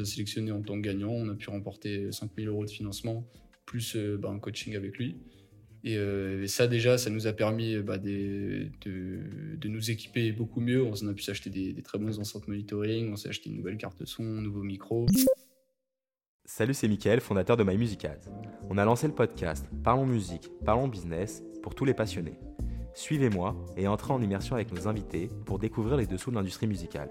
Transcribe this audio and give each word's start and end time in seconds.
nous 0.00 0.06
a 0.06 0.10
sélectionnés 0.10 0.52
en 0.52 0.62
tant 0.62 0.76
que 0.76 0.86
gagnant. 0.86 1.10
On 1.10 1.28
a 1.28 1.34
pu 1.34 1.50
remporter 1.50 2.10
5000 2.10 2.48
euros 2.48 2.64
de 2.64 2.70
financement, 2.70 3.26
plus 3.66 3.96
bah, 3.96 4.30
un 4.30 4.38
coaching 4.38 4.76
avec 4.76 4.98
lui. 4.98 5.16
Et, 5.82 5.96
ça, 6.46 6.66
déjà, 6.66 6.98
ça 6.98 7.08
nous 7.10 7.26
a 7.26 7.32
permis 7.32 7.76
bah, 7.78 7.98
de, 7.98 8.68
de, 8.84 9.68
nous 9.68 9.90
équiper 9.90 10.32
beaucoup 10.32 10.60
mieux. 10.60 10.84
On 10.84 11.08
a 11.08 11.14
pu 11.14 11.22
s'acheter 11.22 11.50
des, 11.50 11.82
très 11.82 11.98
bonnes 11.98 12.18
enceintes 12.18 12.48
monitoring, 12.48 13.12
on 13.12 13.16
s'est 13.16 13.28
acheté 13.28 13.50
une 13.50 13.56
nouvelle 13.56 13.78
carte 13.78 14.04
son, 14.04 14.24
un 14.24 14.42
nouveau 14.42 14.62
micro. 14.62 15.06
Salut, 16.44 16.74
c'est 16.74 16.88
Mickaël, 16.88 17.20
fondateur 17.20 17.56
de 17.56 17.62
My 17.62 17.78
On 18.68 18.76
a 18.76 18.84
lancé 18.84 19.06
le 19.06 19.14
podcast 19.14 19.66
Parlons 19.84 20.04
musique, 20.04 20.48
parlons 20.64 20.88
business 20.88 21.42
pour 21.62 21.74
tous 21.74 21.84
les 21.84 21.94
passionnés. 21.94 22.38
Suivez-moi 22.94 23.54
et 23.76 23.86
entrez 23.86 24.12
en 24.12 24.20
immersion 24.20 24.56
avec 24.56 24.72
nos 24.72 24.88
invités 24.88 25.30
pour 25.46 25.58
découvrir 25.58 25.96
les 25.96 26.06
dessous 26.06 26.30
de 26.30 26.36
l'industrie 26.36 26.66
musicale. 26.66 27.08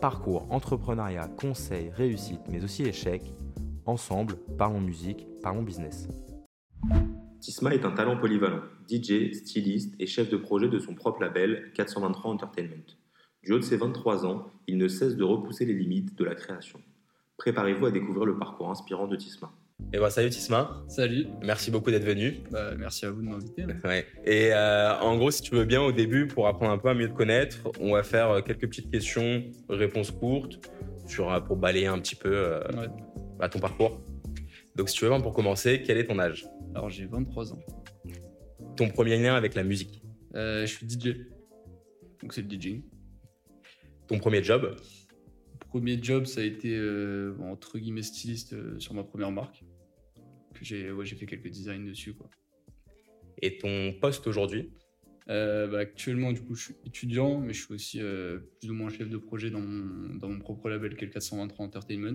Parcours, 0.00 0.46
entrepreneuriat, 0.50 1.28
conseils, 1.28 1.90
réussite, 1.90 2.40
mais 2.48 2.64
aussi 2.64 2.84
échecs. 2.84 3.30
Ensemble, 3.84 4.36
parlons 4.56 4.80
musique, 4.80 5.26
parlons 5.42 5.62
business. 5.62 6.08
Tisma 7.40 7.74
est 7.74 7.84
un 7.84 7.92
talent 7.92 8.18
polyvalent, 8.18 8.62
DJ, 8.88 9.32
styliste 9.32 9.94
et 9.98 10.06
chef 10.06 10.30
de 10.30 10.36
projet 10.36 10.68
de 10.68 10.78
son 10.78 10.94
propre 10.94 11.20
label 11.20 11.70
423 11.74 12.30
Entertainment. 12.32 12.96
Du 13.42 13.52
haut 13.52 13.58
de 13.58 13.64
ses 13.64 13.76
23 13.76 14.26
ans, 14.26 14.50
il 14.66 14.76
ne 14.76 14.88
cesse 14.88 15.16
de 15.16 15.24
repousser 15.24 15.64
les 15.64 15.74
limites 15.74 16.14
de 16.16 16.24
la 16.24 16.34
création. 16.34 16.80
Préparez-vous 17.38 17.86
à 17.86 17.90
découvrir 17.90 18.26
le 18.26 18.38
parcours 18.38 18.70
inspirant 18.70 19.06
de 19.06 19.16
Tisma. 19.16 19.50
Et 19.92 19.98
voilà, 19.98 20.10
salut 20.10 20.30
Tisma. 20.30 20.84
Salut. 20.88 21.26
Merci 21.42 21.70
beaucoup 21.70 21.90
d'être 21.90 22.04
venu. 22.04 22.38
Bah, 22.50 22.74
merci 22.78 23.06
à 23.06 23.10
vous 23.10 23.22
de 23.22 23.28
m'inviter. 23.28 23.64
Ouais. 23.84 24.06
Et 24.24 24.52
euh, 24.52 24.96
en 24.98 25.16
gros, 25.16 25.30
si 25.30 25.42
tu 25.42 25.54
veux 25.54 25.64
bien, 25.64 25.82
au 25.82 25.92
début, 25.92 26.26
pour 26.26 26.46
apprendre 26.46 26.72
un 26.72 26.78
peu 26.78 26.88
à 26.88 26.94
mieux 26.94 27.08
te 27.08 27.14
connaître, 27.14 27.58
on 27.80 27.92
va 27.92 28.02
faire 28.02 28.30
euh, 28.30 28.40
quelques 28.40 28.68
petites 28.68 28.90
questions, 28.90 29.42
réponses 29.68 30.10
courtes, 30.10 30.60
sur, 31.06 31.32
euh, 31.32 31.40
pour 31.40 31.56
balayer 31.56 31.86
un 31.86 31.98
petit 31.98 32.14
peu 32.14 32.60
bah, 33.38 33.48
ton 33.48 33.58
parcours. 33.58 34.00
Donc, 34.76 34.88
si 34.88 34.96
tu 34.96 35.04
veux, 35.04 35.22
pour 35.22 35.32
commencer, 35.32 35.82
quel 35.84 35.98
est 35.98 36.06
ton 36.06 36.18
âge? 36.18 36.46
Alors, 36.74 36.88
j'ai 36.88 37.06
23 37.06 37.52
ans. 37.52 37.60
Ton 38.76 38.88
premier 38.88 39.16
lien 39.16 39.34
avec 39.34 39.54
la 39.54 39.64
musique? 39.64 40.02
Je 40.34 40.66
suis 40.66 40.88
DJ. 40.88 41.16
Donc, 42.22 42.32
c'est 42.32 42.42
le 42.42 42.48
DJing. 42.48 42.82
Ton 44.06 44.18
premier 44.18 44.42
job? 44.42 44.76
Premier 45.68 46.02
job, 46.02 46.26
ça 46.26 46.40
a 46.40 46.44
été 46.44 46.74
euh, 46.74 47.36
entre 47.40 47.78
guillemets 47.78 48.02
styliste 48.02 48.54
euh, 48.54 48.78
sur 48.80 48.92
ma 48.92 49.04
première 49.04 49.30
marque. 49.30 49.64
J'ai 50.60 50.92
ouais, 50.92 51.06
fait 51.06 51.26
quelques 51.26 51.48
designs 51.48 51.84
dessus. 51.84 52.14
Quoi. 52.14 52.30
Et 53.42 53.58
ton 53.58 53.94
poste 54.00 54.26
aujourd'hui? 54.26 54.70
Euh, 55.28 55.66
bah, 55.68 55.78
Actuellement, 55.78 56.32
du 56.32 56.42
coup, 56.42 56.54
je 56.54 56.64
suis 56.64 56.74
étudiant, 56.84 57.40
mais 57.40 57.52
je 57.52 57.64
suis 57.64 57.74
aussi 57.74 58.00
plus 58.60 58.70
ou 58.70 58.74
moins 58.74 58.90
chef 58.90 59.08
de 59.08 59.16
projet 59.16 59.50
dans 59.50 59.60
mon, 59.60 60.14
dans 60.16 60.28
mon 60.28 60.40
propre 60.40 60.68
label 60.68 60.96
qui 60.96 61.04
est 61.04 61.06
le 61.06 61.12
423 61.12 61.66
Entertainment. 61.66 62.14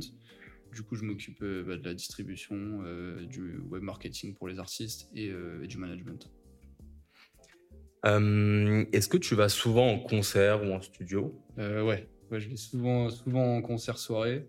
Du 0.73 0.83
coup, 0.83 0.95
je 0.95 1.03
m'occupe 1.03 1.39
bah, 1.39 1.77
de 1.77 1.83
la 1.83 1.93
distribution, 1.93 2.83
du 3.29 3.59
web 3.69 3.83
marketing 3.83 4.35
pour 4.35 4.47
les 4.47 4.59
artistes 4.59 5.09
et, 5.15 5.31
et 5.63 5.67
du 5.67 5.77
management. 5.77 6.29
Est-ce 8.03 9.07
que 9.07 9.17
tu 9.17 9.35
vas 9.35 9.49
souvent 9.49 9.89
en 9.89 9.99
concert 9.99 10.63
ou 10.63 10.73
en 10.73 10.81
studio? 10.81 11.41
Ouais, 11.57 12.07
je 12.31 12.49
vais 12.49 12.55
souvent, 12.55 13.09
souvent 13.09 13.57
en 13.57 13.61
concert 13.61 13.97
soirée 13.97 14.47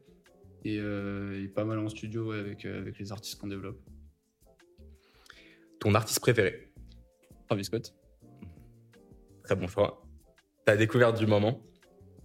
et, 0.65 0.79
euh, 0.79 1.47
pas 1.55 1.65
mal 1.65 1.79
en 1.79 1.89
studio 1.89 2.33
avec, 2.33 2.65
euh, 2.65 2.81
avec 2.81 2.99
les 2.99 3.13
artistes 3.13 3.41
qu'on 3.41 3.49
développe. 3.49 3.81
Ton 5.79 5.95
artiste 5.95 6.21
préféré 6.21 6.73
Travis 7.47 7.65
Scott. 7.65 7.95
Très 9.45 9.55
bon 9.55 9.69
choix. 9.69 10.03
Ta 10.65 10.77
découverte 10.77 11.19
du 11.19 11.27
moment 11.27 11.63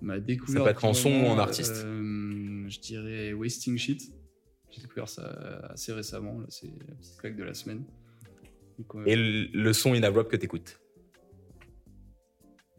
Ma 0.02 0.20
découverte. 0.20 0.58
Ça 0.58 0.64
peut 0.64 0.70
être 0.72 0.86
en 0.86 0.94
son 0.94 1.12
ou 1.12 1.28
en 1.28 1.38
artiste 1.38 1.84
euh, 1.86 2.68
Je 2.68 2.80
dirais 2.80 3.34
Wasting 3.34 3.78
Shit. 3.78 4.12
J'ai 4.72 4.82
découvert 4.82 5.08
ça 5.08 5.24
assez 5.70 5.94
récemment. 5.94 6.40
C'est 6.50 6.68
la 6.88 6.96
petite 6.96 7.18
claque 7.20 7.36
de 7.36 7.44
la 7.44 7.54
semaine. 7.54 7.86
et 9.06 9.16
le, 9.16 9.74
son 9.74 9.94
inavouable 9.94 10.30
que 10.30 10.38
tu 10.38 10.46
écoutes 10.46 10.81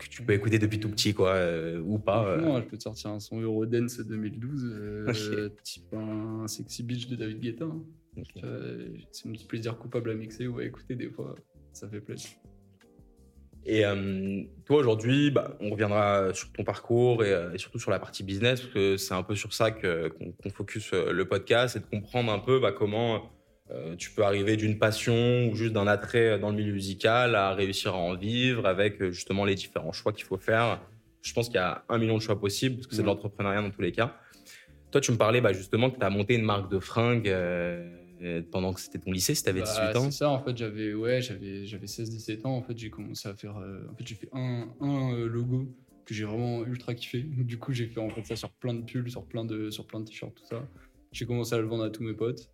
que 0.05 0.09
tu 0.09 0.23
peux 0.23 0.33
écouter 0.33 0.59
depuis 0.59 0.79
tout 0.79 0.89
petit, 0.89 1.15
quoi, 1.15 1.31
euh, 1.31 1.81
ou 1.81 1.99
pas. 1.99 2.37
Non, 2.37 2.57
euh. 2.57 2.61
je 2.63 2.67
peux 2.67 2.77
te 2.77 2.83
sortir 2.83 3.11
un 3.11 3.21
son 3.21 3.41
Eurodance 3.41 4.01
2012, 4.01 4.65
euh, 4.65 5.49
type 5.63 5.93
un 5.95 6.47
Sexy 6.47 6.83
Beach 6.83 7.09
de 7.09 7.17
David 7.17 7.41
Guetta. 7.41 7.65
Hein. 7.65 7.83
c'est 9.11 9.29
un 9.29 9.33
petit 9.33 9.47
plaisir 9.47 9.77
coupable 9.79 10.11
à 10.11 10.15
mixer 10.15 10.47
ou 10.47 10.59
à 10.59 10.65
écouter 10.65 10.95
des 10.95 11.09
fois, 11.09 11.35
ça 11.73 11.89
fait 11.89 12.01
plaisir. 12.01 12.31
Et 13.65 13.85
toi 14.65 14.79
aujourd'hui, 14.79 15.31
bah, 15.31 15.57
on 15.61 15.71
reviendra 15.71 16.35
sur 16.35 16.51
ton 16.51 16.65
parcours 16.65 17.25
et, 17.25 17.59
surtout 17.59 17.79
sur 17.79 17.93
la 17.93 18.01
partie 18.01 18.25
business, 18.25 18.61
parce 18.61 18.75
que 18.75 18.97
c'est 18.97 19.15
un 19.15 19.23
peu 19.23 19.37
sur 19.37 19.53
ça 19.55 19.71
qu'on 19.71 20.51
focus 20.51 20.93
le 20.93 21.25
podcast, 21.27 21.77
et 21.77 21.81
de 21.81 21.87
comprendre 21.87 22.33
un 22.33 22.41
peu 22.41 22.59
bah, 22.59 22.73
comment 22.73 23.31
euh, 23.73 23.97
tu 23.97 24.11
peux 24.11 24.23
arriver 24.23 24.57
d'une 24.57 24.79
passion 24.79 25.49
ou 25.49 25.55
juste 25.55 25.73
d'un 25.73 25.87
attrait 25.87 26.39
dans 26.39 26.51
le 26.51 26.57
milieu 26.57 26.73
musical 26.73 27.35
à 27.35 27.55
réussir 27.55 27.95
à 27.95 27.99
en 27.99 28.15
vivre 28.15 28.67
avec 28.67 29.01
euh, 29.01 29.11
justement 29.11 29.45
les 29.45 29.55
différents 29.55 29.93
choix 29.93 30.13
qu'il 30.13 30.25
faut 30.25 30.37
faire. 30.37 30.81
Je 31.23 31.33
pense 31.33 31.47
qu'il 31.47 31.57
y 31.57 31.59
a 31.59 31.85
un 31.89 31.99
million 31.99 32.17
de 32.17 32.23
choix 32.23 32.39
possibles 32.39 32.77
parce 32.77 32.87
que 32.87 32.95
c'est 32.95 33.03
de 33.03 33.07
l'entrepreneuriat 33.07 33.63
dans 33.63 33.71
tous 33.71 33.83
les 33.83 33.93
cas. 33.93 34.17
Toi, 34.91 35.01
tu 35.01 35.13
me 35.13 35.17
parlais 35.17 35.41
bah, 35.41 35.53
justement 35.53 35.91
que 35.91 35.99
tu 35.99 36.05
as 36.05 36.11
monté 36.11 36.35
une 36.35 36.45
marque 36.45 36.71
de 36.71 36.81
fringues 36.81 37.29
euh, 37.29 38.43
pendant 38.51 38.73
que 38.73 38.81
c'était 38.81 38.99
ton 38.99 39.11
lycée, 39.11 39.35
si 39.35 39.43
tu 39.43 39.49
avais 39.49 39.63
18 39.63 39.75
bah, 39.75 40.01
ans. 40.01 40.05
C'est 40.05 40.19
ça, 40.19 40.31
en 40.31 40.43
fait, 40.43 40.57
j'avais 40.57 40.93
ouais, 40.93 41.23
j'avais 41.23 41.65
16-17 41.65 42.47
ans. 42.47 42.57
En 42.57 42.63
fait, 42.63 42.77
j'ai 42.77 42.91
commencé 42.91 43.29
à 43.29 43.35
faire. 43.35 43.57
en 43.57 43.95
fait, 43.97 44.07
j'ai 44.07 44.17
fait 44.17 44.29
un, 44.33 44.69
un 44.81 45.17
logo 45.27 45.67
que 46.05 46.13
j'ai 46.13 46.25
vraiment 46.25 46.65
ultra 46.65 46.95
kiffé. 46.95 47.25
Du 47.39 47.59
coup, 47.59 47.73
j'ai 47.73 47.87
fait 47.87 48.01
en 48.01 48.11
fait 48.11 48.25
ça 48.25 48.37
sur 48.37 48.51
plein 48.51 48.75
de 48.75 48.83
pulls, 48.83 49.11
sur 49.11 49.25
plein 49.25 49.45
de, 49.45 49.71
sur 49.71 49.87
plein 49.87 50.01
de 50.01 50.05
t-shirts, 50.05 50.35
tout 50.35 50.45
ça. 50.45 50.63
J'ai 51.13 51.27
commencé 51.27 51.55
à 51.55 51.59
le 51.59 51.67
vendre 51.67 51.85
à 51.85 51.91
tous 51.91 52.03
mes 52.03 52.15
potes. 52.15 52.51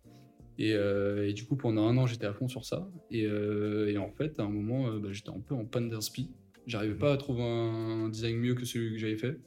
Euh, 0.59 1.27
et, 1.27 1.33
du 1.33 1.45
coup, 1.45 1.55
pendant 1.55 1.87
un 1.87 1.97
an, 1.97 2.05
j'étais 2.05 2.25
à 2.25 2.33
fond 2.33 2.47
sur 2.47 2.65
ça. 2.65 2.89
Et, 3.11 3.25
euh, 3.25 3.95
en 3.97 4.11
fait, 4.11 4.39
à 4.39 4.43
un 4.43 4.49
moment, 4.49 4.89
euh, 4.89 4.99
bah, 4.99 5.09
j'étais 5.11 5.29
un 5.29 5.39
peu 5.39 5.55
en 5.55 5.65
panne 5.65 5.89
d'inspi. 5.89 6.29
J'arrivais 6.67 6.95
pas 6.95 7.13
à 7.13 7.17
trouver 7.17 7.43
un 7.43 8.09
design 8.09 8.37
mieux 8.37 8.55
que 8.55 8.65
celui 8.65 8.91
que 8.91 8.97
j'avais 8.97 9.17
fait. 9.17 9.37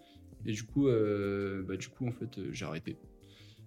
Et 0.45 0.53
du 0.53 0.65
coup, 0.65 0.87
bah, 0.87 1.77
du 1.77 1.89
coup, 1.89 2.06
en 2.06 2.12
fait, 2.12 2.41
j'ai 2.51 2.65
arrêté. 2.65 2.97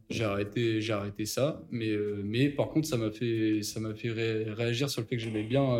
J'ai 0.10 0.26
arrêté, 0.26 0.82
j'ai 0.82 0.94
arrêté 0.94 1.26
ça. 1.26 1.64
Mais, 1.72 1.96
mais 2.24 2.50
par 2.50 2.68
contre, 2.70 2.88
ça 2.88 2.98
m'a 2.98 3.12
fait, 3.12 3.62
ça 3.64 3.80
m'a 3.80 3.94
fait 3.94 4.12
réagir 4.12 4.90
sur 4.90 5.02
le 5.02 5.08
fait 5.08 5.16
que 5.16 5.22
j'aimais 5.22 5.44
bien 5.44 5.78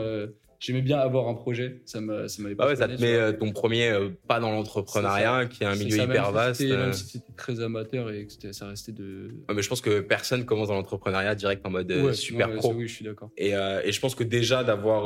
j'aimais 0.66 0.82
bien 0.82 0.98
avoir 0.98 1.28
un 1.28 1.36
projet. 1.36 1.82
Ça 1.86 2.02
m'avait 2.02 2.56
pas. 2.56 2.66
Ah 2.66 2.68
ouais, 2.68 2.76
ça 2.76 2.88
te 2.88 3.00
met 3.00 3.14
euh, 3.14 3.32
ton 3.32 3.52
premier 3.52 3.90
euh, 3.90 4.10
pas 4.28 4.40
dans 4.40 4.52
l'entrepreneuriat, 4.52 5.46
qui 5.46 5.64
est 5.64 5.68
un 5.68 5.76
milieu 5.76 6.04
hyper 6.04 6.32
vaste. 6.32 6.62
Même 6.62 6.72
euh. 6.72 6.94
si 6.94 7.06
c'était 7.06 7.34
très 7.38 7.60
amateur 7.60 8.12
et 8.12 8.26
que 8.26 8.52
ça 8.52 8.68
restait 8.68 8.92
de. 8.92 9.30
mais 9.54 9.62
je 9.62 9.70
pense 9.70 9.82
que 9.82 10.00
personne 10.00 10.46
commence 10.46 10.70
dans 10.70 10.76
l'entrepreneuriat 10.76 11.36
direct 11.36 11.66
en 11.66 11.70
mode 11.70 12.14
super 12.14 12.52
pro. 12.56 12.74
Oui, 12.74 12.88
je 12.88 12.94
suis 12.94 13.06
d'accord. 13.06 13.30
Et, 13.38 13.52
et, 13.52 13.92
je 13.92 14.00
pense 14.00 14.16
que 14.16 14.24
déjà 14.24 14.64
d'avoir 14.64 15.06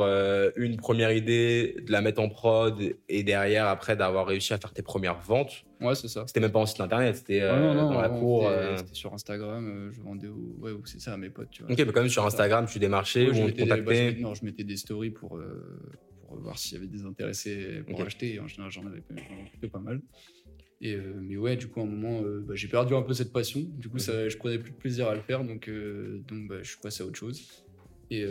une 0.56 0.76
première 0.76 1.12
idée, 1.12 1.76
de 1.86 1.92
la 1.92 2.00
mettre 2.00 2.20
en 2.20 2.28
prod 2.28 2.80
et 3.08 3.22
derrière 3.22 3.66
après 3.66 3.96
d'avoir 3.96 4.26
réussi 4.26 4.52
à 4.52 4.58
faire 4.58 4.72
tes 4.72 4.82
premières 4.82 5.20
ventes 5.20 5.64
Ouais, 5.80 5.94
c'est 5.94 6.08
ça. 6.08 6.24
C'était 6.26 6.40
même 6.40 6.52
pas 6.52 6.58
en 6.58 6.66
site 6.66 6.80
internet, 6.80 7.16
c'était 7.16 7.40
euh, 7.40 7.74
dans 7.74 8.00
la 8.00 8.08
cour. 8.08 8.48
Euh. 8.48 8.76
C'était 8.76 8.94
sur 8.94 9.14
Instagram, 9.14 9.66
euh, 9.66 9.92
je 9.92 10.00
vendais 10.02 10.28
au... 10.28 10.56
ouais, 10.58 10.72
c'est 10.84 11.00
ça 11.00 11.14
à 11.14 11.16
mes 11.16 11.30
potes. 11.30 11.50
Tu 11.50 11.62
vois. 11.62 11.72
Ok, 11.72 11.78
mais 11.78 11.92
quand 11.92 12.00
même 12.00 12.10
sur 12.10 12.26
Instagram, 12.26 12.66
tu 12.70 12.78
démarchais 12.78 13.30
ou 13.30 13.34
on 13.34 13.50
te 13.50 13.60
contactait 13.60 14.16
Non, 14.20 14.34
je 14.34 14.44
mettais 14.44 14.64
des 14.64 14.76
stories 14.76 15.10
pour, 15.10 15.40
pour 16.26 16.36
voir 16.38 16.58
s'il 16.58 16.74
y 16.74 16.76
avait 16.76 16.86
des 16.86 17.04
intéressés 17.04 17.82
pour 17.88 18.02
acheter. 18.02 18.34
Et 18.34 18.40
en 18.40 18.46
général, 18.46 18.70
j'en 18.70 18.86
avais 18.86 19.02
pas 19.68 19.78
mal. 19.78 20.00
Et, 20.82 20.96
mais 20.96 21.36
ouais, 21.36 21.56
du 21.56 21.68
coup, 21.68 21.80
à 21.80 21.82
un 21.82 21.86
moment, 21.86 22.22
bah, 22.22 22.54
j'ai 22.54 22.68
perdu 22.68 22.94
un 22.94 23.02
peu 23.02 23.14
cette 23.14 23.32
passion. 23.32 23.60
Du 23.78 23.88
coup, 23.88 23.98
ça, 23.98 24.28
je 24.28 24.36
prenais 24.36 24.58
plus 24.58 24.72
de 24.72 24.76
plaisir 24.76 25.08
à 25.08 25.14
le 25.14 25.22
faire, 25.22 25.44
donc, 25.44 25.70
donc 26.28 26.48
bah, 26.48 26.56
je 26.62 26.68
suis 26.68 26.80
passé 26.80 27.02
à 27.02 27.06
autre 27.06 27.18
chose. 27.18 27.64
Et, 28.10 28.26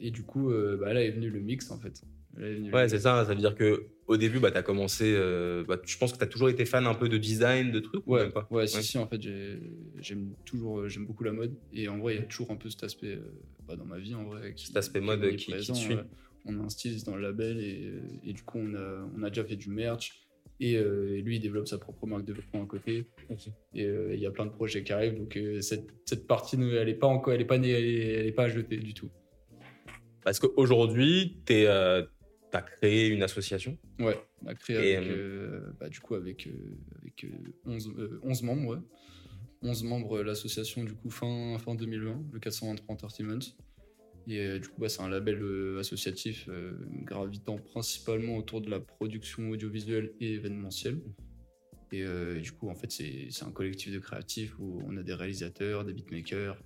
et 0.00 0.10
du 0.10 0.22
coup, 0.22 0.50
bah, 0.80 0.94
là 0.94 1.02
est 1.02 1.10
venu 1.10 1.28
le 1.28 1.40
mix 1.40 1.70
en 1.70 1.78
fait. 1.78 2.02
Ouais, 2.38 2.88
c'est 2.88 2.98
ça. 2.98 3.24
Ça 3.24 3.34
veut 3.34 3.40
dire 3.40 3.54
que 3.54 3.86
au 4.06 4.16
début, 4.16 4.38
bah, 4.40 4.50
tu 4.50 4.58
as 4.58 4.62
commencé. 4.62 5.12
Euh, 5.16 5.64
bah, 5.66 5.78
je 5.84 5.96
pense 5.96 6.12
que 6.12 6.18
tu 6.18 6.24
as 6.24 6.26
toujours 6.26 6.48
été 6.48 6.64
fan 6.64 6.86
un 6.86 6.94
peu 6.94 7.08
de 7.08 7.18
design, 7.18 7.70
de 7.70 7.80
trucs 7.80 8.06
Ouais, 8.06 8.30
pas 8.30 8.46
ouais, 8.50 8.66
si, 8.66 8.82
si, 8.82 8.98
en 8.98 9.06
fait, 9.06 9.20
j'aime 10.00 10.34
toujours 10.44 10.80
euh, 10.80 10.88
j'aime 10.88 11.06
beaucoup 11.06 11.24
la 11.24 11.32
mode. 11.32 11.54
Et 11.72 11.88
en 11.88 11.98
vrai, 11.98 12.14
il 12.14 12.20
y 12.20 12.22
a 12.22 12.26
toujours 12.26 12.50
un 12.50 12.56
peu 12.56 12.68
cet 12.68 12.84
aspect 12.84 13.14
euh, 13.14 13.32
bah, 13.66 13.76
dans 13.76 13.84
ma 13.84 13.98
vie, 13.98 14.14
en 14.14 14.24
vrai. 14.24 14.54
cet 14.56 14.76
aspect 14.76 15.00
mode 15.00 15.36
qui, 15.36 15.52
qui, 15.52 15.74
suit. 15.74 15.96
On 16.44 16.58
a 16.58 16.62
un 16.64 16.68
styliste 16.68 17.06
dans 17.06 17.14
le 17.14 17.22
label 17.22 17.60
et, 17.60 17.92
et, 18.24 18.32
du 18.32 18.42
coup, 18.42 18.58
on 18.58 18.74
a, 18.74 19.08
on 19.16 19.22
a 19.22 19.28
déjà 19.28 19.44
fait 19.44 19.56
du 19.56 19.70
merch. 19.70 20.12
Et, 20.58 20.78
lui, 21.22 21.36
il 21.36 21.40
développe 21.40 21.66
sa 21.66 21.78
propre 21.78 22.06
marque 22.06 22.24
de 22.24 22.32
vêtements 22.32 22.62
à 22.62 22.66
côté. 22.66 23.06
Et 23.74 23.84
il 23.84 24.18
y 24.18 24.26
a 24.26 24.30
plein 24.30 24.46
de 24.46 24.50
projets 24.50 24.82
qui 24.82 24.92
arrivent. 24.92 25.18
Donc, 25.18 25.38
cette, 25.60 25.88
cette, 26.04 26.26
partie, 26.26 26.56
elle 26.56 26.86
n'est 26.86 26.94
pas 26.94 27.06
encore, 27.06 27.32
elle 27.32 27.40
est 27.40 27.46
pas, 27.46 27.56
elle 27.56 27.64
elle 27.66 28.26
est 28.26 28.32
pas 28.32 28.44
à 28.44 28.48
jeter 28.48 28.76
du 28.76 28.94
tout. 28.94 29.08
Parce 30.24 30.38
qu'aujourd'hui, 30.38 31.40
tu 31.46 31.54
es 31.54 31.66
tu 32.52 32.56
as 32.58 32.62
créé 32.62 33.08
une 33.08 33.22
association 33.22 33.76
Ouais, 33.98 34.16
on 34.42 34.46
a 34.46 34.54
créé 34.54 34.96
avec, 34.96 35.08
euh, 35.08 35.12
euh, 35.12 35.72
bah, 35.80 35.88
du 35.88 36.00
coup 36.00 36.14
avec, 36.14 36.46
euh, 36.46 36.52
avec 37.00 37.26
11, 37.66 37.92
11, 38.22 38.42
membres. 38.42 38.76
Ouais. 38.76 38.82
11 39.62 39.84
membres 39.84 40.22
l'association 40.22 40.84
du 40.84 40.94
coup 40.94 41.10
fin, 41.10 41.58
fin 41.58 41.74
2020, 41.74 42.24
le 42.32 42.38
423 42.38 42.94
Entertainment. 42.94 43.40
Et 44.28 44.60
du 44.60 44.68
coup, 44.68 44.80
bah, 44.80 44.88
c'est 44.88 45.02
un 45.02 45.08
label 45.08 45.42
associatif 45.80 46.48
gravitant 47.02 47.58
principalement 47.58 48.36
autour 48.36 48.60
de 48.60 48.70
la 48.70 48.78
production 48.78 49.50
audiovisuelle 49.50 50.12
et 50.20 50.34
événementielle. 50.34 51.00
Et, 51.92 52.02
euh, 52.02 52.38
et 52.38 52.40
du 52.40 52.52
coup, 52.52 52.68
en 52.70 52.74
fait, 52.74 52.90
c'est 52.90 53.28
c'est 53.30 53.44
un 53.44 53.50
collectif 53.52 53.92
de 53.92 53.98
créatifs 53.98 54.58
où 54.58 54.82
on 54.86 54.96
a 54.96 55.02
des 55.02 55.14
réalisateurs, 55.14 55.84
des 55.84 55.92
beatmakers, 55.92 56.56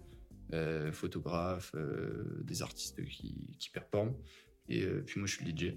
euh, 0.54 0.92
photographes, 0.92 1.72
euh, 1.74 2.42
des 2.44 2.62
artistes 2.62 3.04
qui, 3.04 3.56
qui 3.58 3.70
performent. 3.70 4.14
Et 4.68 4.82
euh, 4.82 5.02
puis 5.06 5.20
moi, 5.20 5.26
je 5.28 5.34
suis 5.34 5.44
le 5.44 5.52
DJ. 5.52 5.74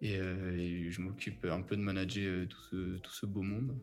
Et, 0.00 0.16
euh, 0.16 0.56
et 0.56 0.90
je 0.90 1.00
m'occupe 1.00 1.44
un 1.44 1.60
peu 1.62 1.76
de 1.76 1.80
manager 1.82 2.24
euh, 2.24 2.46
tout, 2.46 2.60
ce, 2.70 2.98
tout 2.98 3.12
ce 3.12 3.26
beau 3.26 3.42
monde. 3.42 3.76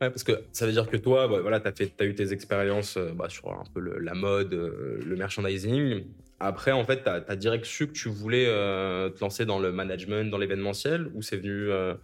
Ouais, 0.00 0.10
parce 0.10 0.24
que 0.24 0.32
ça 0.52 0.66
veut 0.66 0.72
dire 0.72 0.88
que 0.90 0.96
toi, 0.96 1.26
bah, 1.28 1.40
voilà, 1.40 1.60
tu 1.60 1.68
as, 1.82 1.86
as 2.00 2.04
eu 2.04 2.14
tes 2.14 2.32
expériences 2.32 2.96
euh, 2.96 3.12
bah, 3.14 3.28
sur 3.28 3.50
un 3.52 3.64
peu 3.72 3.80
le- 3.80 3.98
la 3.98 4.14
mode, 4.14 4.52
euh, 4.52 5.00
le 5.06 5.16
merchandising. 5.16 6.04
Après, 6.38 6.72
en 6.72 6.84
fait, 6.84 7.02
tu 7.04 7.08
as, 7.08 7.36
direct 7.36 7.64
su 7.64 7.86
que 7.86 7.92
tu 7.92 8.08
voulais 8.10 8.44
euh, 8.46 9.08
te 9.08 9.20
lancer 9.20 9.46
dans 9.46 9.58
le 9.58 9.72
management, 9.72 10.28
dans 10.30 10.36
l'événementiel, 10.36 11.10
ou 11.14 11.22
c'est 11.22 11.38
venu 11.38 11.70
euh, 11.70 11.94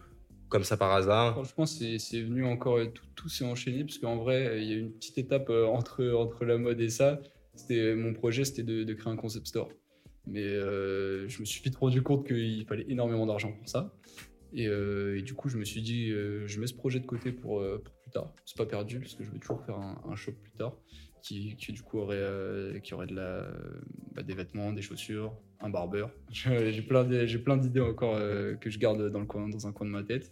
comme 0.48 0.64
ça 0.64 0.76
par 0.78 0.92
hasard? 0.92 1.32
Franchement, 1.32 1.66
c'est 1.66 1.98
c'est 1.98 2.22
venu 2.22 2.44
encore, 2.46 2.78
tout, 2.94 3.04
tout 3.14 3.28
s'est 3.28 3.44
enchaîné, 3.44 3.84
parce 3.84 3.98
qu'en 3.98 4.16
vrai, 4.16 4.62
il 4.62 4.70
y 4.70 4.72
a 4.72 4.76
une 4.76 4.92
petite 4.92 5.18
étape 5.18 5.50
euh, 5.50 5.66
entre, 5.66 6.08
entre 6.12 6.46
la 6.46 6.56
mode 6.56 6.80
et 6.80 6.88
ça. 6.88 7.20
C'était 7.54 7.94
Mon 7.94 8.14
projet, 8.14 8.44
c'était 8.44 8.62
de, 8.62 8.84
de 8.84 8.94
créer 8.94 9.12
un 9.12 9.16
concept 9.16 9.48
store. 9.48 9.68
Mais 10.26 10.44
euh, 10.44 11.28
je 11.28 11.40
me 11.40 11.44
suis 11.44 11.62
vite 11.62 11.76
rendu 11.76 12.02
compte 12.02 12.26
qu'il 12.26 12.64
fallait 12.66 12.86
énormément 12.88 13.26
d'argent 13.26 13.52
pour 13.52 13.68
ça. 13.68 13.92
Et, 14.54 14.68
euh, 14.68 15.20
du 15.22 15.34
coup, 15.34 15.48
je 15.48 15.56
me 15.56 15.64
suis 15.64 15.82
dit, 15.82 16.10
euh, 16.10 16.46
je 16.46 16.60
mets 16.60 16.66
ce 16.66 16.74
projet 16.74 17.00
de 17.00 17.06
côté 17.06 17.32
pour, 17.32 17.64
plus 18.02 18.10
tard. 18.10 18.32
C'est 18.44 18.56
pas 18.56 18.66
perdu, 18.66 19.00
parce 19.00 19.14
que 19.14 19.24
je 19.24 19.30
veux 19.30 19.38
toujours 19.38 19.64
faire 19.64 19.76
un, 19.76 20.14
shop 20.14 20.32
plus 20.32 20.52
tard, 20.52 20.76
qui, 21.22 21.56
du 21.56 21.82
coup 21.82 21.98
aurait, 21.98 22.80
qui 22.82 22.94
aurait 22.94 23.06
de 23.06 23.14
la, 23.14 23.48
bah, 24.14 24.22
des 24.22 24.34
vêtements, 24.34 24.72
des 24.72 24.82
chaussures, 24.82 25.34
un 25.60 25.70
barbeur. 25.70 26.10
J'ai 26.30 26.82
plein 26.82 27.56
d'idées 27.56 27.80
encore 27.80 28.18
que 28.60 28.70
je 28.70 28.78
garde 28.78 29.10
dans, 29.10 29.20
le 29.20 29.26
coin, 29.26 29.48
dans 29.48 29.66
un 29.66 29.72
coin 29.72 29.86
de 29.86 29.92
ma 29.92 30.02
tête. 30.02 30.30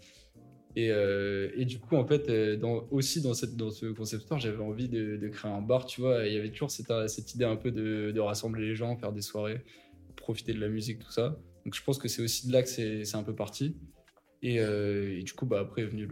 Et, 0.76 0.90
euh, 0.90 1.50
et 1.56 1.64
du 1.64 1.78
coup, 1.78 1.96
en 1.96 2.06
fait, 2.06 2.28
euh, 2.28 2.56
aussi 2.90 3.20
dans, 3.20 3.34
ce 3.34 3.92
concept 3.92 4.22
store, 4.22 4.38
j'avais 4.38 4.62
envie 4.62 4.88
de, 4.88 5.28
créer 5.28 5.50
un 5.50 5.60
bar, 5.60 5.86
tu 5.86 6.00
vois. 6.00 6.26
Il 6.26 6.32
y 6.32 6.36
avait 6.36 6.50
toujours 6.50 6.70
cette, 6.70 7.34
idée 7.34 7.44
un 7.44 7.56
peu 7.56 7.72
de, 7.72 8.18
rassembler 8.20 8.66
les 8.66 8.76
gens, 8.76 8.96
faire 8.96 9.12
des 9.12 9.22
soirées, 9.22 9.64
profiter 10.16 10.52
de 10.52 10.60
la 10.60 10.68
musique, 10.68 11.00
tout 11.00 11.10
ça. 11.10 11.40
Donc 11.64 11.74
je 11.74 11.82
pense 11.82 11.98
que 11.98 12.08
c'est 12.08 12.22
aussi 12.22 12.46
de 12.46 12.52
là 12.52 12.62
que 12.62 12.68
c'est 12.68 13.16
un 13.16 13.22
peu 13.22 13.34
parti. 13.34 13.76
Et, 14.42 14.60
euh, 14.60 15.20
du 15.22 15.32
coup, 15.32 15.44
bah, 15.44 15.60
après 15.60 15.84
venu 15.84 16.08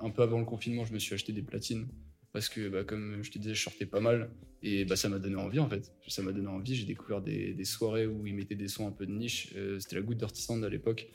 un 0.00 0.10
peu 0.10 0.22
avant 0.22 0.38
le 0.38 0.44
confinement, 0.44 0.84
je 0.84 0.92
me 0.92 0.98
suis 0.98 1.14
acheté 1.14 1.32
des 1.32 1.42
platines. 1.42 1.86
Parce 2.32 2.50
que, 2.50 2.68
bah, 2.68 2.84
comme 2.84 3.22
je 3.22 3.30
te 3.30 3.38
disais, 3.38 3.54
je 3.54 3.62
sortais 3.62 3.86
pas 3.86 4.00
mal. 4.00 4.30
Et 4.62 4.84
bah, 4.84 4.96
ça 4.96 5.08
m'a 5.08 5.18
donné 5.18 5.36
envie, 5.36 5.60
en 5.60 5.68
fait. 5.70 5.92
Ça 6.08 6.20
m'a 6.22 6.32
donné 6.32 6.48
envie. 6.48 6.74
J'ai 6.74 6.84
découvert 6.84 7.22
des, 7.22 7.64
soirées 7.64 8.06
où 8.06 8.26
ils 8.26 8.34
mettaient 8.34 8.56
des 8.56 8.68
sons 8.68 8.88
un 8.88 8.92
peu 8.92 9.06
de 9.06 9.12
niche. 9.12 9.54
C'était 9.78 9.94
la 9.94 10.02
goutte 10.02 10.18
Dirty 10.18 10.42
Sound 10.42 10.64
à 10.64 10.68
l'époque. 10.68 11.08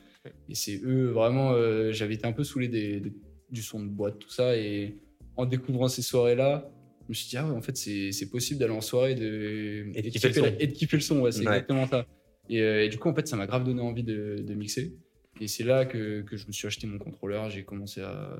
Et 0.50 0.56
c'est 0.56 0.80
eux, 0.84 1.08
vraiment, 1.08 1.54
euh, 1.54 1.92
j'avais 1.92 2.14
été 2.16 2.26
un 2.26 2.32
peu 2.32 2.44
saoulé 2.44 2.68
des, 2.68 3.00
des- 3.00 3.14
du 3.50 3.62
son 3.62 3.80
de 3.82 3.90
boîte, 3.90 4.20
tout 4.20 4.30
ça. 4.30 4.56
Et 4.56 4.98
en 5.36 5.46
découvrant 5.46 5.88
ces 5.88 6.02
soirées-là, 6.02 6.70
je 7.04 7.10
me 7.10 7.14
suis 7.14 7.30
dit, 7.30 7.38
ah 7.38 7.48
ouais, 7.48 7.56
en 7.56 7.62
fait, 7.62 7.76
c'est 7.76 8.30
possible 8.30 8.60
d'aller 8.60 8.74
en 8.74 8.82
soirée 8.82 9.16
de, 9.16 9.92
Et 9.96 10.02
de 10.04 10.10
kiffer 10.10 10.28
le 10.30 10.34
son. 10.34 10.46
et 10.60 10.68
de 10.68 10.72
kiffer 10.74 10.98
le 10.98 11.02
son. 11.02 11.20
Ouais, 11.22 11.32
c'est 11.32 11.40
Ouais. 11.40 11.46
exactement 11.48 11.88
ça. 11.88 12.06
Et, 12.50 12.62
euh, 12.62 12.86
et 12.86 12.90
du 12.90 12.98
coup, 12.98 13.10
en 13.10 13.16
fait, 13.16 13.28
ça 13.28 13.36
m'a 13.36 13.48
grave 13.48 13.64
donné 13.64 13.82
envie 13.82 14.04
de, 14.04 14.38
de 14.46 14.54
mixer. 14.54 14.94
Et 15.40 15.48
c'est 15.48 15.64
là 15.64 15.86
que, 15.86 16.22
que 16.22 16.38
je 16.38 16.46
me 16.48 16.52
suis 16.52 16.68
acheté 16.68 16.86
mon 16.88 16.98
contrôleur. 17.00 17.50
J'ai 17.50 17.64
commencé 17.64 18.02
à, 18.02 18.38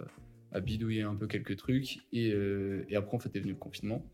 à 0.52 0.60
bidouiller 0.60 1.02
un 1.02 1.16
peu 1.16 1.28
quelques 1.28 1.56
trucs. 1.56 1.98
Et, 2.14 2.32
euh, 2.32 2.86
et 2.90 2.96
après, 2.96 3.16
en 3.18 3.20
fait, 3.20 3.36
est 3.36 3.40
venu 3.40 3.54
le 3.54 3.58
confinement. 3.58 4.06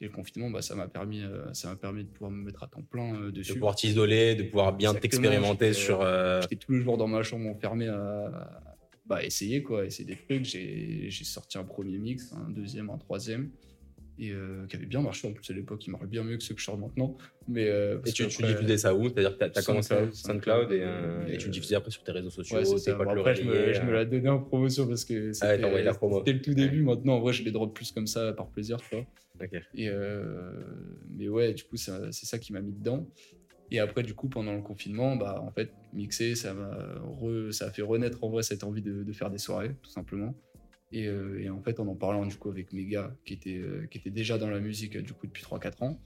Et 0.00 0.04
le 0.04 0.10
confinement, 0.12 0.48
bah, 0.50 0.62
ça 0.62 0.76
m'a 0.76 0.86
permis, 0.86 1.22
euh, 1.22 1.52
ça 1.54 1.68
m'a 1.70 1.76
permis 1.76 2.04
de 2.04 2.08
pouvoir 2.08 2.30
me 2.30 2.44
mettre 2.44 2.62
à 2.62 2.68
temps 2.68 2.82
plein 2.82 3.14
euh, 3.16 3.26
De 3.26 3.30
dessus. 3.32 3.54
pouvoir 3.54 3.74
t'isoler, 3.74 4.36
de 4.36 4.44
pouvoir 4.44 4.72
bien 4.72 4.94
t'expérimenter 4.94 5.72
sur. 5.72 6.02
euh, 6.02 6.40
J'étais 6.42 6.56
tous 6.56 6.72
les 6.72 6.80
jours 6.82 6.96
dans 6.96 7.08
ma 7.08 7.22
chambre 7.24 7.48
enfermé 7.48 7.88
à 7.88 8.62
bah, 9.06 9.24
essayer 9.24 9.62
quoi, 9.62 9.86
essayer 9.86 10.04
des 10.04 10.16
trucs. 10.16 10.44
J'ai 10.44 11.06
j'ai 11.10 11.24
sorti 11.24 11.58
un 11.58 11.64
premier 11.64 11.98
mix, 11.98 12.32
un 12.32 12.48
deuxième, 12.50 12.90
un 12.90 12.98
troisième, 12.98 13.50
et 14.18 14.30
euh, 14.32 14.66
qui 14.66 14.76
avait 14.76 14.86
bien 14.86 15.00
marché 15.00 15.28
en 15.28 15.32
plus 15.32 15.48
à 15.50 15.54
l'époque. 15.54 15.86
Il 15.86 15.90
marche 15.90 16.06
bien 16.06 16.24
mieux 16.24 16.36
que 16.36 16.42
ceux 16.42 16.54
que 16.54 16.60
je 16.60 16.64
sors 16.64 16.76
maintenant. 16.78 17.16
Mais 17.46 17.68
euh, 17.68 17.98
Et 18.04 18.12
tu, 18.12 18.24
que 18.24 18.28
tu 18.30 18.42
après- 18.42 18.54
diffusais 18.54 18.78
ça 18.78 18.94
où? 18.94 19.08
C'est-à-dire 19.08 19.38
que 19.38 19.44
tu 19.44 19.58
as, 19.58 19.62
commencé 19.62 19.94
à 19.94 20.10
SoundCloud, 20.12 20.72
et, 20.72 20.80
euh, 20.82 21.26
et 21.28 21.38
tu 21.38 21.44
le 21.44 21.48
euh, 21.50 21.52
diffusais 21.52 21.74
après 21.76 21.90
sur 21.90 22.02
tes 22.02 22.12
réseaux 22.12 22.30
sociaux. 22.30 22.56
Ouais, 22.58 22.64
ça. 22.64 22.94
Bon, 22.94 23.08
après, 23.10 23.34
je 23.36 23.42
me, 23.44 23.72
je 23.72 23.82
me 23.82 23.92
la 23.92 24.04
donnais 24.04 24.28
en 24.28 24.40
promotion 24.40 24.86
parce 24.88 25.04
que 25.04 25.30
Ah 25.40 25.56
ouais, 25.56 25.84
c'était 26.18 26.32
le 26.32 26.42
tout 26.42 26.54
début. 26.54 26.82
Maintenant, 26.82 27.14
en 27.16 27.20
vrai, 27.20 27.32
je 27.32 27.42
les 27.44 27.52
drop 27.52 27.74
plus 27.74 27.92
comme 27.92 28.06
ça 28.06 28.32
par 28.32 28.48
plaisir, 28.50 28.78
tu 28.80 28.96
vois. 28.96 29.06
Et 29.74 29.88
mais 31.10 31.28
ouais, 31.28 31.54
du 31.54 31.64
coup, 31.64 31.76
c'est 31.76 32.12
ça 32.12 32.38
qui 32.38 32.52
m'a 32.52 32.60
mis 32.60 32.72
dedans. 32.72 33.08
Et 33.70 33.80
après, 33.80 34.02
du 34.02 34.14
coup, 34.14 34.28
pendant 34.30 34.54
le 34.54 34.62
confinement, 34.62 35.14
bah, 35.16 35.42
en 35.46 35.52
fait, 35.52 35.70
mixer, 35.92 36.34
ça 36.34 36.54
re- 36.54 37.52
ça 37.52 37.66
a 37.66 37.70
fait 37.70 37.82
renaître 37.82 38.24
en 38.24 38.30
vrai 38.30 38.42
cette 38.42 38.64
envie 38.64 38.80
de, 38.80 39.02
de 39.02 39.12
faire 39.12 39.30
des 39.30 39.36
soirées, 39.36 39.74
tout 39.82 39.90
simplement. 39.90 40.34
Et, 40.90 41.06
euh, 41.06 41.42
et 41.42 41.50
en 41.50 41.60
fait, 41.60 41.80
en 41.80 41.86
en 41.86 41.94
parlant 41.94 42.24
du 42.26 42.36
coup 42.36 42.48
avec 42.50 42.72
mes 42.72 42.86
gars 42.86 43.14
qui 43.24 43.34
étaient, 43.34 43.58
euh, 43.58 43.86
qui 43.90 43.98
étaient 43.98 44.10
déjà 44.10 44.38
dans 44.38 44.50
la 44.50 44.60
musique 44.60 44.96
du 44.96 45.12
coup 45.12 45.26
depuis 45.26 45.42
3-4 45.42 45.82
ans, 45.84 46.00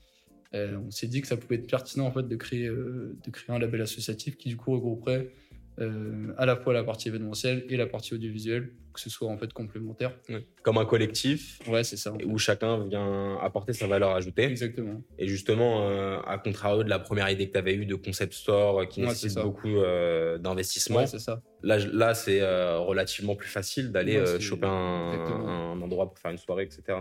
euh, 0.55 0.77
on 0.77 0.91
s'est 0.91 1.07
dit 1.07 1.21
que 1.21 1.29
ça 1.29 1.37
pouvait 1.37 1.57
être 1.57 1.71
pertinent 1.71 2.07
en 2.07 2.13
fait 2.13 2.27
de 2.27 2.37
créer, 2.37 2.67
de 2.67 3.31
créer 3.31 3.55
un 3.55 3.59
label 3.59 3.81
associatif 3.81 4.37
qui 4.37 4.49
du 4.49 4.57
coup 4.57 4.73
regrouperait 4.73 5.31
euh, 5.81 6.33
à 6.37 6.45
la 6.47 6.57
fois 6.57 6.73
la 6.73 6.85
partie 6.85 7.09
événementielle 7.09 7.65
et 7.69 7.77
la 7.77 7.87
partie 7.87 8.13
audiovisuelle, 8.15 8.73
que 8.93 9.01
ce 9.01 9.09
soit 9.09 9.29
en 9.29 9.39
fait 9.39 9.53
complémentaire. 9.53 10.13
Ouais. 10.29 10.47
Comme 10.63 10.77
un 10.77 10.85
collectif 10.85 11.59
Ouais, 11.67 11.83
c'est 11.83 11.97
ça. 11.97 12.13
en 12.13 12.19
fait. 12.19 12.25
où 12.27 12.37
chacun 12.37 12.87
vient 12.87 13.39
apporter 13.41 13.73
sa 13.73 13.87
valeur 13.87 14.11
ajoutée. 14.15 14.45
Exactement. 14.45 15.03
Et 15.19 15.27
justement, 15.27 15.89
euh, 15.89 16.19
à 16.27 16.39
contrario 16.39 16.85
de 16.85 16.91
la 16.91 16.99
première 16.99 17.31
idée 17.31 17.47
que 17.49 17.53
tu 17.53 17.59
avais 17.59 17.75
eue 17.75 17.87
de 17.87 17.95
concept 17.95 18.35
store 18.35 18.81
euh, 18.81 18.85
qui 18.87 19.01
Ouais, 19.01 19.09
nécessite 19.09 19.41
beaucoup 19.41 19.79
euh, 19.79 20.37
d'investissement, 20.39 20.99
Ouais, 20.99 21.07
c'est 21.07 21.19
ça. 21.19 21.43
là, 21.63 21.79
là 21.79 22.15
c'est 22.15 22.43
relativement 22.77 23.35
plus 23.35 23.49
facile 23.49 23.93
d'aller 23.93 24.23
choper 24.41 24.67
un, 24.67 25.81
endroit 25.81 26.09
pour 26.11 26.19
faire 26.19 26.31
une 26.31 26.39
soirée, 26.39 26.65
etc. 26.65 26.99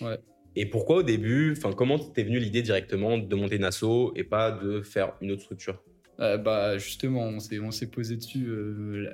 Ouais. 0.00 0.18
Et 0.54 0.64
pourquoi 0.64 0.96
au 0.96 1.02
début, 1.02 1.54
enfin 1.56 1.72
comment 1.72 1.98
t'es 1.98 2.22
venu 2.22 2.38
l'idée 2.38 2.62
directement 2.62 3.18
de 3.18 3.36
monter 3.36 3.56
une 3.56 3.64
asso 3.64 4.12
et 4.14 4.24
pas 4.24 4.50
de 4.52 4.80
faire 4.80 5.12
une 5.20 5.32
autre 5.32 5.42
structure? 5.42 5.82
Euh, 6.20 6.38
bah 6.38 6.78
justement, 6.78 7.24
on 7.24 7.40
s'est 7.70 7.90
posé 7.90 8.16
dessus. 8.16 8.46
euh, 8.48 9.12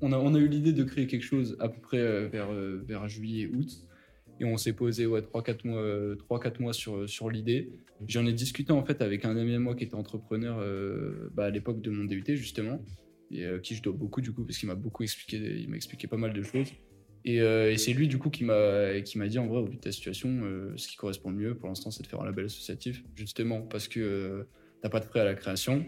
on, 0.00 0.34
a, 0.34 0.38
eu 0.38 0.48
l'idée 0.48 0.72
de 0.72 0.82
créer 0.82 1.06
quelque 1.06 1.24
chose 1.24 1.56
à 1.60 1.68
peu 1.68 1.80
près 1.80 1.98
euh, 1.98 2.80
vers, 2.84 3.08
juillet, 3.08 3.48
août. 3.52 3.68
Et 4.40 4.44
on 4.44 4.56
s'est 4.56 4.72
posé 4.72 5.06
ouais, 5.06 5.20
3-4 5.20 5.66
mois, 5.66 5.80
euh, 5.80 6.16
3-4 6.28 6.60
mois 6.60 6.72
sur, 6.72 7.30
l'idée. 7.30 7.70
J'en 8.08 8.26
ai 8.26 8.32
discuté 8.32 8.72
en 8.72 8.84
fait 8.84 9.00
avec 9.00 9.24
un 9.24 9.36
ami 9.36 9.54
à 9.54 9.60
moi 9.60 9.76
qui 9.76 9.84
était 9.84 9.94
entrepreneur 9.94 10.58
bah, 11.32 11.44
à 11.44 11.50
l'époque 11.50 11.80
de 11.80 11.90
mon 11.90 12.04
DUT 12.04 12.24
justement. 12.28 12.84
Et 13.30 13.46
qui 13.62 13.74
je 13.76 13.82
dois 13.82 13.94
beaucoup 13.94 14.20
du 14.20 14.32
coup 14.32 14.44
parce 14.44 14.58
qu'il 14.58 14.68
m'a 14.68 14.74
beaucoup 14.74 15.04
expliqué, 15.04 15.38
il 15.38 15.68
m'a 15.70 15.76
expliqué 15.76 16.08
pas 16.08 16.16
mal 16.16 16.32
de 16.32 16.42
choses. 16.42 16.72
Et, 17.24 17.38
c'est 17.76 17.92
lui 17.92 18.08
du 18.08 18.18
coup 18.18 18.30
qui 18.30 18.42
m'a 18.44 19.00
qui 19.02 19.18
m'a 19.18 19.28
dit 19.28 19.38
en 19.38 19.46
vrai 19.46 19.60
au 19.60 19.66
vu 19.66 19.76
de 19.76 19.80
ta 19.80 19.92
situation, 19.92 20.42
ce 20.74 20.88
qui 20.88 20.96
correspond 20.96 21.30
le 21.30 21.36
mieux 21.36 21.54
pour 21.54 21.68
l'instant 21.68 21.92
c'est 21.92 22.02
de 22.02 22.08
faire 22.08 22.20
un 22.20 22.24
label 22.24 22.46
associatif 22.46 23.04
justement 23.14 23.62
parce 23.62 23.86
que 23.86 24.48
t'as 24.82 24.88
pas 24.88 24.98
de 24.98 25.04
frais 25.04 25.20
à 25.20 25.24
la 25.24 25.34
création. 25.34 25.86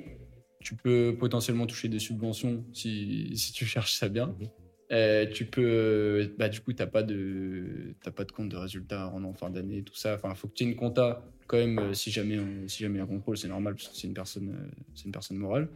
Tu 0.64 0.75
peux 0.76 1.14
potentiellement 1.18 1.66
toucher 1.66 1.88
des 1.88 1.99
subventions 1.99 2.64
si, 2.73 3.37
si 3.37 3.52
tu 3.52 3.66
cherches 3.66 3.92
ça 3.92 4.09
bien. 4.09 4.28
Mhm. 4.40 4.49
Euh, 4.92 5.26
tu 5.26 5.44
peux, 5.47 6.35
bah, 6.38 6.49
du 6.49 6.61
coup, 6.61 6.73
t'as 6.73 6.87
pas 6.87 7.02
de, 7.02 7.94
pas 8.16 8.25
de 8.25 8.33
compte 8.33 8.49
de 8.49 8.56
résultats 8.56 9.09
en 9.09 9.33
fin 9.35 9.50
d'année, 9.50 9.83
tout 9.83 9.94
ça. 9.94 10.14
Enfin, 10.14 10.35
faut 10.35 10.49
que 10.49 10.54
tu 10.54 10.64
aies 10.64 10.66
une 10.68 10.76
compta 10.76 11.23
quand 11.47 11.59
même. 11.59 11.78
euh, 11.78 11.94
si 11.94 12.11
jamais, 12.11 12.38
on- 12.38 12.66
si 12.68 12.83
jamais 12.83 12.97
il 12.97 12.99
y 12.99 13.00
a 13.00 13.04
un 13.04 13.06
contrôle, 13.06 13.37
c'est 13.37 13.49
normal 13.49 13.75
parce 13.75 13.88
que 13.88 13.97
c'est 13.97 14.06
une 14.06 14.14
personne, 14.14 14.50
euh, 14.50 14.71
c'est 14.94 15.04
une 15.04 15.12
personne 15.12 15.37
morale. 15.37 15.68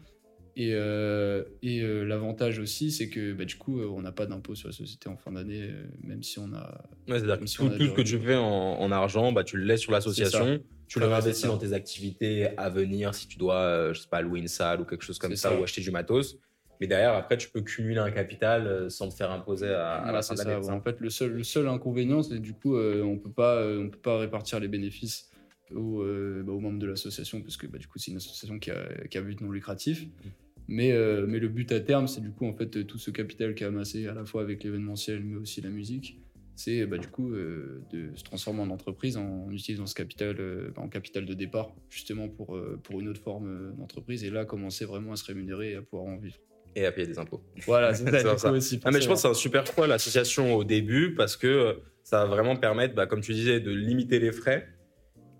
Et, 0.56 0.70
euh, 0.72 1.44
et 1.62 1.82
euh, 1.82 2.04
l'avantage 2.04 2.58
aussi, 2.58 2.90
c'est 2.90 3.08
que 3.10 3.32
bah, 3.34 3.44
du 3.44 3.56
coup, 3.56 3.80
on 3.80 4.00
n'a 4.02 4.12
pas 4.12 4.26
d'impôt 4.26 4.54
sur 4.54 4.68
la 4.68 4.74
société 4.74 5.08
en 5.08 5.16
fin 5.16 5.32
d'année, 5.32 5.70
même 6.02 6.22
si 6.22 6.38
on 6.38 6.52
a. 6.54 6.82
Ouais, 7.08 7.18
C'est-à-dire 7.18 7.34
que 7.36 7.40
Même 7.40 7.46
si 7.46 7.56
tout, 7.56 7.70
ce 7.70 7.90
que 7.94 8.02
tu 8.02 8.18
fais 8.18 8.36
en, 8.36 8.44
en 8.80 8.90
argent, 8.90 9.32
bah, 9.32 9.44
tu 9.44 9.56
le 9.56 9.64
laisses 9.64 9.80
sur 9.82 9.92
l'association, 9.92 10.60
tu 10.88 10.98
le 10.98 11.06
Ouais, 11.06 11.12
réinvestis 11.12 11.42
c'est 11.42 11.46
ça. 11.46 11.52
dans 11.52 11.58
tes 11.58 11.72
activités 11.72 12.48
à 12.56 12.68
venir 12.70 13.14
si 13.14 13.28
tu 13.28 13.38
dois, 13.38 13.60
euh, 13.60 13.94
je 13.94 14.00
sais 14.00 14.08
pas, 14.08 14.20
louer 14.22 14.40
une 14.40 14.48
salle 14.48 14.80
ou 14.80 14.84
quelque 14.84 15.04
chose 15.04 15.18
comme 15.18 15.36
ça, 15.36 15.50
ça. 15.50 15.58
ou 15.60 15.62
acheter 15.62 15.80
du 15.82 15.90
matos. 15.90 16.38
Mais 16.80 16.86
derrière, 16.86 17.14
après, 17.14 17.36
tu 17.36 17.50
peux 17.50 17.60
cumuler 17.60 17.98
un 17.98 18.10
capital 18.12 18.66
euh, 18.66 18.88
sans 18.88 19.08
te 19.08 19.14
faire 19.14 19.30
imposer 19.32 19.68
à, 19.68 19.94
à 19.94 19.98
Voilà, 20.00 20.12
la 20.12 20.22
c'est 20.22 20.36
fin 20.36 20.42
de 20.44 20.48
l'année. 20.48 20.64
ouais. 20.66 20.72
En 20.72 20.80
fait, 20.80 21.00
le 21.00 21.10
seul, 21.10 21.32
le 21.32 21.42
seul 21.44 21.66
inconvénient, 21.68 22.22
c'est 22.22 22.38
du 22.38 22.54
coup, 22.54 22.76
euh, 22.76 23.02
on 23.02 23.18
peut 23.18 23.32
pas, 23.32 23.56
euh, 23.56 23.82
on 23.84 23.88
peut 23.90 23.98
pas 23.98 24.18
répartir 24.18 24.60
les 24.60 24.68
bénéfices 24.68 25.30
aux, 25.74 26.02
euh, 26.02 26.42
bah, 26.46 26.52
aux 26.52 26.60
membres 26.60 26.78
de 26.78 26.86
l'association 26.86 27.42
parce 27.42 27.56
que 27.56 27.66
bah, 27.66 27.78
du 27.78 27.86
coup, 27.88 27.98
c'est 27.98 28.10
une 28.12 28.16
association 28.18 28.58
qui 28.60 28.70
a, 28.70 28.86
qui 29.10 29.18
a 29.18 29.22
but 29.22 29.40
non 29.40 29.50
lucratif. 29.50 30.06
Mais, 30.68 30.92
euh, 30.92 31.24
mais 31.26 31.38
le 31.40 31.48
but 31.48 31.72
à 31.72 31.80
terme, 31.80 32.06
c'est 32.06 32.20
du 32.20 32.30
coup, 32.30 32.46
en 32.46 32.54
fait, 32.54 32.86
tout 32.86 32.98
ce 32.98 33.10
capital 33.10 33.54
qui 33.54 33.64
a 33.64 33.68
amassé 33.68 34.06
à 34.06 34.14
la 34.14 34.24
fois 34.24 34.42
avec 34.42 34.62
l'événementiel, 34.62 35.24
mais 35.24 35.36
aussi 35.36 35.60
la 35.62 35.70
musique, 35.70 36.20
c'est 36.58 36.86
bah, 36.86 36.98
du 36.98 37.06
coup 37.06 37.32
euh, 37.32 37.80
de 37.92 38.10
se 38.16 38.24
transformer 38.24 38.60
en 38.60 38.70
entreprise 38.70 39.16
en, 39.16 39.48
utilisant 39.50 39.86
ce 39.86 39.94
capital 39.94 40.36
euh, 40.40 40.72
en 40.76 40.88
capital 40.88 41.24
de 41.24 41.32
départ, 41.32 41.70
justement 41.88 42.28
pour, 42.28 42.56
euh, 42.56 42.78
pour 42.82 43.00
une 43.00 43.08
autre 43.08 43.20
forme 43.20 43.48
euh, 43.48 43.70
d'entreprise, 43.78 44.24
et 44.24 44.30
là, 44.30 44.44
commencer 44.44 44.84
vraiment 44.84 45.12
à 45.12 45.16
se 45.16 45.24
rémunérer 45.24 45.70
et 45.72 45.76
à 45.76 45.82
pouvoir 45.82 46.08
en 46.08 46.16
vivre. 46.16 46.36
Et 46.74 46.84
à 46.84 46.92
payer 46.92 47.06
des 47.06 47.18
impôts. 47.18 47.42
Voilà, 47.64 47.94
c'est 47.94 48.10
ça, 48.38 48.50
aussi. 48.50 48.80
Ah, 48.84 48.90
mais 48.90 49.00
je 49.00 49.06
pense 49.06 49.18
que 49.18 49.22
c'est 49.22 49.28
un 49.28 49.34
super 49.34 49.66
choix, 49.66 49.86
l'association 49.86 50.54
au 50.54 50.64
début, 50.64 51.14
parce 51.14 51.36
que 51.36 51.46
euh, 51.46 51.74
ça 52.02 52.24
va 52.24 52.26
vraiment 52.26 52.56
permettre, 52.56 52.94
bah, 52.94 53.06
comme 53.06 53.20
tu 53.20 53.32
disais, 53.32 53.60
de 53.60 53.70
limiter 53.70 54.18
les 54.18 54.32
frais 54.32 54.68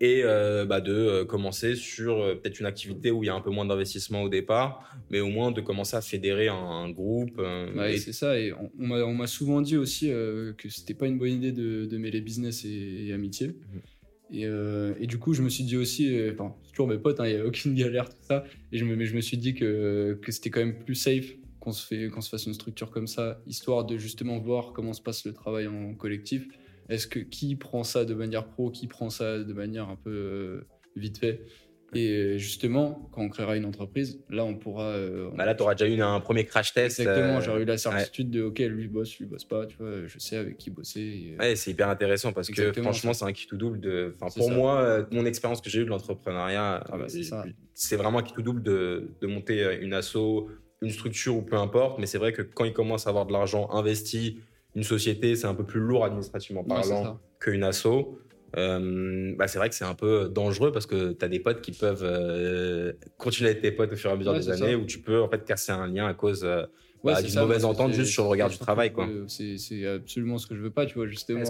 et 0.01 0.23
euh, 0.25 0.65
bah, 0.65 0.81
de 0.81 0.93
euh, 0.93 1.25
commencer 1.25 1.75
sur 1.75 2.19
euh, 2.19 2.35
peut-être 2.35 2.61
une 2.61 2.67
activité 2.67 3.11
où 3.11 3.25
il 3.25 3.27
y 3.27 3.31
a 3.31 3.35
un 3.35 3.41
peu 3.41 3.51
moins 3.51 3.65
d'investissement 3.65 4.23
au 4.23 4.29
départ, 4.29 4.97
mais 5.11 5.21
au 5.21 5.29
moins 5.29 5.51
de 5.51 5.61
commencer 5.61 5.97
à 5.97 6.01
fédérer 6.01 6.49
un, 6.49 6.55
un 6.55 6.91
groupe. 6.91 7.39
Ouais, 7.39 7.95
et- 7.95 7.99
c'est 7.99 8.13
ça. 8.13 8.39
Et 8.39 8.53
on, 8.53 8.71
on 8.79 9.15
m'a- 9.15 9.27
souvent 9.27 9.61
dit 9.61 9.77
aussi 9.77 10.09
que 10.09 10.69
c'était 10.69 10.95
pas 10.95 11.07
une 11.07 11.19
bonne 11.19 11.33
idée 11.33 11.53
de, 11.53 11.87
de 11.87 11.99
mêler 11.99 12.21
business 12.21 12.65
et, 12.65 13.07
et 13.09 13.13
amitié. 13.13 13.49
Mhm. 13.49 13.81
Et, 14.31 14.45
et 15.01 15.07
du 15.07 15.19
coup, 15.19 15.33
je 15.33 15.43
me 15.43 15.49
suis 15.49 15.65
dit 15.65 15.77
aussi, 15.77 16.15
enfin, 16.33 16.55
c'est 16.65 16.71
toujours 16.73 16.89
mes 16.89 16.99
potes, 16.99 17.19
hein, 17.21 17.27
il 17.27 17.35
n'y 17.35 17.41
a 17.41 17.47
aucune 17.47 17.75
galère, 17.75 18.09
tout 18.11 18.23
ça. 18.29 18.45
Et 18.73 18.79
je 18.79 18.85
me, 18.85 18.95
mais 18.95 19.07
je 19.07 19.17
me 19.17 19.21
suis 19.23 19.39
dit 19.39 19.55
que, 19.55 20.19
que 20.21 20.33
c'était 20.33 20.51
quand 20.51 20.61
même 20.61 20.79
plus 20.85 20.95
safe 20.95 21.33
qu'on 21.61 21.73
se, 21.73 21.85
fait, 21.87 22.09
qu'on 22.09 22.21
se 22.21 22.29
fasse 22.29 22.47
une 22.47 22.55
structure 22.55 22.91
comme 22.91 23.07
ça, 23.07 23.41
histoire 23.47 23.85
de 23.85 23.97
justement 23.97 24.39
voir 24.39 24.73
comment 24.75 24.93
se 24.93 25.01
passe 25.03 25.25
le 25.25 25.33
travail 25.33 25.67
en 25.67 25.95
collectif. 25.95 26.47
Est-ce 26.89 27.07
que 27.07 27.19
qui 27.19 27.57
prend 27.57 27.85
ça 27.85 28.05
de 28.05 28.15
manière 28.15 28.47
pro, 28.47 28.71
qui 28.71 28.87
prend 28.87 29.11
ça 29.11 29.39
de 29.39 29.53
manière 29.53 29.89
un 29.89 29.97
peu 29.97 30.11
euh, 30.11 30.67
vite 30.97 31.19
fait? 31.19 31.43
Et 31.95 32.11
euh, 32.11 32.39
justement, 32.39 33.09
quand 33.13 33.23
on 33.23 33.31
créera 33.31 33.57
une 33.57 33.65
entreprise, 33.65 34.21
là, 34.29 34.45
on 34.45 34.55
pourra. 34.57 34.85
euh, 34.89 35.31
bah 35.35 35.47
là, 35.47 35.55
tu 35.55 35.63
auras 35.63 35.75
déjà 35.75 35.91
eu 35.91 35.99
un 36.03 36.21
premier 36.21 36.45
crash 36.45 36.75
test. 36.75 37.01
Exactement, 37.01 37.39
euh, 37.39 37.41
j'aurais 37.41 37.63
eu 37.63 37.65
la 37.65 37.79
certitude 37.79 38.29
de 38.29 38.43
ok, 38.43 38.59
lui 38.59 38.89
bosse, 38.89 39.19
lui 39.19 39.25
bosse 39.25 39.45
pas, 39.45 39.65
tu 39.65 39.79
vois, 39.79 40.07
je 40.07 40.19
sais 40.19 40.37
avec 40.37 40.59
qui 40.59 40.69
bosser. 40.69 41.01
et, 41.01 41.35
euh, 41.35 41.39
Ouais, 41.39 41.57
c'est 41.57 41.71
hyper 41.71 41.89
intéressant 41.89 42.35
parce 42.35 42.51
que 42.51 42.73
franchement, 42.75 43.15
c'est 43.15 43.25
un 43.25 43.33
qui 43.33 43.47
tout 43.47 43.57
double 43.57 43.81
de. 43.81 44.15
Enfin, 44.21 44.27
pour 44.39 44.49
ça. 44.49 44.55
moi, 44.55 44.83
euh, 44.83 45.05
mon 45.13 45.25
expérience 45.25 45.63
que 45.63 45.71
j'ai 45.71 45.81
eue 45.81 45.85
de 45.85 45.89
l'entrepreneuriat, 45.89 46.85
Ah 46.93 46.99
bah, 46.99 47.07
c'est 47.09 47.95
euh, 47.95 47.99
vraiment 47.99 48.19
un 48.19 48.23
qui 48.23 48.35
tout 48.35 48.43
double 48.43 48.63
de, 48.63 49.15
de 49.23 49.27
monter 49.27 49.65
euh, 49.65 49.81
une 49.81 49.95
asso, 49.95 50.51
une 50.83 50.91
structure 50.91 51.37
ou 51.37 51.43
peu 51.43 51.57
importe. 51.57 51.99
Mais 52.01 52.07
c'est 52.07 52.19
vrai 52.19 52.35
que 52.35 52.43
quand 52.43 52.67
il 52.67 52.75
commence 52.75 53.07
à 53.07 53.11
avoir 53.11 53.25
de 53.25 53.33
l'argent 53.33 53.71
investi, 53.71 54.41
une 54.75 54.83
société, 54.83 55.35
c'est 55.37 55.47
un 55.47 55.55
peu 55.55 55.65
plus 55.65 55.81
lourd 55.81 56.05
administrativement 56.05 56.63
ouais, 56.63 56.69
parlant 56.69 57.05
ça. 57.05 57.21
qu'une 57.41 57.63
asso. 57.65 57.87
Euh, 58.57 59.35
bah, 59.37 59.47
c'est 59.47 59.59
vrai 59.59 59.69
que 59.69 59.75
c'est 59.75 59.85
un 59.85 59.95
peu 59.95 60.29
dangereux 60.29 60.73
parce 60.73 60.87
que 60.87 61.13
tu 61.13 61.23
as 61.25 61.29
des 61.29 61.39
potes 61.41 61.61
qui 61.61 61.73
peuvent 61.73 62.03
euh, 62.03 62.93
continuer 63.19 63.51
à 63.51 63.53
être 63.53 63.61
tes 63.61 63.73
potes 63.73 63.93
au 63.93 63.97
fur 63.97 64.09
et 64.11 64.13
à 64.15 64.17
mesure 64.17 64.33
Ouais, 64.33 64.39
des 64.39 64.51
années 64.51 64.73
ça. 64.73 64.79
où 64.79 64.87
tu 64.87 65.01
peux 65.01 65.21
en 65.21 65.29
fait 65.29 65.45
casser 65.45 65.73
un 65.73 65.87
lien 65.87 66.07
à 66.07 66.15
cause 66.15 66.45
euh, 66.45 66.63
Ouais, 67.05 67.13
bah, 67.13 67.23
d'une 67.23 67.39
mauvaise 67.39 67.65
entente 67.65 67.93
juste 67.93 68.11
sur 68.13 68.25
le 68.25 68.31
regard 68.31 68.49
du 68.51 68.59
travail. 68.59 68.93
Quoi. 68.93 69.07
c'est 69.27 69.87
absolument 69.87 70.39
ce 70.39 70.47
que 70.47 70.57
je 70.57 70.61
veux 70.63 70.71
pas, 70.71 70.87
tu 70.87 70.95
vois, 70.95 71.07
justement. 71.07 71.45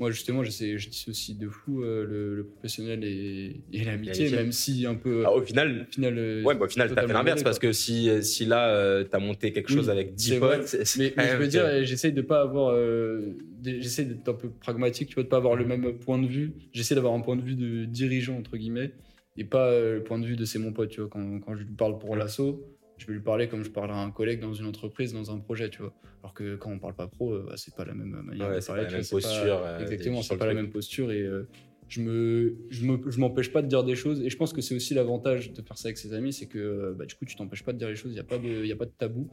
Euh, 0.00 0.04
moi, 0.04 0.10
justement, 0.10 0.42
j'essaie- 0.42 0.78
je 0.78 0.88
dissocie 0.88 1.36
de 1.36 1.48
fou 1.48 1.82
euh, 1.82 2.06
le, 2.06 2.34
le 2.36 2.44
professionnel 2.46 3.04
et, 3.04 3.60
et 3.72 3.84
l'amitié, 3.84 4.30
même 4.30 4.50
si 4.52 4.86
un 4.86 4.94
peu. 4.94 5.20
Alors, 5.20 5.36
au 5.36 5.42
final, 5.42 5.86
au 5.88 5.92
final, 5.92 6.18
euh, 6.18 6.42
Ouais, 6.42 6.54
bah, 6.54 6.64
au 6.64 6.68
final, 6.68 6.88
t'as 6.94 7.06
fait 7.06 7.12
l'inverse 7.12 7.42
parce 7.42 7.58
que 7.58 7.72
si, 7.72 8.10
si 8.22 8.46
là, 8.46 9.04
tu 9.04 9.14
as 9.14 9.18
monté 9.18 9.52
quelque 9.52 9.68
Oui, 9.68 9.76
chose 9.76 9.90
avec 9.90 10.14
10 10.14 10.30
c'est 10.30 10.38
vrai. 10.38 10.58
potes, 10.58 10.66
c'est- 10.68 10.84
c'est 10.84 11.14
Mais, 11.16 11.28
je 11.28 11.36
veux 11.36 11.46
dire, 11.48 11.64
euh, 11.66 11.84
j'essaie 11.84 12.12
de 12.12 12.22
pas 12.22 12.40
avoir. 12.42 12.70
euh, 12.74 13.36
j'essaie 13.62 14.04
d'être 14.06 14.28
un 14.28 14.34
peu 14.34 14.48
pragmatique, 14.50 15.08
tu 15.08 15.14
vois, 15.14 15.22
de 15.24 15.28
pas 15.28 15.36
avoir 15.36 15.54
le 15.56 15.64
même 15.66 15.98
point 15.98 16.18
de 16.18 16.26
vue. 16.26 16.52
J'essaie 16.72 16.94
d'avoir 16.94 17.12
un 17.14 17.20
point 17.20 17.36
de 17.36 17.42
vue 17.42 17.54
de 17.56 17.84
dirigeant, 17.84 18.38
entre 18.38 18.56
guillemets, 18.56 18.92
et 19.36 19.44
pas 19.44 19.66
euh, 19.70 19.96
le 19.96 20.02
point 20.02 20.18
de 20.18 20.26
vue 20.26 20.36
de 20.36 20.44
c'est 20.44 20.58
mon 20.58 20.72
pote, 20.72 20.88
tu 20.90 21.00
vois. 21.00 21.10
Quand, 21.10 21.40
quand 21.40 21.54
je 21.56 21.64
lui 21.64 21.74
parle 21.74 21.98
pour 21.98 22.16
l'assaut, 22.16 22.64
je 23.00 23.06
vais 23.06 23.14
lui 23.14 23.20
parler 23.22 23.48
comme 23.48 23.64
je 23.64 23.70
parlerais 23.70 23.98
à 23.98 24.02
un 24.02 24.10
collègue 24.10 24.40
dans 24.40 24.52
une 24.54 24.66
entreprise, 24.66 25.12
dans 25.12 25.30
un 25.34 25.38
projet, 25.40 25.70
tu 25.70 25.82
vois. 25.82 25.92
Alors 26.22 26.34
que 26.34 26.56
quand 26.56 26.70
on 26.70 26.78
parle 26.78 26.94
pas 26.94 27.08
pro, 27.08 27.32
euh, 27.32 27.44
bah, 27.48 27.54
c'est 27.56 27.74
pas 27.74 27.84
la 27.84 27.94
même 27.94 28.08
manière 28.24 28.48
Ouais, 28.48 28.56
de 28.56 28.60
c'est 28.60 28.66
parler. 28.68 28.82
pas 28.84 28.90
la 28.90 28.96
même 28.98 29.02
c'est 29.04 29.16
pas- 29.16 29.22
posture, 29.22 29.62
euh, 29.64 29.78
exactement, 29.80 30.22
c'est 30.22 30.36
pas 30.36 30.46
la 30.46 30.54
même 30.54 30.70
posture 30.70 31.10
et. 31.12 31.22
euh, 31.22 31.48
je 31.88 32.02
me, 32.02 32.56
je 32.70 32.84
me, 32.86 33.10
je 33.10 33.18
m'empêche 33.18 33.50
pas 33.52 33.62
de 33.62 33.66
dire 33.66 33.82
des 33.82 33.96
choses 33.96 34.20
et 34.22 34.30
je 34.30 34.36
pense 34.36 34.52
que 34.52 34.60
c'est 34.60 34.76
aussi 34.76 34.94
l'avantage 34.94 35.52
de 35.52 35.60
faire 35.60 35.76
ça 35.76 35.88
avec 35.88 35.98
ses 35.98 36.12
amis, 36.12 36.32
c'est 36.32 36.46
que 36.46 36.56
euh, 36.58 36.94
bah, 36.96 37.04
du 37.04 37.16
coup 37.16 37.24
tu 37.24 37.34
t'empêches 37.34 37.64
pas 37.64 37.72
de 37.72 37.78
dire 37.78 37.88
les 37.88 37.96
choses, 37.96 38.12
il 38.12 38.16
y 38.16 38.20
a 38.20 38.24
pas 38.24 38.38
de, 38.38 38.48
il 38.48 38.66
y 38.66 38.70
a 38.72 38.76
pas 38.76 38.84
de 38.84 38.92
tabou 38.96 39.28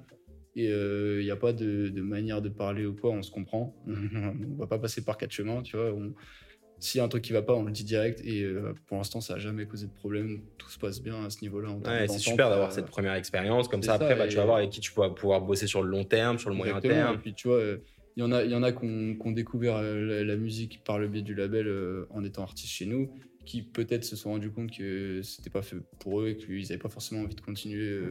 et 0.56 0.66
il 0.66 1.24
n'y 1.24 1.30
a 1.30 1.36
pas 1.36 1.54
de, 1.54 1.90
de 1.90 2.02
manière 2.02 2.42
de 2.42 2.50
parler 2.50 2.88
ou 2.88 2.96
quoi, 2.96 3.12
on 3.12 3.22
se 3.22 3.30
comprend, 3.30 3.76
on 3.88 4.56
va 4.58 4.66
pas 4.66 4.80
passer 4.80 5.04
par 5.04 5.18
quatre 5.20 5.32
chemins, 5.32 5.62
tu 5.62 5.78
vois. 5.78 5.94
on- 5.94 6.16
S'il 6.80 7.00
y 7.00 7.02
a 7.02 7.06
un 7.06 7.08
truc 7.08 7.24
qui 7.24 7.34
va 7.34 7.42
pas, 7.42 7.54
on 7.54 7.64
le 7.64 7.72
dit 7.72 7.84
direct 7.84 8.22
et 8.24 8.44
euh, 8.44 8.74
pour 8.86 8.98
l'instant 8.98 9.20
ça 9.20 9.36
a 9.36 9.40
jamais 9.40 9.66
causé 9.66 9.88
de 9.88 9.92
problème, 9.92 10.42
tout 10.58 10.70
se 10.70 10.78
passe 10.78 11.02
bien 11.02 11.26
à 11.26 11.30
ce 11.30 11.42
niveau-là. 11.42 11.72
Ouais, 11.72 12.08
c'est 12.08 12.20
super 12.20 12.50
d'avoir 12.50 12.70
euh, 12.70 12.74
cette 12.74 12.86
première 12.86 13.14
expérience. 13.14 13.68
Comme 13.68 13.82
ça, 13.82 13.96
après, 13.96 14.10
ça, 14.10 14.16
bah, 14.16 14.28
tu 14.28 14.36
vas 14.36 14.46
voir 14.46 14.58
avec 14.58 14.70
qui 14.70 14.80
tu 14.80 14.92
vas 14.96 15.10
pouvoir 15.10 15.42
bosser 15.42 15.66
sur 15.66 15.82
le 15.82 15.90
long 15.90 16.04
terme, 16.04 16.38
sur 16.38 16.50
le 16.50 16.56
moyen 16.56 16.80
terme. 16.80 17.16
Et 17.16 17.18
puis 17.18 17.34
tu 17.34 17.48
vois, 17.48 17.58
euh, 17.58 17.78
il 18.16 18.22
y 18.22 18.24
en 18.24 18.32
a, 18.32 18.44
il 18.44 18.52
y 18.52 18.56
en 18.56 18.64
a 18.64 18.72
qui 18.72 18.86
ont, 18.86 19.32
découvert 19.32 19.82
la, 19.82 20.24
la 20.24 20.36
musique 20.36 20.84
par 20.84 21.00
le 21.00 21.08
biais 21.08 21.22
du 21.22 21.34
label 21.34 21.68
en 22.10 22.24
étant 22.24 22.44
artistes 22.44 22.72
chez 22.72 22.86
nous, 22.86 23.12
qui 23.46 23.62
peut-être 23.64 24.04
se 24.04 24.16
sont 24.16 24.32
rendus 24.32 24.52
compte 24.52 24.76
que 24.76 25.22
c'était 25.24 25.50
pas 25.50 25.62
fait 25.62 25.78
pour 26.00 26.22
eux 26.22 26.30
et 26.30 26.38
qu'ils 26.38 26.62
n'avaient 26.62 26.78
pas 26.78 26.90
forcément 26.90 27.22
envie 27.22 27.36
de 27.36 27.42
continuer 27.42 28.02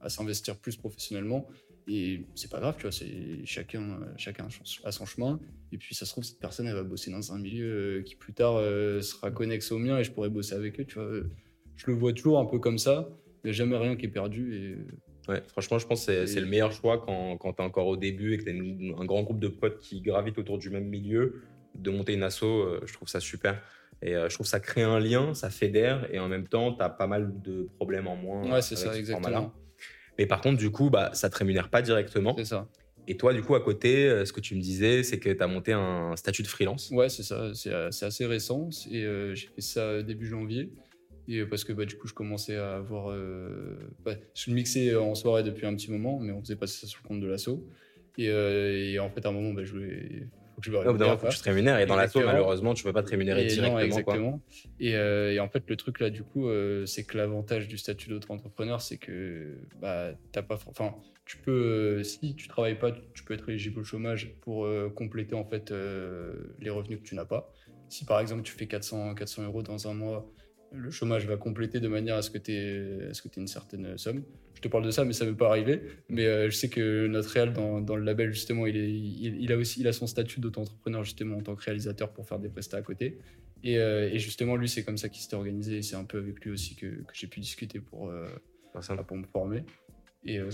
à 0.00 0.08
s'investir 0.08 0.56
plus 0.56 0.76
professionnellement. 0.76 1.46
Et 1.88 2.26
c'est 2.34 2.50
pas 2.50 2.60
grave, 2.60 2.76
tu 2.76 2.82
vois, 2.82 2.92
c'est 2.92 3.44
chacun, 3.44 4.00
chacun 4.16 4.46
a 4.84 4.92
son 4.92 5.06
chemin. 5.06 5.40
Et 5.72 5.78
puis 5.78 5.94
ça 5.94 6.04
se 6.06 6.12
trouve, 6.12 6.24
cette 6.24 6.38
personne, 6.38 6.66
elle 6.66 6.74
va 6.74 6.82
bosser 6.82 7.10
dans 7.10 7.32
un 7.32 7.38
milieu 7.38 7.98
euh, 7.98 8.02
qui 8.02 8.14
plus 8.16 8.32
tard 8.32 8.56
euh, 8.56 9.00
sera 9.00 9.30
connexe 9.30 9.72
au 9.72 9.78
mien 9.78 9.98
et 9.98 10.04
je 10.04 10.12
pourrais 10.12 10.28
bosser 10.28 10.54
avec 10.54 10.78
eux, 10.80 10.84
tu 10.84 10.94
vois. 10.98 11.10
Je 11.76 11.86
le 11.86 11.94
vois 11.94 12.12
toujours 12.12 12.38
un 12.38 12.44
peu 12.44 12.58
comme 12.58 12.78
ça. 12.78 13.08
Il 13.42 13.46
n'y 13.46 13.50
a 13.50 13.52
jamais 13.54 13.76
rien 13.76 13.96
qui 13.96 14.06
est 14.06 14.10
perdu. 14.10 14.54
Et 14.54 14.76
Ouais, 15.30 15.42
franchement, 15.48 15.78
je 15.78 15.86
pense 15.86 16.06
que 16.06 16.26
c'est 16.26 16.38
Et- 16.38 16.40
le 16.40 16.46
meilleur 16.46 16.72
choix 16.72 16.98
quand, 16.98 17.36
quand 17.38 17.52
tu 17.54 17.62
es 17.62 17.64
encore 17.64 17.86
au 17.86 17.96
début 17.96 18.34
et 18.34 18.38
que 18.38 18.44
tu 18.44 18.50
as 18.50 19.00
un 19.00 19.04
grand 19.04 19.22
groupe 19.22 19.38
de 19.40 19.48
potes 19.48 19.78
qui 19.78 20.00
gravitent 20.00 20.38
autour 20.38 20.58
du 20.58 20.70
même 20.70 20.88
milieu, 20.88 21.42
de 21.74 21.90
monter 21.90 22.14
une 22.14 22.22
asso, 22.22 22.42
euh, 22.44 22.80
je 22.84 22.92
trouve 22.92 23.08
ça 23.08 23.20
super. 23.20 23.62
Et 24.02 24.12
je 24.14 24.34
trouve 24.34 24.46
que 24.46 24.50
ça 24.50 24.60
crée 24.60 24.82
un 24.82 24.98
lien, 24.98 25.34
ça 25.34 25.50
fédère, 25.50 26.12
et 26.12 26.18
en 26.18 26.26
même 26.28 26.48
temps, 26.48 26.72
tu 26.74 26.82
as 26.82 26.88
pas 26.88 27.06
mal 27.06 27.38
de 27.42 27.68
problèmes 27.76 28.06
en 28.06 28.16
moins. 28.16 28.50
ouais, 28.50 28.62
c'est 28.62 28.76
ça, 28.76 28.96
exactement. 28.96 29.52
Mais 30.20 30.26
par 30.26 30.42
contre, 30.42 30.58
du 30.58 30.70
coup, 30.70 30.90
bah, 30.90 31.10
ça 31.14 31.30
te 31.30 31.36
rémunère 31.38 31.70
pas 31.70 31.80
directement. 31.80 32.34
C'est 32.36 32.44
ça. 32.44 32.68
Et 33.08 33.16
toi, 33.16 33.32
du 33.32 33.40
coup, 33.42 33.54
à 33.54 33.60
côté, 33.62 34.06
euh, 34.06 34.26
ce 34.26 34.34
que 34.34 34.40
tu 34.40 34.54
me 34.54 34.60
disais, 34.60 35.02
c'est 35.02 35.18
que 35.18 35.30
tu 35.30 35.42
as 35.42 35.46
monté 35.46 35.72
un 35.72 36.14
statut 36.14 36.42
de 36.42 36.46
freelance. 36.46 36.90
Ouais, 36.90 37.08
c'est 37.08 37.22
ça, 37.22 37.52
c'est 37.54 37.72
euh, 37.72 37.88
assez 37.88 38.26
récent. 38.26 38.68
Et 38.90 39.02
euh, 39.02 39.34
j'ai 39.34 39.46
fait 39.46 39.62
ça 39.62 40.02
début 40.02 40.26
janvier. 40.26 40.74
Et 41.26 41.42
parce 41.46 41.64
que 41.64 41.72
bah, 41.72 41.86
du 41.86 41.96
coup, 41.96 42.06
je 42.06 42.12
commençais 42.12 42.56
à 42.56 42.76
avoir. 42.76 43.10
euh, 43.10 43.78
bah, 44.04 44.14
je 44.34 44.50
mixais 44.50 44.94
en 44.94 45.14
soirée 45.14 45.42
depuis 45.42 45.64
un 45.64 45.74
petit 45.74 45.90
moment, 45.90 46.20
mais 46.20 46.32
on 46.32 46.42
faisait 46.42 46.56
passer 46.56 46.80
ça 46.80 46.86
sur 46.86 47.00
le 47.02 47.08
compte 47.08 47.20
de 47.20 47.26
l'assaut. 47.26 47.66
Et, 48.18 48.28
euh, 48.28 48.92
et 48.92 48.98
en 48.98 49.08
fait, 49.08 49.24
à 49.24 49.30
un 49.30 49.32
moment, 49.32 49.54
bah, 49.54 49.64
je 49.64 49.72
voulais. 49.72 50.28
Faut 50.60 50.66
que 50.66 50.66
je 50.66 50.70
me 50.72 50.78
rémunère, 50.78 51.14
faut 51.14 51.20
quoi. 51.20 51.28
que 51.30 51.34
tu 51.34 51.40
te 51.40 51.44
rémunères. 51.44 51.78
Et 51.78 51.86
dans 51.86 51.94
Exactement. 51.94 52.26
malheureusement, 52.26 52.74
tu 52.74 52.84
peux 52.84 52.92
pas 52.92 53.02
te 53.02 53.10
rémunérer 53.10 53.40
Et 53.42 53.44
non, 53.44 53.50
directement. 53.52 53.74
quoi. 53.76 53.84
exactement. 53.84 54.42
Et, 54.78 54.94
euh, 54.96 55.32
et 55.32 55.40
en 55.40 55.48
fait, 55.48 55.64
le 55.68 55.76
truc 55.76 56.00
là, 56.00 56.10
du 56.10 56.22
coup, 56.22 56.48
euh, 56.48 56.86
c'est 56.86 57.04
que 57.04 57.16
l'avantage 57.16 57.68
du 57.68 57.78
statut 57.78 58.08
d'auto-entrepreneur, 58.10 58.80
c'est 58.80 58.98
que 58.98 59.58
bah, 59.80 60.12
t'as 60.32 60.42
pas, 60.42 60.56
for- 60.56 60.70
enfin, 60.70 60.94
tu 61.24 61.36
peux, 61.38 61.50
euh, 62.00 62.02
si 62.02 62.34
tu 62.34 62.48
travailles 62.48 62.78
pas, 62.78 62.92
tu 62.92 63.24
peux 63.24 63.34
être 63.34 63.48
éligible 63.48 63.80
au 63.80 63.84
chômage 63.84 64.34
pour 64.40 64.68
compléter 64.94 65.34
en 65.34 65.44
fait 65.44 65.72
les 66.60 66.70
revenus 66.70 66.98
que 66.98 67.04
tu 67.04 67.14
n'as 67.14 67.24
pas. 67.24 67.52
Si 67.88 68.04
par 68.04 68.20
exemple 68.20 68.42
tu 68.42 68.52
fais 68.52 68.66
400, 68.68 69.14
400 69.14 69.42
euros 69.44 69.62
dans 69.62 69.88
un 69.88 69.94
mois, 69.94 70.30
le 70.72 70.90
chômage 70.90 71.26
va 71.26 71.36
compléter 71.36 71.80
de 71.80 71.88
manière 71.88 72.16
à 72.16 72.22
ce 72.22 72.30
que 72.30 72.38
tu 72.38 72.52
aies, 72.52 73.12
une 73.36 73.48
certaine 73.48 73.98
somme. 73.98 74.22
Je 74.54 74.60
te 74.60 74.68
parle 74.68 74.84
de 74.84 74.90
ça, 74.90 75.04
mais 75.04 75.12
ça 75.12 75.24
ne 75.24 75.30
veut 75.30 75.36
pas 75.36 75.48
arriver. 75.48 75.82
Mais 76.08 76.26
euh, 76.26 76.50
je 76.50 76.56
sais 76.56 76.68
que 76.68 77.06
notre 77.06 77.30
réal 77.30 77.52
dans, 77.52 77.80
dans 77.80 77.96
le 77.96 78.04
label, 78.04 78.32
justement, 78.32 78.66
il, 78.66 78.76
est, 78.76 78.90
il, 78.90 79.42
il 79.42 79.52
a 79.52 79.56
aussi 79.56 79.80
il 79.80 79.88
a 79.88 79.92
son 79.92 80.06
statut 80.06 80.40
d'auto-entrepreneur, 80.40 81.02
justement, 81.02 81.38
en 81.38 81.42
tant 81.42 81.54
que 81.56 81.64
réalisateur 81.64 82.12
pour 82.12 82.26
faire 82.26 82.38
des 82.38 82.48
prestats 82.48 82.76
à 82.76 82.82
côté. 82.82 83.18
Et, 83.64 83.78
euh, 83.78 84.10
et 84.10 84.18
justement, 84.18 84.56
lui, 84.56 84.68
c'est 84.68 84.84
comme 84.84 84.98
ça 84.98 85.08
qu'il 85.08 85.22
s'était 85.22 85.36
organisé. 85.36 85.78
Et 85.78 85.82
c'est 85.82 85.96
un 85.96 86.04
peu 86.04 86.18
avec 86.18 86.44
lui 86.44 86.50
aussi 86.50 86.76
que, 86.76 86.86
que 86.86 87.12
j'ai 87.14 87.26
pu 87.26 87.40
discuter 87.40 87.80
pour, 87.80 88.08
euh, 88.08 88.28
pour 89.06 89.16
me 89.16 89.26
former. 89.26 89.64
Et, 90.24 90.38
euh, 90.38 90.50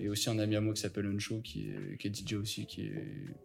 et 0.00 0.08
aussi 0.08 0.28
un 0.30 0.38
ami 0.40 0.56
à 0.56 0.60
moi 0.60 0.74
qui 0.74 0.80
s'appelle 0.80 1.06
Uncho, 1.06 1.40
qui 1.40 1.70
est, 1.70 1.96
qui 1.96 2.08
est 2.08 2.10
DJ 2.10 2.34
aussi, 2.34 2.66
qui 2.66 2.86
est, 2.86 3.04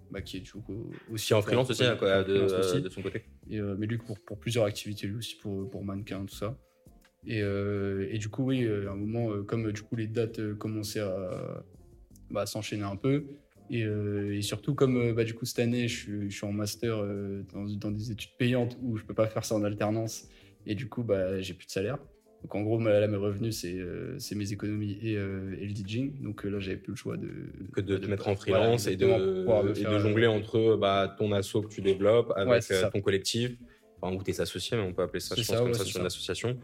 bah, 0.09 0.21
qui 0.21 0.37
est 0.37 0.39
du 0.39 0.51
coup 0.51 0.91
aussi 1.11 1.27
Qui 1.27 1.33
est 1.33 1.35
en 1.35 1.41
freelance 1.43 1.69
aussi, 1.69 1.83
hein, 1.83 1.95
quoi, 1.97 2.21
en 2.21 2.23
de, 2.23 2.47
freelance 2.47 2.53
aussi. 2.53 2.81
de 2.81 2.89
son 2.89 3.01
côté. 3.03 3.25
Et, 3.49 3.59
euh, 3.59 3.75
mais 3.77 3.85
lui, 3.85 3.99
pour, 3.99 4.19
pour 4.19 4.39
plusieurs 4.39 4.65
activités, 4.65 5.05
lui 5.05 5.17
aussi 5.17 5.35
pour, 5.35 5.69
pour 5.69 5.83
mannequin, 5.83 6.25
tout 6.25 6.35
ça. 6.35 6.57
Et, 7.27 7.41
euh, 7.43 8.07
et 8.09 8.17
du 8.17 8.29
coup, 8.29 8.45
oui, 8.45 8.63
euh, 8.63 8.89
à 8.89 8.93
un 8.93 8.95
moment, 8.95 9.31
euh, 9.31 9.43
comme 9.43 9.67
euh, 9.67 9.71
du 9.71 9.83
coup 9.83 9.95
les 9.95 10.07
dates 10.07 10.39
euh, 10.39 10.55
commençaient 10.55 11.01
à, 11.01 11.63
bah, 12.31 12.47
s'enchaîner 12.47 12.83
un 12.83 12.95
peu, 12.95 13.25
et, 13.69 13.83
euh, 13.83 14.35
et 14.35 14.41
surtout 14.41 14.73
comme 14.73 14.97
euh, 14.97 15.13
bah, 15.13 15.23
du 15.23 15.35
coup 15.35 15.45
cette 15.45 15.59
année, 15.59 15.87
je 15.87 15.95
suis, 15.95 16.29
je 16.31 16.35
suis 16.35 16.45
en 16.45 16.51
master 16.51 16.97
euh, 16.97 17.43
dans, 17.53 17.65
dans 17.65 17.91
des 17.91 18.11
études 18.11 18.31
payantes 18.39 18.77
où 18.81 18.97
je 18.97 19.03
peux 19.03 19.13
pas 19.13 19.27
faire 19.27 19.45
ça 19.45 19.53
en 19.55 19.63
alternance, 19.63 20.27
et 20.65 20.73
du 20.73 20.89
coup, 20.89 21.03
bah, 21.03 21.39
j'ai 21.41 21.53
plus 21.53 21.67
de 21.67 21.71
salaire. 21.71 21.99
Donc 22.43 22.55
en 22.55 22.61
gros, 22.61 22.79
ma- 22.79 22.99
là, 22.99 23.07
mes 23.07 23.17
revenus, 23.17 23.59
c'est 23.59 23.77
euh, 23.77 24.17
mes 24.35 24.51
économies 24.51 24.97
et, 25.01 25.15
euh, 25.15 25.55
et 25.59 25.67
le 25.67 25.73
DJing. 25.73 26.21
Donc 26.21 26.45
euh, 26.45 26.49
là, 26.49 26.59
j'avais 26.59 26.77
plus 26.77 26.91
le 26.91 26.95
choix 26.97 27.17
de... 27.17 27.29
que 27.71 27.81
de 27.81 27.97
te 27.97 28.09
mettre 28.09 28.27
en 28.27 28.35
Voilà, 28.47 28.65
freelance 28.65 28.87
et, 28.87 28.95
de, 28.97 29.77
et 29.79 29.85
de 29.85 29.99
jongler 29.99 30.27
entre 30.27 30.75
bah, 30.75 31.15
ton 31.17 31.31
asso 31.33 31.61
que 31.61 31.67
tu 31.67 31.81
développes 31.81 32.31
avec 32.35 32.49
Ouais, 32.51 32.89
ton 32.91 33.01
collectif, 33.01 33.51
enfin, 34.01 34.15
ou 34.15 34.23
tes 34.23 34.39
associés, 34.41 34.75
mais 34.77 34.83
on 34.83 34.93
peut 34.93 35.03
appeler 35.03 35.19
ça, 35.19 35.35
je 35.35 35.43
pense, 35.45 35.57
ça, 35.57 35.63
comme 35.63 35.73
ouais, 35.73 35.73
ça 35.73 35.85
sur 35.85 35.99
une 35.99 36.05
association. 36.07 36.59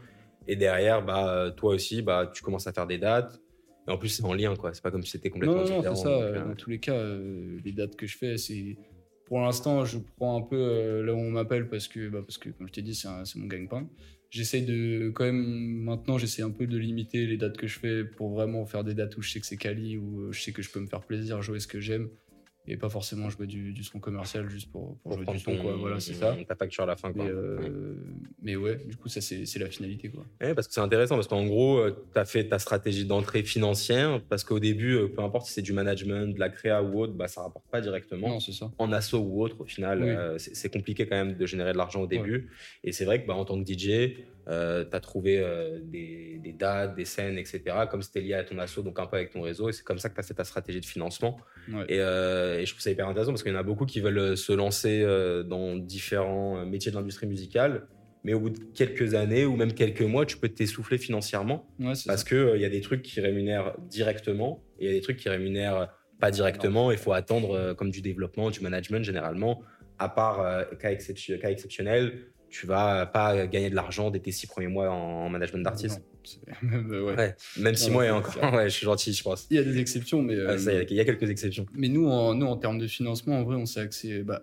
Et 0.46 0.56
derrière, 0.56 1.04
bah, 1.04 1.52
toi 1.56 1.74
aussi, 1.74 2.02
bah, 2.02 2.30
tu 2.34 2.42
commences 2.42 2.66
à 2.66 2.72
faire 2.72 2.86
des 2.86 2.98
dates. 2.98 3.40
Et 3.86 3.90
en 3.90 3.98
plus, 3.98 4.08
c'est 4.08 4.24
en 4.24 4.34
lien, 4.34 4.56
quoi. 4.56 4.74
C'est 4.74 4.82
pas 4.82 4.90
comme 4.90 5.02
si 5.04 5.10
c'était 5.12 5.30
complètement 5.30 5.62
Non, 5.62 5.64
non, 5.64 5.76
non, 5.76 5.82
différent. 5.82 5.94
c'est 5.94 6.02
ça. 6.02 6.32
donc, 6.32 6.44
Dans 6.48 6.54
tous 6.56 6.70
les 6.70 6.80
cas, 6.80 6.94
euh, 6.94 7.60
les 7.64 7.72
dates 7.72 7.96
que 7.96 8.06
je 8.06 8.16
fais, 8.18 8.36
c'est. 8.38 8.78
Pour 9.24 9.40
l'instant, 9.40 9.84
je 9.84 9.98
prends 10.16 10.38
un 10.38 10.42
peu 10.42 11.02
là 11.02 11.12
où 11.12 11.18
on 11.18 11.30
m'appelle 11.30 11.68
parce 11.68 11.86
que, 11.86 12.08
bah, 12.08 12.22
parce 12.22 12.38
que, 12.38 12.48
comme 12.50 12.66
je 12.68 12.72
t'ai 12.72 12.82
dit, 12.82 12.94
c'est 12.94 13.08
mon 13.36 13.46
gagne-pain. 13.46 13.88
J'essaye 14.30 14.64
de. 14.64 15.10
Quand 15.14 15.24
même, 15.24 15.36
maintenant, 15.36 16.18
j'essaie 16.18 16.42
un 16.42 16.50
peu 16.50 16.66
de 16.66 16.76
limiter 16.76 17.26
les 17.26 17.36
dates 17.38 17.56
que 17.56 17.66
je 17.66 17.78
fais 17.78 18.04
pour 18.04 18.30
vraiment 18.30 18.66
faire 18.66 18.84
des 18.84 18.94
dates 18.94 19.16
où 19.16 19.22
je 19.22 19.30
sais 19.30 19.40
que 19.40 19.46
c'est 19.46 19.56
quali, 19.56 19.96
où 19.96 20.32
je 20.32 20.40
sais 20.40 20.52
que 20.52 20.62
je 20.62 20.70
peux 20.70 20.80
me 20.80 20.86
faire 20.86 21.04
plaisir, 21.04 21.40
jouer 21.42 21.60
ce 21.60 21.66
que 21.66 21.80
j'aime. 21.80 22.10
Et 22.68 22.76
pas 22.76 22.88
forcément 22.88 23.30
jouer 23.30 23.46
du, 23.46 23.72
du 23.72 23.82
son 23.82 23.98
commercial 23.98 24.48
juste 24.50 24.70
pour, 24.70 24.96
pour, 24.98 25.12
Pour 25.12 25.12
jouer 25.14 25.26
du 25.32 25.38
son, 25.38 25.56
ton- 25.56 25.62
quoi. 25.62 25.76
Voilà, 25.76 26.00
c'est 26.00 26.12
ça. 26.14 26.36
ta 26.46 26.54
facture 26.54 26.84
à 26.84 26.86
la 26.86 26.96
fin. 26.96 27.12
Quoi. 27.12 27.24
Mais, 27.24 27.30
euh, 27.30 27.94
mais 28.42 28.56
ouais, 28.56 28.76
du 28.86 28.96
coup, 28.96 29.08
ça, 29.08 29.20
c'est 29.20 29.58
la 29.58 29.70
finalité, 29.70 30.10
quoi. 30.10 30.24
Ouais, 30.40 30.54
parce 30.54 30.68
que 30.68 30.74
c'est 30.74 30.80
intéressant, 30.80 31.14
parce 31.16 31.28
qu'en 31.28 31.44
gros, 31.46 31.80
tu 31.90 32.18
as 32.18 32.24
fait 32.24 32.48
ta 32.48 32.58
stratégie 32.58 33.04
d'entrée 33.04 33.42
financière, 33.42 34.20
parce 34.28 34.44
qu'au 34.44 34.60
début, 34.60 34.94
euh, 34.94 35.08
peu 35.08 35.22
importe 35.22 35.46
si 35.46 35.54
c'est 35.54 35.62
du 35.62 35.72
management, 35.72 36.34
de 36.34 36.38
la 36.40 36.48
créa 36.50 36.82
ou 36.82 37.00
autre, 37.00 37.14
bah, 37.14 37.28
ça 37.28 37.42
rapporte 37.42 37.64
pas 37.70 37.80
directement. 37.80 38.28
Non, 38.28 38.40
c'est 38.40 38.52
ça. 38.52 38.70
En 38.78 38.92
asso 38.92 39.14
ou 39.14 39.42
autre, 39.42 39.60
au 39.60 39.64
final, 39.64 40.02
Oui. 40.02 40.10
euh, 40.10 40.38
c'est 40.38 40.54
c'est 40.54 40.68
compliqué 40.72 41.06
quand 41.06 41.16
même 41.16 41.34
de 41.36 41.46
générer 41.46 41.72
de 41.72 41.78
l'argent 41.78 42.02
au 42.02 42.06
début. 42.06 42.50
Et 42.84 42.92
c'est 42.92 43.04
vrai 43.04 43.22
que 43.22 43.26
bah, 43.26 43.34
en 43.34 43.44
tant 43.44 43.62
que 43.62 43.66
DJ, 43.72 44.14
tu 44.48 44.96
as 44.96 45.00
trouvé 45.00 45.38
euh, 45.38 45.78
des, 45.82 46.38
des 46.42 46.52
dates, 46.52 46.94
des 46.96 47.04
scènes, 47.04 47.36
etc., 47.38 47.60
comme 47.90 48.02
c'était 48.02 48.20
lié 48.20 48.34
à 48.34 48.44
ton 48.44 48.58
asso, 48.58 48.78
donc 48.82 48.98
un 48.98 49.06
peu 49.06 49.16
avec 49.16 49.30
ton 49.30 49.42
réseau, 49.42 49.68
et 49.68 49.72
c'est 49.72 49.84
comme 49.84 49.98
ça 49.98 50.08
que 50.08 50.14
tu 50.14 50.20
as 50.20 50.22
fait 50.24 50.34
ta 50.34 50.44
stratégie 50.44 50.80
de 50.80 50.86
financement. 50.86 51.38
Ouais. 51.72 51.84
Et, 51.88 52.00
euh, 52.00 52.58
et 52.60 52.64
je 52.66 52.72
trouve 52.72 52.80
ça 52.82 52.90
hyper 52.90 53.06
intéressant 53.08 53.32
parce 53.32 53.42
qu'il 53.42 53.52
y 53.52 53.54
en 53.54 53.58
a 53.58 53.62
beaucoup 53.62 53.84
qui 53.86 54.00
veulent 54.00 54.18
euh, 54.18 54.36
se 54.36 54.52
lancer 54.52 55.02
euh, 55.02 55.42
dans 55.42 55.76
différents 55.76 56.58
euh, 56.58 56.64
métiers 56.64 56.90
de 56.90 56.96
l'industrie 56.96 57.26
musicale, 57.26 57.86
mais 58.24 58.34
au 58.34 58.40
bout 58.40 58.50
de 58.50 58.58
quelques 58.74 59.14
années 59.14 59.44
ou 59.44 59.54
même 59.56 59.72
quelques 59.74 60.02
mois, 60.02 60.26
tu 60.26 60.36
peux 60.38 60.48
t'essouffler 60.48 60.98
financièrement 60.98 61.66
Ouais, 61.78 61.94
parce 62.06 62.24
qu'il 62.24 62.52
il 62.56 62.60
y 62.60 62.64
a 62.64 62.68
des 62.68 62.80
trucs 62.80 63.02
qui 63.02 63.20
rémunèrent 63.20 63.74
directement 63.78 64.64
et 64.78 64.84
il 64.84 64.88
y 64.88 64.90
a 64.90 64.94
des 64.94 65.00
trucs 65.02 65.18
qui 65.18 65.28
rémunèrent 65.28 65.88
pas 66.20 66.30
directement. 66.32 66.90
Il 66.90 66.98
faut 66.98 67.12
attendre 67.12 67.52
euh, 67.54 67.74
comme 67.74 67.90
du 67.90 68.00
développement, 68.02 68.50
du 68.50 68.60
management 68.60 69.04
généralement, 69.04 69.62
à 69.98 70.08
part 70.08 70.40
euh, 70.40 70.64
cas, 70.80 70.90
excep- 70.92 71.38
cas 71.38 71.50
exceptionnels. 71.50 72.32
Tu 72.50 72.66
vas 72.66 73.06
pas 73.06 73.46
gagner 73.46 73.68
de 73.70 73.74
l'argent 73.74 74.10
dès 74.10 74.20
tes 74.20 74.32
six 74.32 74.46
premiers 74.46 74.68
mois 74.68 74.88
en, 74.90 75.26
en 75.26 75.28
management 75.28 75.62
d'artiste. 75.62 76.00
Euh, 76.62 77.06
ouais. 77.06 77.16
Ouais, 77.16 77.34
même 77.58 77.74
six 77.74 77.90
mois 77.90 78.04
et 78.04 78.10
encore. 78.10 78.52
Ouais, 78.52 78.68
je 78.68 78.74
suis 78.74 78.84
gentil, 78.84 79.14
je 79.14 79.22
pense. 79.22 79.46
Il 79.50 79.56
y 79.56 79.60
a 79.60 79.62
des 79.62 79.78
exceptions, 79.78 80.20
mais. 80.20 80.34
euh, 80.34 80.58
ça, 80.58 80.74
Il 80.74 80.92
y 80.92 81.00
a- 81.00 81.04
quelques 81.06 81.30
exceptions. 81.30 81.64
Mais 81.72 81.88
nous, 81.88 82.06
en, 82.06 82.34
nous, 82.34 82.44
en 82.44 82.56
termes 82.58 82.78
de 82.78 82.86
financement, 82.86 83.38
en 83.38 83.44
vrai, 83.44 83.56
on 83.56 83.64
s'est 83.64 83.80
axé. 83.80 84.22
Bah, 84.24 84.42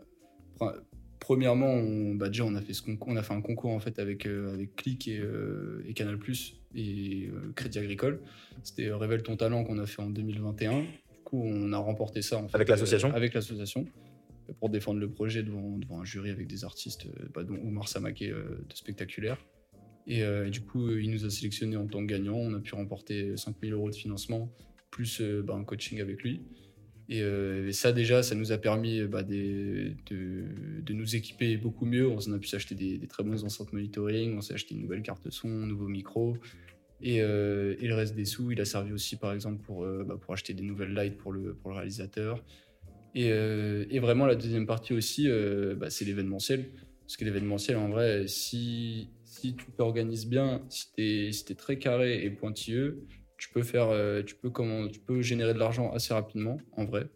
pre- 0.59 0.79
premièrement, 1.19 1.71
on, 1.73 2.15
bah, 2.15 2.29
déjà, 2.29 2.43
on 2.43 2.55
a 2.55 2.61
fait 2.61 2.73
ce 2.73 2.81
concours, 2.81 3.09
on 3.11 3.15
a 3.17 3.21
fait 3.21 3.35
un 3.35 3.41
concours 3.41 3.69
en 3.71 3.79
fait 3.79 3.99
avec 3.99 4.25
euh, 4.25 4.53
avec 4.55 4.75
Click 4.77 5.07
et, 5.07 5.19
euh, 5.19 5.83
et 5.87 5.93
Canal 5.93 6.17
et 6.73 7.29
euh, 7.31 7.51
Crédit 7.55 7.77
Agricole. 7.77 8.19
C'était 8.63 8.91
Révèle 8.91 9.21
ton 9.21 9.35
talent 9.35 9.63
qu'on 9.63 9.77
a 9.77 9.85
fait 9.85 10.01
en 10.01 10.09
2021. 10.09 10.79
Du 10.81 10.87
coup, 11.23 11.43
on 11.45 11.71
a 11.71 11.77
remporté 11.77 12.23
ça 12.23 12.37
en 12.37 12.47
fait, 12.47 12.55
Avec 12.55 12.67
l'association 12.69 13.13
Avec 13.13 13.33
l'association 13.35 13.85
pour 14.53 14.69
défendre 14.69 14.99
le 14.99 15.09
projet 15.09 15.43
devant, 15.43 15.77
devant 15.77 16.01
un 16.01 16.05
jury 16.05 16.29
avec 16.29 16.47
des 16.47 16.63
artistes, 16.63 17.05
euh, 17.05 17.27
bah, 17.33 17.43
dont 17.43 17.55
Oumar 17.55 17.87
Samaké 17.87 18.29
euh, 18.29 18.65
de 18.69 18.75
Spectaculaire. 18.75 19.37
Et 20.07 20.23
euh, 20.23 20.49
du 20.49 20.61
coup, 20.61 20.89
il 20.91 21.09
nous 21.09 21.25
a 21.25 21.29
sélectionnés 21.29 21.77
en 21.77 21.87
tant 21.87 22.01
que 22.01 22.05
gagnant. 22.05 22.35
On 22.35 22.53
a 22.53 22.59
pu 22.59 22.75
remporter 22.75 23.35
5000 23.35 23.73
euros 23.73 23.89
de 23.89 23.95
financement, 23.95 24.51
plus 24.91 25.21
bah, 25.21 25.55
un 25.55 25.63
coaching 25.63 25.99
avec 25.99 26.21
lui. 26.21 26.41
Et, 27.07 27.21
ça, 27.71 27.91
déjà, 27.91 28.23
ça 28.23 28.33
nous 28.33 28.51
a 28.51 28.57
permis 28.57 29.03
bah, 29.03 29.21
de, 29.21 29.93
nous 30.89 31.15
équiper 31.15 31.57
beaucoup 31.57 31.85
mieux. 31.85 32.07
On 32.07 32.17
a 32.33 32.37
pu 32.37 32.47
s'acheter 32.47 32.75
des, 32.75 33.07
très 33.07 33.23
bonnes 33.23 33.43
enceintes 33.43 33.73
monitoring, 33.73 34.37
on 34.37 34.41
s'est 34.41 34.53
acheté 34.53 34.75
une 34.75 34.81
nouvelle 34.81 35.01
carte 35.01 35.29
son, 35.31 35.49
un 35.49 35.67
nouveau 35.67 35.87
micro. 35.87 36.37
Et, 37.01 37.19
le 37.19 37.93
reste 37.93 38.15
des 38.15 38.25
sous, 38.25 38.51
il 38.51 38.61
a 38.61 38.65
servi 38.65 38.91
aussi, 38.91 39.15
par 39.15 39.33
exemple, 39.33 39.63
pour, 39.63 39.87
pour 40.21 40.33
acheter 40.33 40.53
des 40.53 40.63
nouvelles 40.63 40.93
lights 40.93 41.17
pour 41.17 41.31
le, 41.31 41.55
pour 41.55 41.71
le 41.71 41.77
réalisateur. 41.77 42.43
Et, 43.15 43.31
euh, 43.31 43.85
et 43.89 43.99
vraiment, 43.99 44.25
la 44.25 44.35
deuxième 44.35 44.65
partie 44.67 44.93
aussi, 44.93 45.29
euh, 45.29 45.73
bah, 45.75 45.89
c'est 45.89 46.05
l'événementiel. 46.05 46.65
Parce 47.05 47.17
que 47.17 47.23
l'événementiel, 47.25 47.77
en 47.77 47.89
vrai, 47.89 48.27
si, 48.27 49.09
si 49.23 49.55
tu 49.55 49.65
t'organises 49.77 50.27
bien, 50.27 50.61
si 50.69 50.91
tu 50.93 51.01
es, 51.03 51.31
si 51.31 51.45
t'es 51.45 51.55
très 51.55 51.77
carré 51.79 52.23
et 52.25 52.29
pointilleux, 52.29 53.03
tu 53.37 53.49
peux, 53.49 53.63
faire, 53.63 53.89
euh, 53.89 54.21
tu, 54.23 54.35
peux 54.35 54.49
comment, 54.49 54.87
tu 54.87 54.99
peux 54.99 55.21
générer 55.21 55.53
de 55.53 55.59
l'argent 55.59 55.91
assez 55.93 56.13
rapidement, 56.13 56.57
en 56.75 56.85
vrai. 56.85 57.07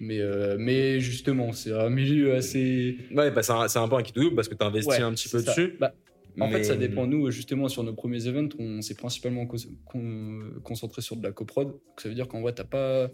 Mais, 0.00 0.18
euh, 0.18 0.56
mais 0.58 0.98
justement, 1.00 1.52
c'est 1.52 1.72
un 1.72 1.90
milieu 1.90 2.34
assez. 2.34 2.96
Ouais, 3.14 3.30
bah, 3.30 3.42
c'est 3.42 3.52
un, 3.52 3.82
un 3.84 3.88
peu 3.88 3.96
un 3.96 4.02
qui 4.02 4.12
double 4.12 4.34
parce 4.34 4.48
que 4.48 4.54
tu 4.54 4.64
investis 4.64 4.98
Ouais, 4.98 5.02
un 5.02 5.12
petit 5.12 5.28
peu 5.28 5.38
ça. 5.38 5.50
dessus. 5.50 5.76
Bah, 5.78 5.94
en 6.40 6.46
mais- 6.48 6.52
fait, 6.54 6.64
ça 6.64 6.76
dépend. 6.76 7.06
Nous, 7.06 7.30
justement, 7.30 7.68
sur 7.68 7.82
nos 7.84 7.92
premiers 7.92 8.26
events, 8.26 8.48
on 8.58 8.80
s'est 8.82 8.94
principalement 8.94 9.46
co- 9.46 9.58
con- 9.84 10.40
concentré 10.64 11.02
sur 11.02 11.16
de 11.16 11.22
la 11.22 11.32
coprod. 11.32 11.68
Donc, 11.68 11.82
ça 11.98 12.08
veut 12.08 12.14
dire 12.14 12.28
qu'en 12.28 12.40
vrai, 12.40 12.52
t'as 12.54 12.64
pas, 12.64 13.10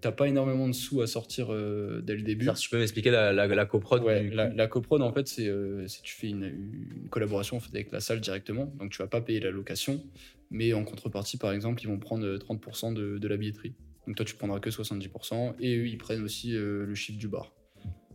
t'as 0.00 0.12
pas 0.12 0.28
énormément 0.28 0.66
de 0.68 0.72
sous 0.72 1.00
à 1.02 1.06
sortir 1.06 1.52
euh, 1.52 2.00
dès 2.02 2.14
le 2.14 2.22
début. 2.22 2.48
Tu 2.58 2.70
peux 2.70 2.78
m'expliquer 2.78 3.10
la, 3.10 3.32
la, 3.32 3.46
la 3.46 3.66
coprod 3.66 4.02
Ouais, 4.02 4.22
du- 4.22 4.30
la, 4.30 4.48
la 4.48 4.66
coprod, 4.66 5.02
en 5.02 5.12
fait, 5.12 5.26
c'est 5.28 5.46
euh, 5.48 5.86
tu 6.02 6.14
fais 6.14 6.28
une, 6.28 6.44
une 6.44 7.08
collaboration 7.10 7.56
en 7.56 7.60
fait, 7.60 7.74
avec 7.74 7.92
la 7.92 8.00
salle 8.00 8.20
directement. 8.20 8.72
Donc, 8.78 8.90
tu 8.90 8.98
vas 8.98 9.08
pas 9.08 9.20
payer 9.20 9.40
la 9.40 9.50
location. 9.50 10.02
Mais 10.50 10.72
en 10.72 10.84
contrepartie, 10.84 11.36
par 11.36 11.52
exemple, 11.52 11.82
ils 11.82 11.88
vont 11.88 11.98
prendre 11.98 12.24
euh, 12.24 12.38
30% 12.38 12.94
de, 12.94 13.18
de 13.18 13.28
la 13.28 13.36
billetterie. 13.36 13.74
Donc, 14.06 14.16
toi, 14.16 14.24
tu 14.24 14.34
prendras 14.34 14.60
que 14.60 14.70
70%. 14.70 15.54
Et 15.60 15.76
eux, 15.76 15.86
ils 15.86 15.98
prennent 15.98 16.22
aussi 16.22 16.56
euh, 16.56 16.86
le 16.86 16.94
chiffre 16.94 17.18
du 17.18 17.28
bar. 17.28 17.52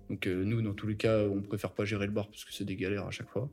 Donc, 0.09 0.25
euh, 0.27 0.43
nous, 0.43 0.61
dans 0.61 0.73
tous 0.73 0.87
les 0.87 0.95
cas, 0.97 1.19
on 1.23 1.41
préfère 1.41 1.71
pas 1.71 1.85
gérer 1.85 2.07
le 2.07 2.11
bar 2.11 2.27
parce 2.27 2.43
que 2.43 2.51
c'est 2.53 2.65
des 2.65 2.75
galères 2.75 3.05
à 3.05 3.11
chaque 3.11 3.29
fois. 3.29 3.49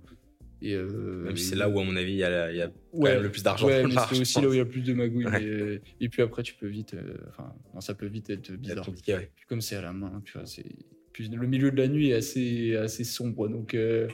Et, 0.62 0.74
euh, 0.74 1.22
Même 1.24 1.36
si 1.36 1.44
c'est 1.44 1.56
là 1.56 1.68
où, 1.68 1.80
à 1.80 1.84
mon 1.84 1.96
avis, 1.96 2.12
il 2.12 2.18
y 2.18 2.24
a, 2.24 2.50
il 2.52 2.56
y 2.58 2.62
a 2.62 2.66
quand 2.68 2.72
Ouais, 2.92 3.14
même 3.14 3.22
le 3.22 3.30
plus 3.30 3.42
d'argent 3.42 3.66
Ouais, 3.66 3.82
c'est 3.82 4.20
aussi 4.20 4.34
pense. 4.34 4.42
là 4.42 4.48
où 4.48 4.52
il 4.52 4.58
y 4.58 4.60
a 4.60 4.64
plus 4.66 4.82
de 4.82 4.92
magouilles. 4.92 5.26
Ouais. 5.26 5.80
et 6.00 6.08
puis 6.08 6.22
après, 6.22 6.42
tu 6.42 6.54
peux 6.54 6.66
vite. 6.68 6.94
euh, 6.94 7.14
Enfin, 7.30 7.52
ça 7.80 7.94
peut 7.94 8.06
vite 8.06 8.28
être 8.30 8.52
bizarre. 8.52 8.84
compliqué, 8.84 9.14
ouais. 9.14 9.30
Puis 9.36 9.46
comme 9.48 9.60
c'est 9.60 9.76
à 9.76 9.82
la 9.82 9.92
main, 9.92 10.20
tu 10.24 10.32
vois, 10.36 10.46
c'est. 10.46 10.64
Puis 11.12 11.28
le 11.28 11.46
milieu 11.46 11.70
de 11.70 11.76
la 11.76 11.88
nuit 11.88 12.10
est 12.10 12.14
assez, 12.14 12.76
assez 12.76 13.04
sombre, 13.04 13.48
donc 13.48 13.74
euh, 13.74 14.06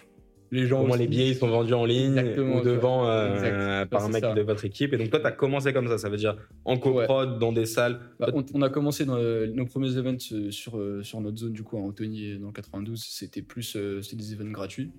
les 0.52 0.66
gens. 0.66 0.82
Au 0.82 0.86
moins, 0.86 0.96
les 0.96 1.08
billets 1.08 1.28
ils 1.30 1.34
sont 1.34 1.48
vendus 1.48 1.74
en 1.74 1.84
ligne 1.84 2.18
ou 2.38 2.60
devant 2.62 3.08
euh, 3.08 3.84
par 3.84 4.02
Ouais, 4.02 4.08
un 4.08 4.12
mec 4.12 4.22
ça. 4.22 4.32
de 4.34 4.40
votre 4.42 4.64
équipe. 4.64 4.92
Et 4.94 4.96
donc, 4.96 5.10
toi, 5.10 5.18
tu 5.20 5.26
as 5.26 5.32
commencé 5.32 5.72
comme 5.72 5.88
ça. 5.88 5.98
Ça 5.98 6.08
veut 6.08 6.16
dire 6.16 6.36
en 6.64 6.78
coprod, 6.78 7.38
dans 7.38 7.52
des 7.52 7.66
salles. 7.66 8.00
Bah, 8.20 8.30
on, 8.32 8.44
on 8.54 8.62
a 8.62 8.68
commencé 8.70 9.04
dans 9.04 9.16
euh, 9.18 9.46
nos 9.48 9.66
premiers 9.66 9.96
events 9.98 10.50
sur, 10.50 10.78
euh, 10.78 11.02
sur 11.02 11.20
notre 11.20 11.36
zone, 11.38 11.52
du 11.52 11.64
coup, 11.64 11.76
à 11.76 11.80
Antony, 11.80 12.38
dans 12.38 12.46
le 12.46 12.52
92. 12.52 13.02
C'était 13.04 13.42
plus 13.42 13.74
euh, 13.76 14.00
c'était 14.00 14.16
des 14.16 14.32
events 14.32 14.52
gratuits. 14.52 14.92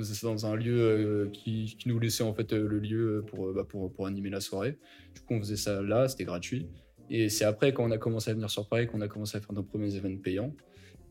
Ça 0.00 0.26
dans 0.26 0.46
un 0.46 0.56
lieu 0.56 0.80
euh, 0.80 1.28
qui, 1.32 1.76
qui 1.78 1.88
nous 1.88 1.98
laissait 1.98 2.22
en 2.24 2.32
fait 2.34 2.52
euh, 2.52 2.66
le 2.66 2.78
lieu 2.78 3.24
pour, 3.26 3.48
euh, 3.48 3.52
bah, 3.54 3.64
pour, 3.68 3.92
pour 3.92 4.06
animer 4.06 4.30
la 4.30 4.40
soirée. 4.40 4.78
Du 5.14 5.20
coup, 5.20 5.34
on 5.34 5.38
faisait 5.40 5.56
ça 5.56 5.82
là, 5.82 6.08
c'était 6.08 6.24
gratuit. 6.24 6.66
Et 7.10 7.28
c'est 7.28 7.44
après, 7.44 7.74
quand 7.74 7.84
on 7.84 7.90
a 7.90 7.98
commencé 7.98 8.30
à 8.30 8.34
venir 8.34 8.48
sur 8.50 8.68
Paris, 8.68 8.86
qu'on 8.86 9.02
a 9.02 9.08
commencé 9.08 9.36
à 9.36 9.40
faire 9.40 9.52
nos 9.52 9.62
premiers 9.62 9.94
events 9.96 10.16
payants. 10.22 10.54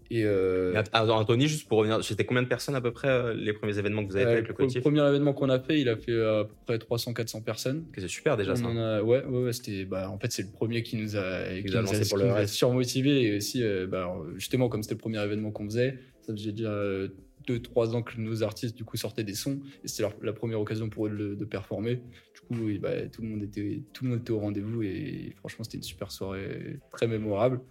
Et, 0.09 0.25
euh, 0.25 0.73
Anthony, 0.93 1.47
juste 1.47 1.69
pour 1.69 1.77
revenir, 1.77 2.03
c'était 2.03 2.25
combien 2.25 2.43
de 2.43 2.47
personnes 2.47 2.75
à 2.75 2.81
peu 2.81 2.91
près 2.91 3.33
les 3.33 3.53
premiers 3.53 3.77
événements 3.77 4.03
que 4.03 4.09
vous 4.09 4.15
avez 4.17 4.25
fait 4.25 4.31
avec 4.31 4.43
le 4.43 4.49
le 4.49 4.53
collectif 4.55 4.81
premier 4.81 5.07
événement 5.07 5.33
qu'on 5.33 5.49
a 5.49 5.59
fait, 5.59 5.79
il 5.79 5.87
a 5.87 5.95
fait 5.95 6.11
à 6.21 6.43
peu 6.43 6.53
près 6.65 6.77
300-400 6.79 7.43
personnes. 7.43 7.85
C'est 7.95 8.07
super 8.09 8.35
déjà 8.35 8.55
ça. 8.55 8.65
On 8.65 8.71
en 8.71 8.77
a- 8.77 9.01
ouais, 9.03 9.23
ouais, 9.23 9.43
ouais, 9.43 9.53
c'était, 9.53 9.85
bah, 9.85 10.09
en 10.09 10.17
fait, 10.19 10.31
c'est 10.31 10.41
le 10.41 10.51
premier 10.51 10.83
qui 10.83 10.97
nous 10.97 11.15
a, 11.15 11.45
qui 11.61 11.65
nous 11.65 11.77
a 11.77 11.81
lancé 11.81 12.09
pour 12.09 12.17
le 12.17 12.31
reste. 12.31 12.53
surmotivé. 12.55 13.23
Et 13.27 13.37
aussi, 13.37 13.63
bah, 13.87 14.11
justement, 14.35 14.67
comme 14.67 14.81
c'était 14.83 14.95
le 14.95 14.99
premier 14.99 15.23
événement 15.23 15.51
qu'on 15.51 15.65
faisait, 15.65 15.97
ça 16.23 16.33
faisait 16.33 16.51
déjà 16.51 16.75
2-3 17.47 17.95
ans 17.95 18.01
que 18.01 18.19
nos 18.19 18.43
artistes 18.43 18.75
du 18.75 18.83
coup, 18.83 18.97
sortaient 18.97 19.23
des 19.23 19.33
sons. 19.33 19.59
Et 19.83 19.87
c'était 19.87 20.09
la 20.21 20.33
première 20.33 20.59
occasion 20.59 20.89
pour 20.89 21.07
eux 21.07 21.35
de, 21.35 21.45
performer. 21.45 22.01
Du 22.33 22.41
coup, 22.47 22.69
bah, 22.79 23.07
tout, 23.11 23.21
le 23.21 23.27
monde 23.27 23.43
était, 23.43 23.83
tout 23.93 24.05
le 24.05 24.11
monde 24.11 24.19
était 24.21 24.31
au 24.31 24.39
rendez-vous. 24.39 24.83
Et 24.83 25.33
franchement, 25.37 25.63
c'était 25.63 25.77
une 25.77 25.83
super 25.83 26.11
soirée 26.11 26.79
très 26.91 27.07
mémorable. 27.07 27.61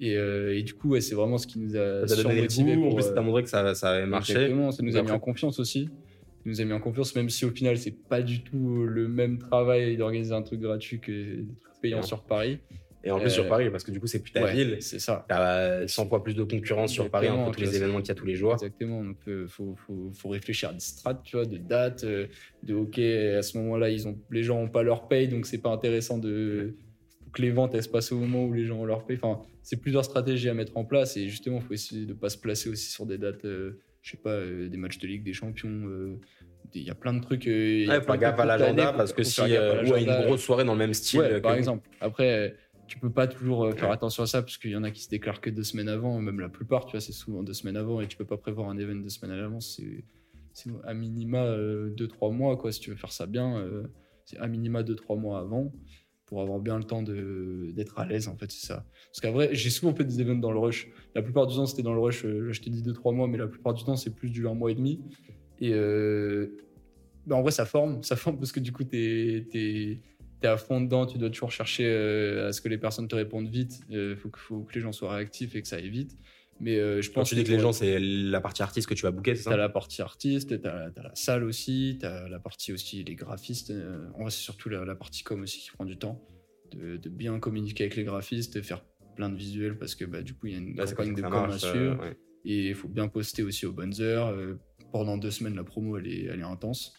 Et, 0.00 0.16
euh, 0.16 0.56
et 0.56 0.62
du 0.62 0.72
coup, 0.72 0.90
ouais, 0.90 1.02
c'est 1.02 1.14
vraiment 1.14 1.36
ce 1.36 1.46
qui 1.46 1.58
nous 1.58 1.76
a 1.76 2.08
Ça 2.08 2.16
t'a 2.16 2.22
donné 2.22 2.40
le 2.40 2.48
goût, 2.48 2.70
en 2.70 2.88
pour, 2.88 2.96
plus, 2.96 3.06
euh, 3.06 3.14
ça 3.14 3.20
montré 3.20 3.42
que 3.42 3.50
ça, 3.50 3.74
ça 3.74 3.90
avait 3.90 4.06
marché. 4.06 4.32
Exactement, 4.32 4.72
ça 4.72 4.82
nous 4.82 4.96
a 4.96 5.02
mis 5.02 5.10
en 5.10 5.18
confiance 5.18 5.60
aussi. 5.60 5.84
Ça 5.86 6.42
nous 6.46 6.60
a 6.62 6.64
mis 6.64 6.72
en 6.72 6.80
confiance, 6.80 7.14
même 7.14 7.28
si 7.28 7.44
au 7.44 7.50
final, 7.50 7.76
c'est 7.76 7.94
pas 8.08 8.22
du 8.22 8.42
tout 8.42 8.86
le 8.86 9.08
même 9.08 9.38
travail 9.38 9.98
d'organiser 9.98 10.32
un 10.32 10.40
truc 10.40 10.60
gratuit 10.60 11.00
que 11.00 11.12
des 11.12 11.54
trucs 11.60 11.80
payants 11.82 12.02
sur 12.02 12.22
Paris. 12.22 12.60
Et 13.02 13.10
en 13.10 13.18
plus 13.18 13.26
Euh, 13.28 13.30
sur 13.30 13.48
Paris, 13.48 13.70
parce 13.70 13.82
que 13.82 13.90
du 13.90 13.98
coup, 14.00 14.06
c'est 14.06 14.20
plus 14.22 14.30
ta 14.32 14.42
Ouais, 14.42 14.52
ville. 14.52 14.76
C'est 14.80 14.98
ça. 14.98 15.24
T'as 15.28 15.86
100 15.88 16.06
fois 16.08 16.22
plus 16.22 16.34
de 16.34 16.42
concurrence 16.42 16.92
sur 16.92 17.08
Paris 17.10 17.28
entre 17.30 17.52
tous 17.52 17.60
les 17.60 17.74
événements 17.76 18.00
qu'il 18.00 18.08
y 18.08 18.12
a 18.12 18.14
tous 18.14 18.26
les 18.26 18.34
jours. 18.34 18.52
Exactement. 18.54 19.02
Donc, 19.02 19.16
il 19.26 19.46
faut, 19.48 19.74
faut, 19.86 20.10
faut 20.12 20.28
réfléchir 20.28 20.68
à 20.68 20.72
des 20.74 20.80
strates, 20.80 21.22
tu 21.24 21.36
vois, 21.36 21.46
de 21.46 21.56
dates, 21.56 22.04
euh, 22.04 22.26
de 22.62 22.74
OK, 22.74 22.98
à 22.98 23.42
ce 23.42 23.56
moment-là, 23.58 23.88
ils 23.90 24.06
ont, 24.06 24.18
les 24.30 24.42
gens 24.42 24.60
n'ont 24.60 24.68
pas 24.68 24.82
leur 24.82 25.08
paye, 25.08 25.28
donc 25.28 25.46
c'est 25.46 25.58
pas 25.62 25.70
intéressant 25.70 26.18
de 26.18 26.74
faut 27.24 27.30
que 27.30 27.42
les 27.42 27.50
ventes 27.50 27.74
elles 27.74 27.82
se 27.84 27.88
passent 27.88 28.12
au 28.12 28.18
moment 28.18 28.44
où 28.44 28.52
les 28.52 28.64
gens 28.66 28.78
ont 28.80 28.84
leur 28.84 29.06
paye. 29.06 29.18
Enfin, 29.22 29.40
c'est 29.62 29.76
plusieurs 29.80 30.04
stratégies 30.04 30.48
à 30.48 30.54
mettre 30.54 30.76
en 30.76 30.84
place 30.84 31.16
et 31.16 31.28
justement, 31.28 31.56
il 31.56 31.62
faut 31.62 31.72
essayer 31.74 32.04
de 32.04 32.12
pas 32.12 32.28
se 32.28 32.36
placer 32.38 32.68
aussi 32.68 32.90
sur 32.90 33.06
des 33.06 33.18
dates, 33.18 33.44
euh, 33.44 33.78
je 34.02 34.10
sais 34.10 34.16
pas, 34.16 34.30
euh, 34.30 34.68
des 34.68 34.76
matchs 34.76 34.98
de 34.98 35.06
Ligue 35.06 35.22
des 35.22 35.32
Champions. 35.32 35.68
euh, 35.86 36.16
Il 36.74 36.82
y 36.82 36.90
a 36.90 36.94
plein 36.94 37.12
de 37.14 37.20
trucs. 37.20 37.46
euh, 37.46 37.84
y 37.86 37.90
a 37.90 37.98
Ouais, 37.98 38.04
plein 38.04 38.16
de 38.16 38.20
gaffe 38.20 38.38
à 38.40 38.44
l'agenda 38.46 38.92
parce 38.92 39.12
que 39.12 39.22
si 39.22 39.40
gaffe 39.40 39.50
à 39.52 39.54
euh, 39.54 39.96
une 39.96 40.24
grosse 40.26 40.42
soirée 40.42 40.64
dans 40.64 40.72
le 40.72 40.78
même 40.78 40.92
style, 40.94 41.20
Ouais, 41.20 41.40
par 41.40 41.54
exemple. 41.54 41.88
Après, 42.00 42.48
euh, 42.48 42.50
tu 42.90 42.98
peux 42.98 43.10
pas 43.10 43.28
toujours 43.28 43.64
euh, 43.64 43.72
faire 43.72 43.92
attention 43.92 44.24
à 44.24 44.26
ça 44.26 44.42
parce 44.42 44.58
qu'il 44.58 44.72
y 44.72 44.76
en 44.76 44.82
a 44.82 44.90
qui 44.90 45.04
se 45.04 45.08
déclarent 45.08 45.40
que 45.40 45.48
deux 45.48 45.62
semaines 45.62 45.88
avant, 45.88 46.20
même 46.20 46.40
la 46.40 46.48
plupart, 46.48 46.86
tu 46.86 46.92
vois, 46.92 47.00
c'est 47.00 47.12
souvent 47.12 47.44
deux 47.44 47.54
semaines 47.54 47.76
avant 47.76 48.00
et 48.00 48.08
tu 48.08 48.16
peux 48.16 48.24
pas 48.24 48.36
prévoir 48.36 48.68
un 48.68 48.76
événement 48.78 49.04
deux 49.04 49.10
semaines 49.10 49.30
à 49.30 49.40
l'avance. 49.40 49.80
C'est, 50.52 50.70
à 50.84 50.92
minima 50.92 51.44
euh, 51.44 51.88
deux, 51.90 52.08
trois 52.08 52.30
mois, 52.30 52.56
quoi, 52.56 52.72
si 52.72 52.80
tu 52.80 52.90
veux 52.90 52.96
faire 52.96 53.12
ça 53.12 53.26
bien. 53.26 53.58
euh, 53.58 53.84
c'est 54.24 54.38
à 54.38 54.48
minima 54.48 54.82
deux, 54.82 54.96
trois 54.96 55.14
mois 55.14 55.38
avant 55.38 55.72
pour 56.26 56.42
avoir 56.42 56.58
bien 56.58 56.78
le 56.78 56.84
temps 56.84 57.02
d'être 57.02 57.98
à 57.98 58.06
l'aise, 58.06 58.26
en 58.26 58.36
fait, 58.36 58.50
c'est 58.50 58.66
ça. 58.66 58.84
Parce 59.06 59.20
qu'en 59.20 59.32
vrai, 59.32 59.50
j'ai 59.52 59.70
souvent 59.70 59.94
fait 59.94 60.04
des 60.04 60.20
événements 60.20 60.40
dans 60.40 60.52
le 60.52 60.58
rush. 60.58 60.88
La 61.14 61.22
plupart 61.22 61.46
du 61.46 61.54
temps, 61.54 61.66
c'était 61.66 61.82
dans 61.82 61.94
le 61.94 62.00
rush, 62.00 62.24
euh, 62.24 62.52
je 62.52 62.60
t'ai 62.60 62.70
dit 62.70 62.82
deux, 62.82 62.92
trois 62.92 63.12
mois, 63.12 63.28
mais 63.28 63.38
la 63.38 63.46
plupart 63.46 63.72
du 63.72 63.84
temps, 63.84 63.96
c'est 63.96 64.14
plus 64.14 64.30
du 64.30 64.48
un 64.48 64.54
mois 64.54 64.72
et 64.72 64.74
demi. 64.74 65.00
Et 65.60 65.72
bah, 67.26 67.36
en 67.36 67.42
vrai, 67.42 67.52
ça 67.52 67.66
forme, 67.66 68.02
ça 68.02 68.16
forme 68.16 68.38
parce 68.38 68.50
que 68.50 68.60
du 68.60 68.72
coup, 68.72 68.82
t'es, 68.82 70.00
t'es, 70.40 70.46
es 70.46 70.50
à 70.50 70.56
fond 70.56 70.80
dedans, 70.80 71.06
tu 71.06 71.18
dois 71.18 71.30
toujours 71.30 71.50
chercher 71.52 71.84
euh, 71.86 72.48
à 72.48 72.52
ce 72.52 72.60
que 72.60 72.68
les 72.68 72.78
personnes 72.78 73.08
te 73.08 73.14
répondent 73.14 73.48
vite. 73.48 73.80
Il 73.88 74.16
faut, 74.16 74.28
que- 74.30 74.38
faut 74.38 74.62
que 74.62 74.74
les 74.74 74.80
gens 74.80 74.92
soient 74.92 75.14
réactifs 75.14 75.54
et 75.54 75.62
que 75.62 75.68
ça 75.68 75.76
aille 75.76 75.90
vite. 75.90 76.16
Mais 76.62 76.76
euh, 76.78 77.00
je 77.00 77.08
Quand 77.08 77.20
pense 77.20 77.30
tu 77.30 77.36
dis 77.36 77.44
que 77.44 77.50
les 77.52 77.58
gens, 77.58 77.72
c'est 77.72 77.98
la 77.98 78.40
partie 78.42 78.62
artiste 78.62 78.86
que 78.86 78.92
tu 78.94 79.02
vas 79.02 79.10
booker, 79.12 79.34
c'est 79.34 79.44
T'as 79.44 79.50
ça 79.52 79.56
la 79.56 79.68
partie 79.70 80.02
artiste, 80.02 80.60
t'as 80.60 80.88
as 80.94 81.02
la 81.02 81.14
salle 81.14 81.42
aussi, 81.44 81.96
t'as 82.00 82.28
la 82.28 82.38
partie 82.38 82.72
aussi 82.72 83.02
les 83.02 83.14
graphistes. 83.14 83.70
euh, 83.70 84.08
en 84.14 84.22
vrai, 84.22 84.30
c'est 84.30 84.42
surtout 84.42 84.68
la, 84.68 84.84
la 84.84 84.94
partie 84.94 85.22
com 85.22 85.40
aussi 85.42 85.60
qui 85.60 85.70
prend 85.70 85.84
du 85.86 85.96
temps. 85.96 86.22
De, 86.72 86.96
de 86.98 87.08
bien 87.08 87.40
communiquer 87.40 87.84
avec 87.84 87.96
les 87.96 88.04
graphistes, 88.04 88.54
de 88.56 88.62
faire 88.62 88.84
plein 89.16 89.28
de 89.28 89.36
visuels 89.36 89.76
parce 89.76 89.94
que 89.96 90.04
bah, 90.04 90.22
du 90.22 90.34
coup, 90.34 90.46
il 90.46 90.52
y 90.52 90.54
a 90.54 90.58
une 90.58 90.76
Là, 90.76 90.84
campagne 90.84 91.14
de 91.14 91.22
com 91.22 91.32
à 91.32 91.54
euh, 91.54 91.58
suivre. 91.58 92.00
ouais. 92.00 92.16
Et 92.44 92.68
il 92.68 92.74
faut 92.74 92.88
bien 92.88 93.08
poster 93.08 93.42
aussi 93.42 93.66
aux 93.66 93.72
bonnes 93.72 94.00
heures. 94.00 94.28
euh, 94.28 94.54
pendant 94.92 95.16
deux 95.18 95.30
semaines, 95.30 95.54
la 95.56 95.64
promo, 95.64 95.96
elle 95.98 96.06
est, 96.08 96.24
elle 96.24 96.40
est 96.40 96.44
intense. 96.44 96.92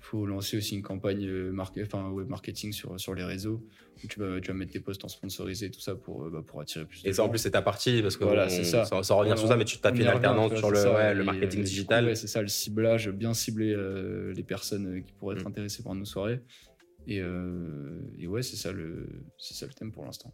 Il 0.00 0.04
faut 0.06 0.24
lancer 0.24 0.56
aussi 0.56 0.74
une 0.76 0.82
campagne 0.82 1.26
euh, 1.26 1.54
enfin, 1.82 2.08
web 2.10 2.26
marketing 2.26 2.72
sur, 2.72 2.98
sur 2.98 3.14
les 3.14 3.22
réseaux 3.22 3.62
où 4.02 4.06
tu 4.08 4.18
vas, 4.18 4.40
tu 4.40 4.48
vas 4.50 4.54
mettre 4.56 4.72
tes 4.72 4.80
posts 4.80 5.04
en 5.04 5.08
sponsorisé, 5.08 5.70
tout 5.70 5.78
ça 5.80 5.94
pour, 5.94 6.24
euh, 6.24 6.30
bah, 6.30 6.42
pour 6.44 6.58
attirer 6.62 6.86
plus 6.86 7.02
de 7.02 7.08
Et 7.10 7.12
ça, 7.12 7.22
en 7.22 7.28
plus, 7.28 7.38
c'est 7.38 7.50
ta 7.50 7.60
partie, 7.60 8.00
parce 8.00 8.16
que 8.16 8.24
Voilà, 8.24 8.46
on- 8.46 8.48
c'est 8.48 8.64
ça. 8.64 8.84
ça. 8.86 9.02
ça 9.02 9.14
revient 9.14 9.34
sur 9.36 9.46
ça, 9.46 9.56
mais 9.56 9.66
tu 9.66 9.78
tapes 9.78 9.94
On 9.96 10.00
une 10.00 10.06
alternance 10.06 10.56
sur 10.56 10.70
le, 10.70 10.76
c'est 10.76 10.82
ça. 10.84 10.94
ouais, 10.94 11.14
le 11.14 11.20
Et, 11.20 11.24
marketing 11.24 11.62
digital. 11.62 12.06
ouais, 12.06 12.14
c'est 12.14 12.28
ça, 12.28 12.40
le 12.40 12.48
ciblage, 12.48 13.10
bien 13.10 13.34
cibler 13.34 13.74
euh, 13.74 14.32
les 14.32 14.42
personnes 14.42 15.04
qui 15.04 15.12
pourraient 15.12 15.36
être 15.36 15.44
Mm. 15.44 15.48
intéressées 15.48 15.82
par 15.82 15.94
nos 15.94 16.06
soirées. 16.06 16.40
Et, 17.06 17.20
euh, 17.20 18.00
et 18.18 18.26
ouais, 18.26 18.42
c'est 18.42 18.56
ça, 18.56 18.72
le, 18.72 19.06
ça 19.36 19.66
le 19.66 19.72
thème 19.74 19.92
pour 19.92 20.06
l'instant. 20.06 20.32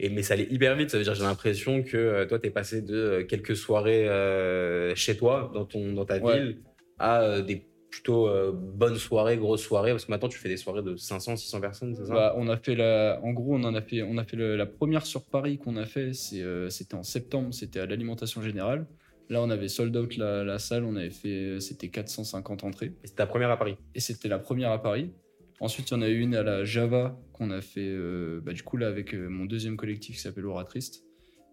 Et, 0.00 0.08
mais 0.08 0.22
ça 0.24 0.34
allait 0.34 0.48
hyper 0.50 0.74
vite, 0.74 0.90
ça 0.90 0.98
veut 0.98 1.04
dire 1.04 1.14
j'ai 1.14 1.22
l'impression 1.22 1.84
que 1.84 2.24
toi, 2.24 2.40
tu 2.40 2.48
es 2.48 2.50
passé 2.50 2.82
de 2.82 3.22
quelques 3.22 3.54
soirées 3.54 4.08
euh, 4.08 4.96
chez 4.96 5.16
toi, 5.16 5.50
dans, 5.54 5.64
ton, 5.64 5.92
dans 5.92 6.04
ta 6.04 6.18
Ouais. 6.18 6.40
ville, 6.40 6.62
à 6.98 7.40
des 7.40 7.64
plutôt 7.92 8.26
euh, 8.26 8.50
bonnes 8.52 8.96
soirées, 8.96 9.36
grosses 9.36 9.62
soirées, 9.62 9.90
parce 9.92 10.06
que 10.06 10.10
maintenant 10.10 10.28
tu 10.28 10.38
fais 10.38 10.48
des 10.48 10.56
soirées 10.56 10.82
de 10.82 10.96
500, 10.96 11.36
600 11.36 11.60
personnes, 11.60 11.94
c'est 11.94 12.06
ça? 12.06 12.14
Bah, 12.14 12.34
on 12.38 12.48
a 12.48 12.56
fait 12.56 12.74
la, 12.74 13.20
en 13.22 13.32
gros, 13.32 13.54
on 13.54 13.62
en 13.64 13.74
a 13.74 13.82
fait, 13.82 14.02
on 14.02 14.16
a 14.18 14.24
fait 14.24 14.36
le- 14.36 14.56
la 14.56 14.66
première 14.66 15.04
sur 15.06 15.24
Paris 15.26 15.58
qu'on 15.58 15.76
a 15.76 15.84
fait, 15.84 16.10
euh, 16.32 16.70
c'était 16.70 16.94
en 16.94 17.02
septembre, 17.02 17.52
c'était 17.52 17.80
à 17.80 17.86
l'alimentation 17.86 18.40
générale. 18.42 18.86
Là, 19.28 19.40
on 19.42 19.50
avait 19.50 19.68
sold 19.68 19.94
out 19.96 20.16
la, 20.16 20.42
la 20.42 20.58
salle, 20.58 20.84
on 20.84 20.96
avait 20.96 21.10
fait, 21.10 21.60
c'était 21.60 21.90
450 21.90 22.64
entrées. 22.64 22.86
Et 23.04 23.06
C'était 23.06 23.18
ta 23.18 23.26
première 23.26 23.50
à 23.50 23.56
Paris? 23.58 23.76
et 23.94 24.00
c'était 24.00 24.28
la 24.28 24.38
première 24.38 24.70
à 24.72 24.82
Paris. 24.82 25.12
Ensuite, 25.60 25.90
il 25.90 25.94
y 25.94 25.96
en 25.96 26.02
a 26.02 26.08
eu 26.08 26.18
une 26.18 26.34
à 26.34 26.42
la 26.42 26.64
Java 26.64 27.16
qu'on 27.32 27.50
a 27.50 27.60
fait, 27.60 27.86
euh, 27.86 28.40
bah, 28.42 28.52
du 28.52 28.62
coup, 28.62 28.76
là, 28.78 28.88
avec 28.88 29.14
euh, 29.14 29.28
mon 29.28 29.44
deuxième 29.44 29.76
collectif 29.76 30.16
qui 30.16 30.20
s'appelle 30.22 30.46
Aura 30.46 30.64
Triste. 30.64 31.04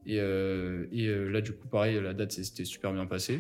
Et, 0.06 0.19
euh, 0.19 0.88
et 0.91 1.06
euh, 1.08 1.28
là, 1.30 1.41
du 1.41 1.52
coup, 1.54 1.67
pareil, 1.67 1.99
la 2.02 2.13
date, 2.13 2.32
c'était 2.32 2.65
super 2.65 2.91
bien 2.93 3.06
passé. 3.06 3.39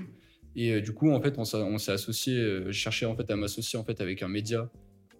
Et 0.55 0.73
euh, 0.73 0.81
du 0.81 0.93
coup, 0.93 1.11
en 1.11 1.21
fait, 1.21 1.37
on 1.37 1.45
s'est 1.45 1.57
on 1.57 1.77
s'est 1.77 1.91
associé, 1.91 2.35
euh, 2.37 2.65
je 2.67 2.71
cherchais 2.71 3.05
en 3.05 3.15
fait 3.15 3.29
à 3.29 3.35
m'associer 3.35 3.77
en 3.77 3.83
fait 3.83 4.01
avec 4.01 4.23
un 4.23 4.27
média 4.27 4.69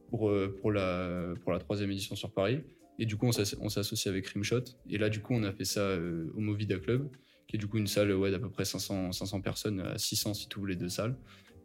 pour, 0.09 0.29
euh, 0.29 0.55
pour, 0.59 0.71
la, 0.71 1.33
pour 1.43 1.51
la 1.51 1.59
troisième 1.59 1.91
édition 1.91 2.15
sur 2.15 2.31
Paris. 2.31 2.61
Et 2.97 3.05
du 3.05 3.15
coup, 3.15 3.27
on 3.27 3.31
s'est 3.31 3.55
on 3.61 3.69
s'est 3.69 3.79
associé 3.79 4.09
avec 4.09 4.27
Rimshot. 4.27 4.63
Et 4.89 4.97
là, 4.97 5.09
du 5.09 5.21
coup, 5.21 5.33
on 5.33 5.43
a 5.43 5.51
fait 5.51 5.65
ça 5.65 5.81
euh, 5.81 6.31
au 6.35 6.39
Movida 6.41 6.77
Club, 6.77 7.09
qui 7.47 7.55
est 7.55 7.59
du 7.59 7.67
coup 7.67 7.77
une 7.77 7.87
salle 7.87 8.11
ouais, 8.13 8.31
d'à 8.31 8.39
peu 8.39 8.49
près 8.49 8.65
500, 8.65 9.11
500 9.11 9.41
personnes, 9.41 9.79
à 9.81 9.97
600 9.97 10.33
si 10.33 10.49
tu 10.49 10.57
ouvres 10.57 10.67
les 10.67 10.75
deux 10.75 10.89
salles. 10.89 11.15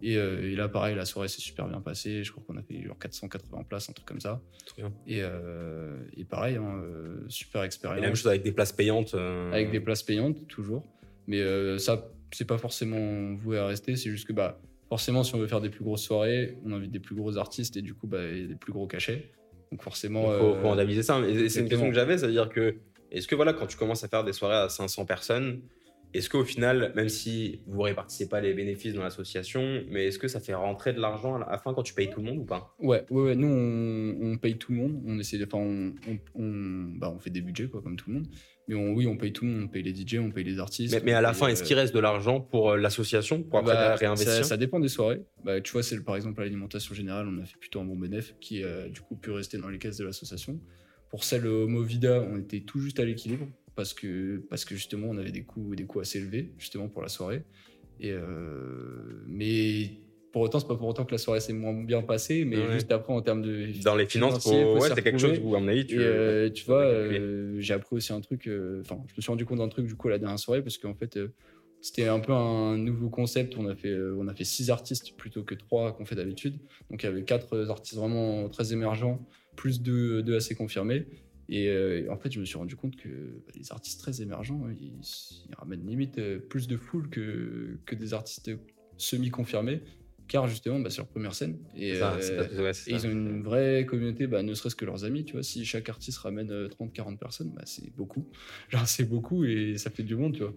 Et, 0.03 0.15
et 0.15 0.55
là, 0.55 0.69
pareil, 0.69 0.95
la 0.95 1.07
soirée 1.07 1.29
s'est 1.29 1.41
super 1.41 1.67
bien 1.67 1.81
passée. 1.81 2.25
Je 2.25 2.31
crois 2.31 2.45
qu'on 2.47 2.59
a 2.59 2.63
fait 2.63 2.83
genre 2.83 2.99
480 2.99 3.63
places, 3.63 3.89
un 3.89 3.95
truc 3.95 4.07
comme 4.07 4.21
ça. 4.21 4.43
Bien. 4.77 4.93
Et, 5.07 5.23
et 6.21 6.25
pareil, 6.25 6.57
hein, 6.57 6.83
super 7.29 7.63
Et 7.63 7.67
expérience. 7.67 8.01
la 8.03 8.09
même 8.09 8.17
chose 8.17 8.27
avec 8.27 8.43
des 8.43 8.53
places 8.53 8.73
payantes. 8.73 9.15
Avec 9.15 9.71
des 9.71 9.81
places 9.81 10.03
payantes, 10.03 10.47
toujours. 10.47 10.85
Mais 11.27 11.41
ça, 11.79 12.07
c'est 12.35 12.45
pas 12.45 12.59
forcément 12.59 13.35
voué 13.35 13.59
à 13.59 13.67
rester. 13.67 13.97
C'est 13.97 14.11
juste 14.11 14.27
que, 14.27 14.33
bah, 14.33 14.61
forcément, 14.89 15.23
si 15.23 15.35
on 15.35 15.39
veut 15.39 15.47
faire 15.47 15.61
des 15.61 15.71
plus 15.71 15.85
grosses 15.85 16.03
soirées, 16.03 16.59
on 16.65 16.73
invite 16.73 16.91
des 16.91 17.01
plus 17.01 17.15
gros 17.15 17.37
artistes 17.39 17.77
et 17.77 17.83
du 17.83 17.95
coup, 17.95 18.07
bah, 18.07 18.27
il 18.31 18.43
y 18.43 18.45
a 18.45 18.49
des 18.49 18.57
plus 18.57 18.73
gros 18.73 18.87
cachets. 18.87 19.33
Donc 19.71 19.83
forcément. 19.83 20.33
Il 20.33 20.39
faut, 20.39 20.55
euh, 20.55 20.61
faut 20.61 20.69
rentabiliser 20.69 21.03
ça. 21.03 21.21
Et 21.21 21.49
c'est 21.49 21.61
une 21.61 21.69
question 21.69 21.89
que 21.89 21.95
j'avais, 21.95 22.19
c'est-à-dire 22.19 22.49
que, 22.49 22.77
est-ce 23.11 23.29
que 23.29 23.35
voilà, 23.35 23.53
quand 23.53 23.67
tu 23.67 23.77
commences 23.77 24.05
à 24.05 24.09
faire 24.09 24.25
des 24.25 24.33
soirées 24.33 24.57
à 24.57 24.69
500 24.69 25.05
personnes, 25.07 25.63
est-ce 26.15 26.31
qu'au 26.31 26.45
final, 26.45 26.93
même 26.95 27.09
si 27.09 27.61
vous 27.67 27.83
répartissez 27.83 28.29
pas 28.29 28.41
les 28.41 28.55
bénéfices 28.55 28.95
dans 28.95 29.03
l'association, 29.03 29.83
mais 29.91 30.07
est-ce 30.07 30.19
que 30.21 30.29
ça 30.29 30.39
fait 30.39 30.55
rentrer 30.55 30.93
de 30.93 31.01
l'argent 31.01 31.35
à 31.35 31.51
la 31.51 31.59
fin 31.59 31.75
quand 31.75 31.83
tu 31.83 31.93
payes 31.93 32.09
tout 32.09 32.21
le 32.21 32.27
monde 32.27 32.39
ou 32.39 32.45
pas? 32.45 32.75
Ouais, 32.79 33.05
ouais, 33.11 33.23
ouais, 33.23 33.35
nous 33.35 33.49
on, 33.49 34.33
on 34.33 34.39
paye 34.39 34.57
tout 34.57 34.71
le 34.71 34.79
monde. 34.79 35.03
On 35.05 35.19
essaie 35.19 35.43
enfin, 35.45 35.59
on, 35.59 36.93
bah, 36.97 37.11
on 37.15 37.19
fait 37.19 37.31
des 37.31 37.41
budgets 37.41 37.67
quoi, 37.67 37.83
comme 37.83 37.97
tout 37.97 38.11
le 38.11 38.17
monde. 38.17 38.29
Mais 38.69 38.77
oui, 38.77 39.07
on 39.09 39.17
paye 39.17 39.33
tout 39.33 39.45
le 39.45 39.51
monde. 39.51 39.65
On 39.65 39.69
paye 39.69 39.83
les 39.83 39.95
DJ, 39.95 40.19
on 40.21 40.31
paye 40.31 40.45
les 40.45 40.61
artistes. 40.61 40.95
mais, 40.95 41.03
mais 41.05 41.13
à 41.13 41.21
la 41.21 41.35
fin, 41.35 41.47
euh, 41.47 41.49
est-ce 41.51 41.65
qu'il 41.65 41.77
reste 41.77 41.93
de 41.93 42.01
l'argent 42.01 42.41
pour 42.41 42.71
euh, 42.71 42.77
l'association 42.77 43.43
pour 43.43 43.59
après 43.59 43.75
Bah, 43.75 43.97
réinvestir 43.97 44.33
ça, 44.33 44.43
ça 44.45 44.57
dépend 44.57 44.79
des 44.79 44.89
soirées. 44.89 45.21
Bah, 45.45 45.61
tu 45.61 45.73
vois, 45.73 45.83
c'est 45.83 46.03
par 46.05 46.15
exemple 46.15 46.41
à 46.41 46.45
l'alimentation 46.45 46.95
générale, 46.95 47.27
on 47.29 47.43
a 47.43 47.45
fait 47.45 47.59
plutôt 47.59 47.81
un 47.81 47.85
bon 47.85 47.97
bénéfice 47.97 48.37
qui 48.41 48.63
a 48.63 48.89
du 48.89 49.01
coup 49.01 49.17
pu 49.17 49.33
rester 49.33 49.59
dans 49.59 49.69
les 49.69 49.79
caisses 49.79 49.99
de 49.99 50.05
l'association. 50.05 50.61
Pour 51.11 51.25
celle 51.25 51.47
au 51.47 51.67
Movida, 51.69 52.23
on 52.23 52.39
était 52.39 52.61
tout 52.61 52.79
juste 52.79 52.99
à 53.01 53.05
l'équilibre 53.05 53.47
parce 53.75 53.95
que, 53.95 54.43
parce 54.51 54.65
que 54.65 54.75
justement 54.75 55.09
on 55.11 55.19
avait 55.19 55.33
des 55.33 55.45
coûts, 55.45 55.75
des 55.75 55.85
coûts 55.85 56.01
assez 56.01 56.19
élevés 56.19 56.53
justement 56.59 56.89
pour 56.89 57.03
la 57.03 57.09
soirée. 57.09 57.43
Et 58.01 58.11
euh, 58.11 59.23
mais 59.27 59.91
pour 60.33 60.43
autant, 60.43 60.59
c'est 60.59 60.67
pas 60.67 60.75
pour 60.75 60.89
autant 60.89 61.05
que 61.05 61.13
la 61.13 61.19
soirée 61.19 61.39
s'est 61.39 61.53
moins 61.53 61.73
bien 61.85 62.03
passée, 62.03 62.45
mais 62.45 62.57
Ouais. 62.57 62.73
juste 62.73 62.91
après 62.91 63.13
en 63.13 63.23
termes 63.23 63.43
de 63.43 63.69
Dans 63.85 63.95
les 63.95 64.07
finances, 64.07 64.43
faut 64.43 64.51
ouais, 64.51 64.89
c'est 64.93 65.03
quelque 65.03 65.19
chose 65.19 65.39
où, 65.41 65.55
à 65.55 65.61
mon 65.61 65.69
avis, 65.69 65.87
tu, 65.87 65.95
et 65.95 66.05
euh, 66.05 66.51
tu 66.51 66.65
vois, 66.65 66.83
euh, 66.83 67.55
j'ai 67.61 67.73
appris 67.73 67.95
aussi 67.95 68.13
un 68.13 68.21
truc. 68.21 68.51
Enfin, 68.81 69.01
je 69.07 69.15
me 69.17 69.21
suis 69.23 69.31
rendu 69.31 69.45
compte 69.45 69.59
d'un 69.59 69.69
truc 69.69 69.87
du 69.87 69.95
coup 69.95 70.09
à 70.09 70.11
la 70.11 70.19
dernière 70.19 70.39
soirée 70.41 70.61
parce 70.61 70.77
qu'en 70.77 70.95
fait, 70.95 71.21
c'était 71.81 72.09
un 72.09 72.19
peu 72.19 72.33
un 72.33 72.77
nouveau 72.79 73.11
concept. 73.11 73.57
On 73.57 73.69
a 73.69 73.77
fait, 73.77 73.97
on 74.19 74.27
a 74.27 74.35
fait 74.35 74.43
six 74.45 74.71
artistes 74.71 75.17
plutôt 75.17 75.45
que 75.45 75.55
trois 75.55 75.93
qu'on 75.93 76.05
fait 76.05 76.17
d'habitude. 76.17 76.59
Donc 76.91 77.05
il 77.05 77.07
y 77.07 77.09
avait 77.09 77.23
quatre 77.23 77.69
artistes 77.69 77.97
vraiment 77.97 78.49
très 78.49 78.73
émergents, 78.73 79.25
plus 79.55 79.83
deux, 79.83 80.23
deux 80.25 80.35
assez 80.35 80.57
confirmés. 80.57 81.07
Et 81.49 81.69
euh, 81.69 82.07
en 82.11 82.17
fait, 82.17 82.33
je 82.33 82.41
me 82.41 82.45
suis 82.45 82.57
rendu 82.57 82.77
compte 82.77 82.97
que 82.97 83.09
bah, 83.09 83.53
les 83.55 83.73
artistes 83.73 84.01
très 84.01 84.23
émergents, 84.23 84.63
ils, 84.71 85.01
ils 85.49 85.55
ramènent 85.57 85.87
limite 85.87 86.19
euh, 86.19 86.39
plus 86.39 86.67
de 86.67 86.77
foule 86.77 87.09
que, 87.11 87.79
que 87.85 87.95
des 87.95 88.15
artistes 88.15 88.51
semi-confirmés, 88.97 89.83
car 90.27 90.49
justement, 90.49 90.81
bah, 90.81 90.91
c'est 90.91 90.99
leur 90.99 91.09
première 91.09 91.35
scène. 91.35 91.59
Et, 91.77 91.97
ça, 91.97 92.15
euh, 92.15 92.63
ouais, 92.63 92.71
et 92.71 92.73
ça. 92.73 92.91
ils 92.91 93.07
ont 93.07 93.11
une 93.11 93.43
vraie 93.43 93.85
communauté, 93.87 94.27
bah, 94.27 94.43
ne 94.43 94.55
serait-ce 94.55 94.77
que 94.77 94.85
leurs 94.85 95.05
amis, 95.05 95.25
tu 95.25 95.35
vois. 95.35 95.43
Si 95.43 95.65
chaque 95.65 95.89
artiste 95.89 96.19
ramène 96.19 96.51
30-40 96.69 97.19
personnes, 97.19 97.53
bah, 97.55 97.63
c'est 97.67 97.95
beaucoup. 97.95 98.27
Genre, 98.71 98.87
c'est 98.89 99.05
beaucoup 99.05 99.45
et 99.45 99.77
ça 99.77 99.91
fait 99.91 100.03
du 100.03 100.17
monde, 100.17 100.35
tu 100.35 100.43
vois. 100.43 100.55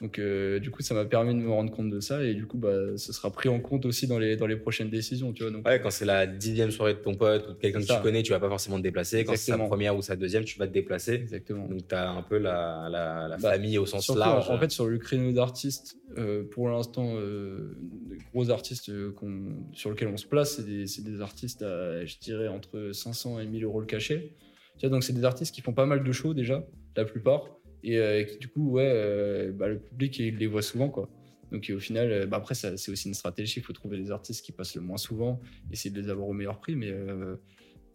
Donc, 0.00 0.18
euh, 0.18 0.58
du 0.60 0.70
coup, 0.70 0.82
ça 0.82 0.94
m'a 0.94 1.04
permis 1.04 1.34
de 1.34 1.40
me 1.40 1.50
rendre 1.50 1.70
compte 1.70 1.90
de 1.90 2.00
ça 2.00 2.24
et 2.24 2.34
du 2.34 2.46
coup, 2.46 2.56
bah, 2.58 2.96
ce 2.96 3.12
sera 3.12 3.30
pris 3.30 3.48
en 3.50 3.60
compte 3.60 3.84
aussi 3.84 4.06
dans 4.06 4.18
les, 4.18 4.36
dans 4.36 4.46
les 4.46 4.56
prochaines 4.56 4.88
décisions, 4.90 5.32
tu 5.32 5.42
vois. 5.42 5.52
Donc, 5.52 5.66
Ouais, 5.66 5.78
quand 5.78 5.90
c'est 5.90 6.06
la 6.06 6.26
dixième 6.26 6.70
soirée 6.70 6.94
de 6.94 7.00
ton 7.00 7.14
pote 7.16 7.46
ou 7.48 7.52
de 7.52 7.58
quelqu'un 7.58 7.80
que 7.80 7.84
tu 7.84 7.88
ça. 7.88 8.00
connais, 8.00 8.22
tu 8.22 8.30
vas 8.30 8.40
pas 8.40 8.48
forcément 8.48 8.78
te 8.78 8.82
déplacer. 8.82 9.26
Quand 9.26 9.36
c'est 9.36 9.52
sa 9.52 9.58
première 9.58 9.94
ou 9.94 10.00
sa 10.00 10.16
deuxième, 10.16 10.44
tu 10.44 10.58
vas 10.58 10.66
te 10.66 10.72
déplacer. 10.72 11.12
exactement. 11.16 11.66
Donc, 11.68 11.86
tu 11.86 11.94
as 11.94 12.10
un 12.10 12.22
peu 12.22 12.38
la, 12.38 12.88
la, 12.90 13.28
la 13.28 13.36
Bah, 13.36 13.52
famille 13.52 13.76
au 13.76 13.84
sens 13.84 14.04
Surtout, 14.04 14.20
large. 14.20 14.48
En 14.48 14.58
fait, 14.58 14.70
sur 14.70 14.86
le 14.86 14.96
créneau 14.96 15.32
d'artistes, 15.32 15.96
euh, 16.16 16.44
pour 16.50 16.70
l'instant, 16.70 17.12
euh, 17.16 17.76
des 18.08 18.16
gros 18.32 18.48
artistes 18.48 18.88
euh, 18.88 19.12
qu'on- 19.12 19.66
sur 19.74 19.90
lesquels 19.90 20.08
on 20.08 20.16
se 20.16 20.26
place, 20.26 20.56
c'est 20.56 20.64
des, 20.64 20.86
c'est 20.86 21.02
des 21.04 21.20
artistes 21.20 21.60
à, 21.60 22.06
je 22.06 22.16
dirais, 22.20 22.48
entre 22.48 22.92
500 22.94 23.38
et 23.38 23.46
1000 23.46 23.62
euros 23.64 23.80
le 23.80 23.86
cachet. 23.86 24.36
Tu 24.78 24.86
vois, 24.86 24.94
donc, 24.94 25.04
c'est 25.04 25.12
des 25.12 25.24
artistes 25.24 25.54
qui 25.54 25.60
font 25.60 25.74
pas 25.74 25.84
mal 25.84 26.02
de 26.02 26.12
shows 26.12 26.32
déjà, 26.32 26.66
la 26.96 27.04
plupart, 27.04 27.59
et 27.82 27.98
euh, 27.98 28.24
qui, 28.24 28.38
du 28.38 28.48
coup, 28.48 28.70
ouais, 28.70 28.90
euh, 28.92 29.52
bah, 29.52 29.68
le 29.68 29.78
public, 29.78 30.18
il 30.18 30.36
les 30.36 30.46
voit 30.46 30.62
souvent, 30.62 30.88
quoi. 30.88 31.08
Donc, 31.50 31.70
au 31.74 31.80
final, 31.80 32.10
euh, 32.12 32.26
bah, 32.26 32.36
après, 32.36 32.54
c'est 32.54 32.90
aussi 32.90 33.08
une 33.08 33.14
stratégie. 33.14 33.60
Il 33.60 33.62
faut 33.62 33.72
trouver 33.72 33.96
les 33.96 34.10
artistes 34.10 34.44
qui 34.44 34.52
passent 34.52 34.74
le 34.76 34.82
moins 34.82 34.98
souvent, 34.98 35.40
essayer 35.72 35.90
de 35.94 36.00
les 36.00 36.08
avoir 36.08 36.28
au 36.28 36.32
meilleur 36.32 36.60
prix, 36.60 36.76
mais, 36.76 36.92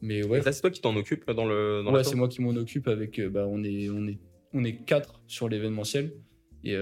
mais 0.01 0.23
ouais, 0.25 0.41
c'est 0.41 0.61
toi 0.61 0.69
qui 0.69 0.81
t'en 0.81 0.95
occupes 0.95 1.29
dans 1.31 1.45
le 1.45 1.81
dans 1.83 1.93
ouais, 1.93 2.03
c'est 2.03 2.15
moi 2.15 2.27
qui 2.27 2.41
m'en 2.41 2.55
occupe 2.55 2.87
avec. 2.87 3.19
bah, 3.21 3.45
on 3.47 3.63
est 3.63 3.89
on 3.89 4.07
est 4.07 4.19
on 4.53 4.63
est 4.63 4.75
quatre 4.85 5.21
sur 5.27 5.49
l'événementiel 5.49 6.13
et 6.63 6.75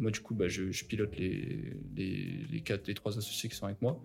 moi 0.00 0.10
du 0.10 0.20
coup 0.20 0.34
bah, 0.34 0.48
je, 0.48 0.72
je 0.72 0.84
pilote 0.84 1.16
les, 1.18 1.74
les 1.96 2.46
les 2.50 2.60
quatre 2.60 2.88
les 2.88 2.94
trois 2.94 3.16
associés 3.18 3.48
qui 3.48 3.54
sont 3.56 3.66
avec 3.66 3.80
moi 3.82 4.02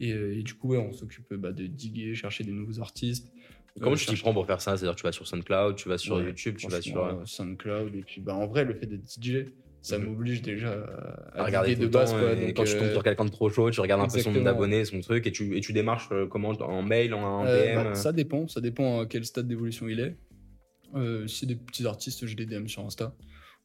et, 0.00 0.10
et 0.10 0.42
du 0.42 0.54
coup 0.54 0.68
ouais 0.70 0.78
on 0.78 0.92
s'occupe 0.92 1.32
bah, 1.34 1.52
de 1.52 1.66
diguer 1.66 2.14
chercher 2.14 2.44
des 2.44 2.52
nouveaux 2.52 2.80
artistes. 2.80 3.32
Comment 3.78 3.92
Euh, 3.92 3.96
tu 3.96 4.06
t'y 4.06 4.16
prends 4.16 4.32
pour 4.32 4.46
faire 4.46 4.60
ça? 4.60 4.76
C'est-à-dire, 4.76 4.96
tu 4.96 5.02
vas 5.04 5.12
sur 5.12 5.26
SoundCloud, 5.26 5.76
tu 5.76 5.88
vas 5.88 5.98
sur 5.98 6.16
Ouais, 6.16 6.24
YouTube, 6.24 6.56
tu 6.58 6.66
vas 6.68 6.80
sur. 6.82 7.04
euh, 7.04 7.14
SoundCloud 7.24 7.94
et 7.94 8.02
puis 8.02 8.20
bah 8.20 8.34
en 8.34 8.46
vrai 8.46 8.64
le 8.64 8.74
fait 8.74 8.86
d'être 8.86 9.04
DJ 9.04 9.46
ça 9.82 9.98
Mhm. 9.98 10.04
m'oblige 10.06 10.42
déjà 10.42 10.72
à, 11.34 11.40
à 11.40 11.44
regarder 11.44 11.74
de 11.74 11.86
base 11.86 12.10
quoi. 12.12 12.32
et 12.34 12.36
Donc, 12.48 12.56
quand 12.56 12.64
tu 12.64 12.76
tombes 12.76 12.88
euh, 12.88 12.92
sur 12.92 13.02
quelqu'un 13.02 13.24
de 13.24 13.30
trop 13.30 13.48
chaud, 13.48 13.70
tu 13.70 13.80
regardes 13.80 14.02
un 14.02 14.08
peu 14.08 14.18
son 14.18 14.32
d'abonnés, 14.42 14.84
son 14.84 15.00
truc, 15.00 15.26
et 15.26 15.32
tu, 15.32 15.56
et 15.56 15.60
tu 15.60 15.72
démarches 15.72 16.08
euh, 16.12 16.26
comment 16.26 16.50
En 16.50 16.82
mail, 16.82 17.14
en, 17.14 17.46
Euh, 17.46 17.72
DM 17.72 17.74
bah, 17.76 17.94
ça 17.94 18.12
dépend, 18.12 18.46
ça 18.46 18.60
dépend 18.60 19.00
à 19.00 19.06
quel 19.06 19.24
stade 19.24 19.48
d'évolution 19.48 19.88
il 19.88 20.00
est. 20.00 20.16
Euh, 20.94 21.26
si 21.28 21.38
c'est 21.40 21.46
des 21.46 21.54
petits 21.56 21.86
artistes, 21.86 22.26
je 22.26 22.36
les 22.36 22.44
DM 22.46 22.66
sur 22.66 22.84
Insta. 22.84 23.14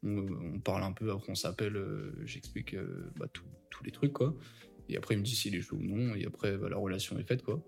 On, 0.04 0.26
on 0.54 0.60
parle 0.60 0.84
un 0.84 0.94
peu, 0.94 1.12
après 1.12 1.32
on 1.32 1.36
s'appelle, 1.36 1.76
euh, 1.76 2.14
j'explique 2.24 2.76
euh, 2.76 3.12
bah, 3.18 3.26
tous 3.70 3.84
les 3.84 3.92
trucs, 3.92 4.14
quoi. 4.14 4.34
Et 4.88 4.96
après, 4.96 5.16
il 5.16 5.18
me 5.18 5.24
dit 5.24 5.36
s'il 5.36 5.54
est 5.56 5.62
chaud 5.62 5.76
ou 5.78 5.84
non, 5.84 6.16
et 6.16 6.26
après, 6.26 6.56
bah, 6.58 6.70
la 6.70 6.78
relation 6.78 7.18
est 7.20 7.28
faite, 7.28 7.42
quoi. 7.44 7.62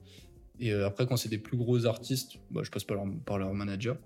Et 0.60 0.72
euh, 0.74 0.88
après, 0.88 1.06
quand 1.06 1.18
c'est 1.18 1.30
des 1.30 1.38
plus 1.38 1.58
gros 1.58 1.86
artistes, 1.86 2.38
bah, 2.50 2.62
je 2.64 2.72
passe 2.72 2.84
par 2.84 2.98
leur, 2.98 3.06
par 3.26 3.38
leur 3.38 3.54
manager. 3.54 3.98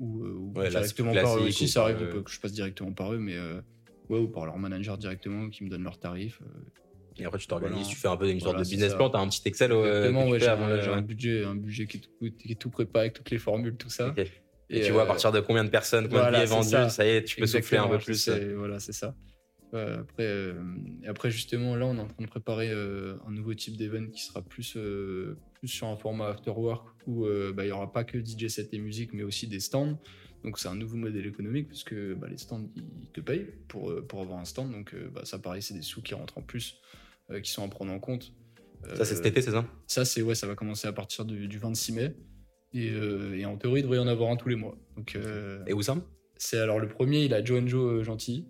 Ou, 0.00 0.24
euh, 0.24 0.32
ou 0.32 0.52
Ouais, 0.56 0.64
là, 0.64 0.80
directement 0.80 1.12
par 1.14 1.38
eux 1.38 1.46
ou 1.46 1.50
ça 1.52 1.82
arrive 1.84 2.02
le- 2.02 2.22
que 2.22 2.30
je 2.30 2.40
passe 2.40 2.52
directement 2.52 2.92
par 2.92 3.12
eux, 3.12 3.18
mais 3.18 3.36
euh, 3.36 3.60
ouais, 4.08 4.18
ou 4.18 4.28
par 4.28 4.44
leur 4.44 4.58
manager 4.58 4.98
directement 4.98 5.48
qui 5.50 5.62
me 5.64 5.70
donne 5.70 5.84
leurs 5.84 5.98
tarifs. 6.00 6.40
euh, 6.42 6.46
Et 7.16 7.24
après, 7.24 7.38
tu 7.38 7.46
t'organises, 7.46 7.74
Voilà. 7.82 7.88
tu 7.90 7.96
fais 7.96 8.08
un 8.08 8.16
peu 8.16 8.28
une 8.28 8.40
sorte 8.40 8.54
Voilà, 8.54 8.64
de 8.64 8.68
business 8.68 8.90
ça. 8.90 8.96
plan, 8.96 9.08
tu 9.08 9.16
as 9.16 9.20
un 9.20 9.28
petit 9.28 9.40
Excel. 9.44 9.70
euh, 9.70 9.86
Exactement, 9.86 10.28
ouais, 10.30 10.40
j'ai 10.40 10.48
un, 10.48 11.00
budget, 11.02 11.44
un 11.44 11.54
budget 11.54 11.86
qui 11.86 11.98
est, 11.98 12.00
tout, 12.00 12.36
qui 12.36 12.52
est 12.52 12.56
tout 12.56 12.70
préparé 12.70 13.04
avec 13.04 13.12
toutes 13.14 13.30
les 13.30 13.38
formules, 13.38 13.76
tout 13.76 13.88
ça. 13.88 14.12
Et, 14.70 14.80
tu 14.80 14.90
vois 14.90 15.02
à 15.02 15.04
euh, 15.04 15.08
partir 15.08 15.30
de 15.30 15.38
combien 15.40 15.62
de 15.62 15.68
personnes, 15.70 16.06
combien 16.08 16.22
voilà, 16.22 16.38
de 16.40 16.44
billets 16.44 16.54
vendus, 16.56 16.70
ça. 16.70 16.88
ça. 16.88 17.06
y 17.06 17.10
est, 17.10 17.22
tu 17.24 17.36
peux 17.36 17.46
souffler 17.46 17.78
un 17.78 17.86
peu 17.88 17.98
plus. 17.98 18.26
euh. 18.28 18.54
Voilà, 18.56 18.80
c'est 18.80 18.92
ça. 18.92 19.14
Après, 19.72 20.22
euh, 20.24 20.54
et 21.02 21.08
après, 21.08 21.30
justement, 21.30 21.74
là, 21.76 21.86
on 21.86 21.96
est 21.96 22.00
en 22.00 22.06
train 22.06 22.22
de 22.24 22.28
préparer 22.28 22.70
euh, 22.70 23.16
un 23.26 23.32
nouveau 23.32 23.54
type 23.54 23.76
d'event 23.76 24.06
qui 24.06 24.22
sera 24.22 24.40
plus, 24.42 24.76
euh, 24.76 25.36
plus 25.64 25.68
sur 25.72 25.86
un 25.86 25.96
format 25.96 26.28
after 26.28 26.50
work 26.50 26.86
où 27.06 27.24
euh, 27.24 27.52
bah, 27.54 27.64
il 27.64 27.68
n'y 27.68 27.72
aura 27.72 27.90
pas 27.90 28.04
que 28.04 28.18
DJ 28.18 28.48
set 28.48 28.72
et 28.74 28.78
musique, 28.78 29.14
mais 29.14 29.22
aussi 29.22 29.46
des 29.46 29.60
stands. 29.60 29.98
Donc, 30.44 30.58
c'est 30.58 30.68
un 30.68 30.74
nouveau 30.74 30.96
modèle 30.96 31.26
économique 31.26 31.68
puisque 31.68 31.94
bah, 31.94 32.28
les 32.28 32.36
stands, 32.36 32.68
ils 32.76 33.10
te 33.10 33.20
payent 33.22 33.46
pour, 33.68 33.90
euh, 33.90 34.02
pour 34.06 34.20
avoir 34.20 34.38
un 34.38 34.44
stand. 34.44 34.70
Donc, 34.72 34.92
euh, 34.92 35.08
bah, 35.10 35.22
ça, 35.24 35.38
pareil, 35.38 35.62
c'est 35.62 35.72
des 35.72 35.80
sous 35.82 36.02
qui 36.02 36.12
rentrent 36.14 36.36
en 36.36 36.42
plus, 36.42 36.76
euh, 37.30 37.40
qui 37.40 37.50
sont 37.50 37.64
à 37.64 37.68
prendre 37.68 37.92
en 37.92 37.98
compte. 37.98 38.34
Ça, 38.94 39.06
c'est 39.06 39.14
cet 39.16 39.24
été, 39.24 39.40
c'est 39.40 39.52
ça? 39.52 39.66
Ça, 39.86 40.04
c'est 40.04 40.20
ouais, 40.20 40.34
ça 40.34 40.46
va 40.46 40.54
commencer 40.54 40.86
à 40.86 40.92
partir 40.92 41.24
du, 41.24 41.48
du 41.48 41.58
26 41.58 41.92
mai. 41.92 42.14
Et, 42.74 42.90
euh, 42.90 43.38
et 43.38 43.46
en 43.46 43.56
théorie, 43.56 43.80
il 43.80 43.84
devrait 43.84 43.96
y 43.96 44.00
en 44.00 44.06
avoir 44.06 44.30
un 44.30 44.36
tous 44.36 44.50
les 44.50 44.56
mois. 44.56 44.76
Donc, 44.96 45.18
Et 45.66 45.72
où 45.72 45.80
ça? 45.80 45.96
c'est 46.36 46.58
alors 46.58 46.78
le 46.78 46.88
premier, 46.88 47.24
il 47.24 47.32
a 47.32 47.42
Joe 47.42 47.62
Joe 47.66 48.00
euh, 48.00 48.04
Gentil. 48.04 48.46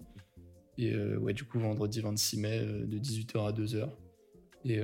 Et 0.78 0.96
ouais, 0.96 1.32
du 1.34 1.44
coup, 1.44 1.60
vendredi 1.60 2.00
26 2.00 2.40
mai, 2.40 2.58
de 2.58 2.98
18h 2.98 3.46
à 3.46 3.52
2h. 3.52 3.88
Et, 4.64 4.80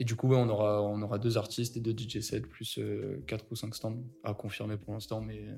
et 0.00 0.04
du 0.04 0.16
coup, 0.16 0.28
ouais, 0.28 0.36
on 0.36 0.48
aura, 0.48 0.82
on 0.82 1.00
aura 1.02 1.18
deux 1.18 1.36
artistes 1.38 1.76
et 1.76 1.80
deux 1.80 1.92
DJ 1.96 2.20
sets, 2.20 2.40
plus 2.40 2.80
4 3.26 3.44
ou 3.50 3.54
5 3.54 3.74
stands 3.74 4.02
à 4.24 4.34
confirmer 4.34 4.76
pour 4.76 4.94
l'instant. 4.94 5.20
Mais 5.20 5.38
euh, 5.38 5.54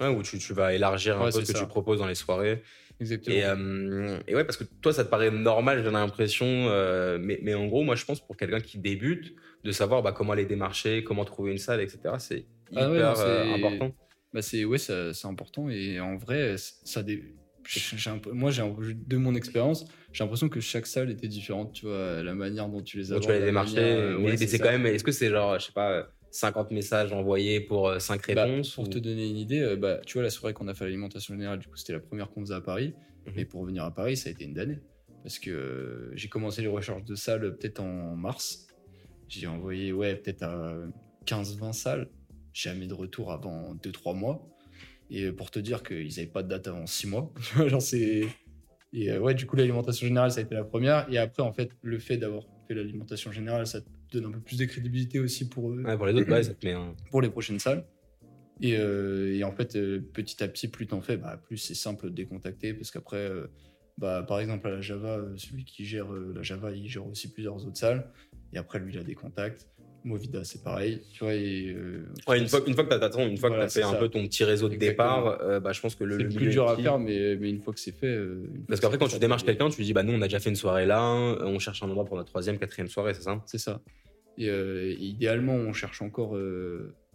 Ouais, 0.00 0.08
où 0.16 0.22
tu, 0.22 0.38
tu 0.38 0.52
vas 0.54 0.72
élargir 0.74 1.20
un 1.20 1.26
peu 1.26 1.30
ce 1.32 1.40
que 1.40 1.52
ça. 1.52 1.60
tu 1.60 1.66
proposes 1.66 1.98
dans 1.98 2.06
les 2.06 2.14
soirées. 2.14 2.62
exactement. 3.00 3.36
Et, 3.36 3.44
euh, 3.44 4.18
et 4.26 4.34
ouais, 4.34 4.44
parce 4.44 4.56
que 4.56 4.64
toi, 4.80 4.92
ça 4.92 5.04
te 5.04 5.10
paraît 5.10 5.30
normal, 5.30 5.82
j'ai 5.84 5.90
l'impression. 5.90 6.46
euh, 6.46 7.18
mais, 7.20 7.38
mais 7.42 7.54
en 7.54 7.66
gros, 7.66 7.82
moi, 7.84 7.94
je 7.94 8.04
pense 8.04 8.20
pour 8.20 8.36
quelqu'un 8.36 8.60
qui 8.60 8.78
débute, 8.78 9.34
de 9.62 9.72
savoir 9.72 10.02
bah, 10.02 10.12
comment 10.12 10.32
aller 10.32 10.46
démarcher, 10.46 11.04
comment 11.04 11.24
trouver 11.24 11.52
une 11.52 11.58
salle, 11.58 11.80
etc., 11.80 12.18
c'est 12.18 12.46
hyper 12.70 12.82
Ah 12.84 12.90
ouais, 12.90 12.98
non, 12.98 13.14
euh, 13.18 13.54
important. 13.54 13.92
Bah 14.32 14.42
c'est 14.42 14.64
ouais, 14.64 14.78
c'est 14.78 15.26
important 15.26 15.68
et 15.68 16.00
en 16.00 16.16
vrai, 16.16 16.56
ça 16.58 17.04
dé- 17.04 17.36
un 18.06 18.18
peu- 18.18 18.32
moi 18.32 18.50
un- 18.60 18.74
de 19.06 19.16
mon 19.16 19.34
expérience, 19.34 19.84
j'ai 20.12 20.24
l'impression 20.24 20.48
que 20.48 20.60
chaque 20.60 20.86
salle 20.86 21.10
était 21.10 21.28
différente, 21.28 21.72
tu 21.72 21.86
vois, 21.86 22.22
la 22.22 22.34
manière 22.34 22.68
dont 22.68 22.82
tu 22.82 22.98
les 22.98 23.12
abordes. 23.12 23.24
tu 23.24 23.28
vas 23.32 23.38
les 23.38 23.44
démarcher. 23.46 23.74
manière, 23.76 23.98
euh, 23.98 24.18
mais 24.18 24.24
ouais, 24.24 24.36
mais 24.38 24.46
c'est 24.46 24.58
quand 24.58 24.70
même. 24.70 24.86
Est-ce 24.86 25.04
que 25.04 25.12
c'est 25.12 25.30
genre, 25.30 25.58
je 25.58 25.66
sais 25.66 25.72
pas, 25.72 26.08
50 26.30 26.70
messages 26.72 27.12
envoyés 27.12 27.60
pour 27.60 28.00
5 28.00 28.34
Bah, 28.34 28.44
réponses 28.44 28.74
pour 28.74 28.84
ou- 28.84 28.88
te 28.88 28.98
donner 28.98 29.28
une 29.28 29.36
idée, 29.36 29.60
euh, 29.60 29.76
bah, 29.76 30.00
tu 30.04 30.14
vois, 30.14 30.22
la 30.22 30.30
soirée 30.30 30.52
qu'on 30.52 30.66
a 30.68 30.74
fait 30.74 30.84
à 30.84 30.86
l'alimentation 30.88 31.34
générale, 31.34 31.58
du 31.60 31.68
coup, 31.68 31.76
c'était 31.76 31.92
la 31.92 32.00
première 32.00 32.30
qu'on 32.30 32.40
faisait 32.40 32.54
à 32.54 32.60
Paris. 32.60 32.94
Mhm. 33.26 33.38
Et 33.38 33.44
pour 33.44 33.64
venir 33.64 33.84
à 33.84 33.94
Paris, 33.94 34.16
ça 34.16 34.28
a 34.28 34.32
été 34.32 34.44
une 34.44 34.52
damnée. 34.54 34.78
Parce 35.22 35.38
que 35.38 35.50
euh, 35.50 36.10
j'ai 36.16 36.28
commencé 36.28 36.60
les 36.60 36.68
recherches 36.68 37.04
de 37.04 37.14
salles 37.14 37.44
euh, 37.44 37.50
peut-être 37.52 37.80
en 37.80 38.14
mars. 38.16 38.66
J'ai 39.28 39.46
envoyé, 39.46 39.92
ouais, 39.92 40.16
peut-être 40.16 40.42
à 40.42 40.74
15-20 41.24 41.72
salles. 41.72 42.08
Jamais 42.52 42.86
de 42.86 42.94
retour 42.94 43.32
avant 43.32 43.74
2-3 43.74 44.12
mois. 44.14 44.46
Et 45.10 45.30
pour 45.32 45.50
te 45.50 45.58
dire 45.58 45.82
qu'ils 45.82 46.08
n'avaient 46.08 46.26
pas 46.26 46.42
de 46.42 46.48
date 46.48 46.68
avant 46.68 46.86
6 46.86 47.06
mois. 47.08 47.32
Genre, 47.66 47.82
c'est. 47.82 48.26
Et 48.92 49.10
euh, 49.10 49.18
ouais, 49.18 49.34
du 49.34 49.46
coup, 49.46 49.56
l'alimentation 49.56 50.06
générale, 50.06 50.30
ça 50.30 50.40
a 50.40 50.42
été 50.44 50.54
la 50.54 50.64
première. 50.64 51.06
Et 51.10 51.18
après, 51.18 51.42
en 51.42 51.52
fait, 51.52 51.70
le 51.82 51.98
fait 51.98 52.16
d'avoir 52.16 52.44
fait 52.68 52.74
l'alimentation 52.74 53.32
générale, 53.32 53.66
ça 53.66 53.80
te 53.80 53.88
donne 54.12 54.26
un 54.26 54.30
peu 54.30 54.40
plus 54.40 54.56
de 54.56 54.64
crédibilité 54.64 55.18
aussi 55.18 55.48
pour 55.48 55.70
eux 55.70 55.82
Ouais, 55.82 55.96
pour 55.96 56.06
les 56.06 56.14
autres, 56.14 56.42
ça 56.42 56.54
te 56.54 56.66
met 56.66 56.72
un. 56.72 56.94
pour 57.10 57.20
les 57.20 57.30
prochaines 57.30 57.58
salles. 57.58 57.84
Et, 58.60 58.76
euh, 58.76 59.34
et 59.34 59.42
en 59.42 59.50
fait, 59.50 59.74
euh, 59.74 60.00
petit 60.12 60.42
à 60.44 60.48
petit, 60.48 60.68
plus 60.68 60.86
t'en 60.86 61.00
fais, 61.00 61.16
bah, 61.16 61.40
plus 61.44 61.56
c'est 61.56 61.74
simple 61.74 62.08
de 62.08 62.14
décontacter 62.14 62.72
parce 62.72 62.92
qu'après, 62.92 63.28
bah, 63.98 64.22
par 64.22 64.38
exemple, 64.38 64.68
à 64.68 64.70
la 64.70 64.80
Java, 64.80 65.20
celui 65.36 65.64
qui 65.64 65.84
gère 65.84 66.12
la 66.12 66.42
Java, 66.42 66.70
il 66.70 66.88
gère 66.88 67.06
aussi 67.06 67.32
plusieurs 67.32 67.66
autres 67.66 67.76
salles. 67.76 68.08
Et 68.52 68.58
après, 68.58 68.78
lui, 68.78 68.94
il 68.94 68.98
a 68.98 69.02
des 69.02 69.16
contacts. 69.16 69.68
Movida, 70.04 70.44
c'est 70.44 70.62
pareil. 70.62 71.00
Tu 71.12 71.24
vois, 71.24 71.34
et, 71.34 71.72
euh, 71.74 72.04
Ouais, 72.28 72.38
une 72.38 72.46
fois, 72.46 72.60
une 72.66 72.74
fois 72.74 72.84
que 72.84 72.94
tu 72.94 72.94
as, 72.94 73.22
une 73.26 73.38
fois 73.38 73.48
Voilà, 73.48 73.66
que 73.66 73.72
tu 73.72 73.78
fait 73.78 73.84
un 73.84 73.94
peu 73.94 74.08
ton 74.08 74.22
petit 74.26 74.44
réseau 74.44 74.68
de 74.68 74.74
Exactement. 74.74 74.92
départ, 75.22 75.40
euh, 75.40 75.60
bah, 75.60 75.72
je 75.72 75.80
pense 75.80 75.94
que 75.94 76.04
le, 76.04 76.18
c'est 76.18 76.24
le 76.24 76.28
plus 76.28 76.50
dur 76.50 76.68
à 76.68 76.76
faire, 76.76 76.98
mais, 76.98 77.36
mais 77.36 77.48
une 77.48 77.60
fois 77.60 77.72
que 77.72 77.80
c'est 77.80 77.92
fait. 77.92 78.06
euh, 78.06 78.46
Parce 78.68 78.80
qu'après, 78.80 78.98
quand 78.98 79.08
tu 79.08 79.18
démarches 79.18 79.44
quelqu'un, 79.44 79.70
tu 79.70 79.78
lui 79.78 79.84
dis, 79.86 79.92
bah, 79.94 80.02
nous, 80.02 80.12
on 80.12 80.20
a 80.20 80.26
déjà 80.26 80.40
fait 80.40 80.50
une 80.50 80.56
soirée 80.56 80.84
là, 80.86 81.02
on 81.10 81.58
cherche 81.58 81.82
un 81.82 81.86
endroit 81.88 82.04
pour 82.04 82.16
notre 82.16 82.28
troisième, 82.28 82.58
quatrième 82.58 82.88
soirée, 82.88 83.14
c'est 83.14 83.22
ça? 83.22 83.42
C'est 83.46 83.58
ça. 83.58 83.80
Et, 84.36 84.92
idéalement, 85.00 85.54
on 85.54 85.72
cherche 85.72 86.02
encore, 86.02 86.32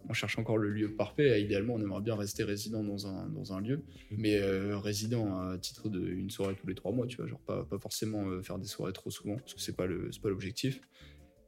on 0.08 0.12
cherche 0.12 0.38
encore 0.38 0.58
le 0.58 0.70
lieu 0.70 0.90
parfait. 0.90 1.38
Et 1.38 1.44
idéalement, 1.44 1.74
on 1.74 1.80
aimerait 1.80 2.00
bien 2.00 2.16
rester 2.16 2.42
résident 2.42 2.82
dans 2.82 3.06
un, 3.06 3.28
dans 3.28 3.52
un 3.52 3.60
lieu, 3.60 3.82
mais 4.10 4.40
euh, 4.40 4.78
résident 4.78 5.38
à 5.38 5.58
titre 5.58 5.88
d'une 5.88 6.30
soirée 6.30 6.54
tous 6.60 6.66
les 6.66 6.74
trois 6.74 6.90
mois, 6.90 7.06
tu 7.06 7.18
vois, 7.18 7.26
genre 7.26 7.40
pas, 7.46 7.64
pas 7.64 7.78
forcément 7.78 8.42
faire 8.42 8.58
des 8.58 8.66
soirées 8.66 8.92
trop 8.92 9.10
souvent, 9.10 9.36
parce 9.36 9.54
que 9.54 9.60
c'est 9.60 9.76
pas 9.76 9.86
le, 9.86 10.08
c'est 10.10 10.20
pas 10.22 10.30
l'objectif. 10.30 10.80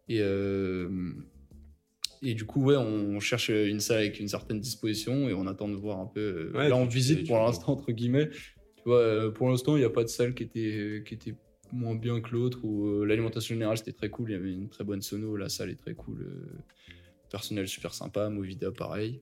Et 0.08 0.18
euh, 0.20 0.88
et 2.22 2.34
du 2.34 2.44
coup, 2.44 2.62
ouais, 2.64 2.76
on 2.76 3.18
cherche 3.20 3.48
une 3.50 3.80
salle 3.80 3.98
avec 3.98 4.20
une 4.20 4.28
certaine 4.28 4.60
disposition 4.60 5.28
et 5.28 5.34
on 5.34 5.46
attend 5.46 5.68
de 5.68 5.74
voir 5.76 5.98
un 6.00 6.06
peu. 6.06 6.50
euh, 6.54 6.58
Ouais, 6.58 6.68
là, 6.68 6.76
on 6.76 6.86
visite 6.86 7.26
pour 7.26 7.38
l'instant 7.38 7.72
entre 7.72 7.90
guillemets. 7.92 8.28
Tu 8.30 8.82
vois, 8.86 8.98
euh, 8.98 9.30
pour 9.30 9.48
l'instant, 9.50 9.76
il 9.76 9.80
n'y 9.80 9.84
a 9.84 9.90
pas 9.90 10.02
de 10.04 10.08
salle 10.08 10.34
qui 10.34 10.42
était 10.44 11.02
qui 11.06 11.14
était 11.14 11.34
moins 11.72 11.94
bien 11.94 12.20
que 12.20 12.30
l'autre. 12.32 12.60
Ou 12.64 12.86
euh, 12.88 13.04
l'alimentation 13.04 13.54
générale, 13.54 13.76
c'était 13.78 13.92
très 13.92 14.08
cool. 14.10 14.30
Il 14.30 14.32
y 14.32 14.36
avait 14.36 14.52
une 14.52 14.68
très 14.68 14.84
bonne 14.84 15.02
sono. 15.02 15.36
La 15.36 15.48
salle 15.48 15.70
est 15.70 15.76
très 15.80 15.94
cool. 15.94 16.22
euh, 16.22 16.58
personnel 17.30 17.66
super 17.68 17.94
sympa. 17.94 18.28
Movida, 18.28 18.70
pareil. 18.70 19.20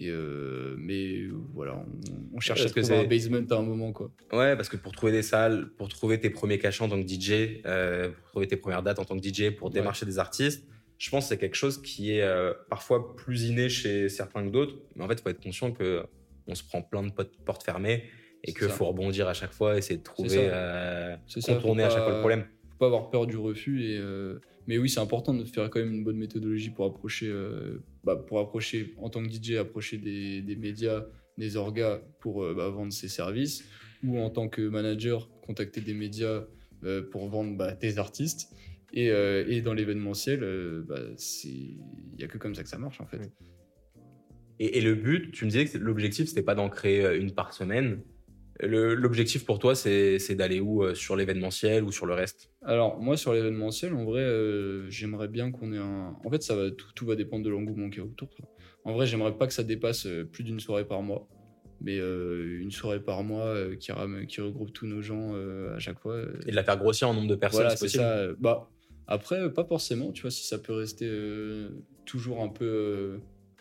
Et 0.00 0.10
euh, 0.10 0.76
mais 0.78 1.22
euh, 1.22 1.32
voilà, 1.54 1.74
on, 1.74 2.36
on 2.36 2.40
cherche 2.40 2.60
Parce 2.60 2.70
à 2.70 2.74
que 2.74 2.80
trouver 2.80 2.98
un 2.98 3.02
c'est- 3.02 3.08
basement 3.08 3.46
à 3.50 3.58
un 3.58 3.62
moment, 3.62 3.92
quoi. 3.92 4.12
Ouais, 4.32 4.54
parce 4.54 4.68
que 4.68 4.76
pour 4.76 4.92
trouver 4.92 5.10
des 5.10 5.22
salles, 5.22 5.70
pour 5.76 5.88
trouver 5.88 6.20
tes 6.20 6.30
premiers 6.30 6.58
cachets 6.60 6.84
en 6.84 6.88
tant 6.88 7.02
que 7.02 7.08
DJ, 7.08 7.62
euh, 7.66 8.10
pour 8.10 8.28
trouver 8.30 8.46
tes 8.46 8.56
premières 8.56 8.84
dates 8.84 9.00
en 9.00 9.04
tant 9.04 9.18
que 9.18 9.22
DJ, 9.26 9.50
pour 9.50 9.68
Ouais. 9.68 9.74
démarcher 9.74 10.06
des 10.06 10.20
artistes, 10.20 10.68
je 10.98 11.10
pense 11.10 11.24
que 11.24 11.28
c'est 11.28 11.38
quelque 11.38 11.54
chose 11.54 11.80
qui 11.80 12.12
est 12.12 12.22
euh, 12.22 12.52
parfois 12.68 13.14
plus 13.14 13.44
inné 13.44 13.68
chez 13.68 14.08
certains 14.08 14.44
que 14.44 14.50
d'autres. 14.50 14.74
Mais 14.96 15.04
en 15.04 15.08
fait, 15.08 15.14
il 15.14 15.22
faut 15.22 15.28
être 15.28 15.42
conscient 15.42 15.72
que 15.72 16.04
on 16.48 16.54
se 16.54 16.64
prend 16.64 16.82
plein 16.82 17.04
de 17.04 17.12
portes 17.44 17.62
fermées 17.62 18.04
et 18.42 18.52
qu'il 18.52 18.68
faut 18.68 18.86
rebondir 18.86 19.28
à 19.28 19.34
chaque 19.34 19.52
fois, 19.52 19.76
essayer 19.76 19.98
de 19.98 20.02
trouver, 20.02 20.48
euh, 20.50 21.16
ça, 21.26 21.54
contourner 21.54 21.84
à 21.84 21.90
chaque 21.90 22.02
fois 22.02 22.14
le 22.14 22.20
problème. 22.20 22.46
faut 22.70 22.78
pas 22.78 22.86
avoir 22.86 23.10
peur 23.10 23.26
du 23.26 23.36
refus 23.36 23.84
et 23.84 23.98
euh, 23.98 24.38
mais 24.66 24.78
oui 24.78 24.88
c'est 24.88 25.00
important 25.00 25.34
de 25.34 25.44
faire 25.44 25.68
quand 25.68 25.80
même 25.80 25.92
une 25.92 26.04
bonne 26.04 26.16
méthodologie 26.16 26.70
pour 26.70 26.86
approcher 26.86 27.30
bah, 28.04 28.16
pour 28.16 28.38
approcher 28.38 28.94
en 28.98 29.10
tant 29.10 29.22
que 29.22 29.28
DJ 29.28 29.56
approcher 29.56 29.98
des, 29.98 30.40
des 30.40 30.56
médias 30.56 31.04
des 31.36 31.56
orgas 31.56 32.00
pour 32.20 32.42
bah, 32.54 32.68
vendre 32.68 32.92
ses 32.92 33.08
services 33.08 33.64
ou 34.04 34.18
en 34.18 34.30
tant 34.30 34.48
que 34.48 34.62
manager 34.62 35.28
contacter 35.42 35.80
des 35.80 35.94
médias 35.94 36.44
pour 37.10 37.28
vendre 37.28 37.56
bah, 37.56 37.72
tes 37.72 37.98
artistes 37.98 38.54
et, 38.92 39.10
euh, 39.10 39.44
et 39.48 39.60
dans 39.60 39.74
l'événementiel 39.74 40.42
euh, 40.42 40.82
bah, 40.86 41.00
c'est 41.16 41.48
il 41.48 42.18
y 42.18 42.24
a 42.24 42.28
que 42.28 42.38
comme 42.38 42.54
ça 42.54 42.62
que 42.62 42.68
ça 42.68 42.78
marche 42.78 43.00
en 43.00 43.06
fait. 43.06 43.20
Et, 44.60 44.78
et 44.78 44.80
le 44.80 44.94
but, 44.94 45.30
tu 45.30 45.44
me 45.44 45.50
disais 45.50 45.66
que 45.66 45.78
l'objectif, 45.78 46.28
c'était 46.28 46.42
pas 46.42 46.54
d'en 46.56 46.68
créer 46.68 47.04
euh, 47.04 47.18
une 47.18 47.32
par 47.32 47.52
semaine. 47.52 48.02
L'objectif 48.60 49.44
pour 49.44 49.60
toi, 49.60 49.76
c'est 49.76 50.34
d'aller 50.34 50.58
où 50.58 50.82
euh, 50.82 50.94
Sur 50.94 51.14
l'événementiel 51.14 51.84
ou 51.84 51.92
sur 51.92 52.06
le 52.06 52.14
reste? 52.14 52.50
Alors, 52.62 53.00
moi, 53.00 53.16
sur 53.16 53.32
l'événementiel, 53.32 53.94
en 53.94 54.04
vrai, 54.04 54.22
euh, 54.22 54.90
j'aimerais 54.90 55.28
bien 55.28 55.52
qu'on 55.52 55.72
ait 55.72 55.78
un. 55.78 56.16
En 56.24 56.30
fait, 56.30 56.42
ça 56.42 56.56
va, 56.56 56.68
tout, 56.72 56.88
tout 56.96 57.06
va 57.06 57.14
dépendre 57.14 57.44
de 57.44 57.50
l'engouement 57.50 57.88
qu'il 57.88 58.00
y 58.00 58.02
a 58.02 58.04
autour. 58.04 58.28
En 58.82 58.94
vrai, 58.94 59.06
j'aimerais 59.06 59.38
pas 59.38 59.46
que 59.46 59.52
ça 59.52 59.62
dépasse 59.62 60.08
plus 60.32 60.42
d'une 60.42 60.58
soirée 60.58 60.84
par 60.86 61.02
mois. 61.02 61.28
Mais 61.80 61.98
euh, 62.00 62.58
une 62.60 62.72
soirée 62.72 62.98
par 63.00 63.22
mois 63.22 63.44
euh, 63.44 63.76
qui, 63.76 63.92
ram- 63.92 64.26
qui 64.26 64.40
regroupe 64.40 64.72
tous 64.72 64.86
nos 64.88 65.02
gens 65.02 65.34
euh, 65.36 65.76
à 65.76 65.78
chaque 65.78 66.00
fois. 66.00 66.14
euh, 66.14 66.40
Et 66.44 66.50
de 66.50 66.56
la 66.56 66.64
faire 66.64 66.78
grossir 66.78 67.08
en 67.08 67.14
nombre 67.14 67.28
de 67.28 67.36
personnes, 67.36 67.58
voilà, 67.60 67.76
c'est 67.76 67.84
possible 67.84 68.02
ça. 68.02 68.26
Bah, 68.40 68.68
après, 69.08 69.40
euh, 69.40 69.48
pas 69.48 69.64
forcément, 69.64 70.12
tu 70.12 70.22
vois, 70.22 70.30
si 70.30 70.44
ça 70.46 70.58
peut 70.58 70.74
rester 70.74 71.06
euh, 71.08 71.70
toujours 72.04 72.42
un 72.42 72.48
peu. 72.48 72.64
euh, 72.64 73.18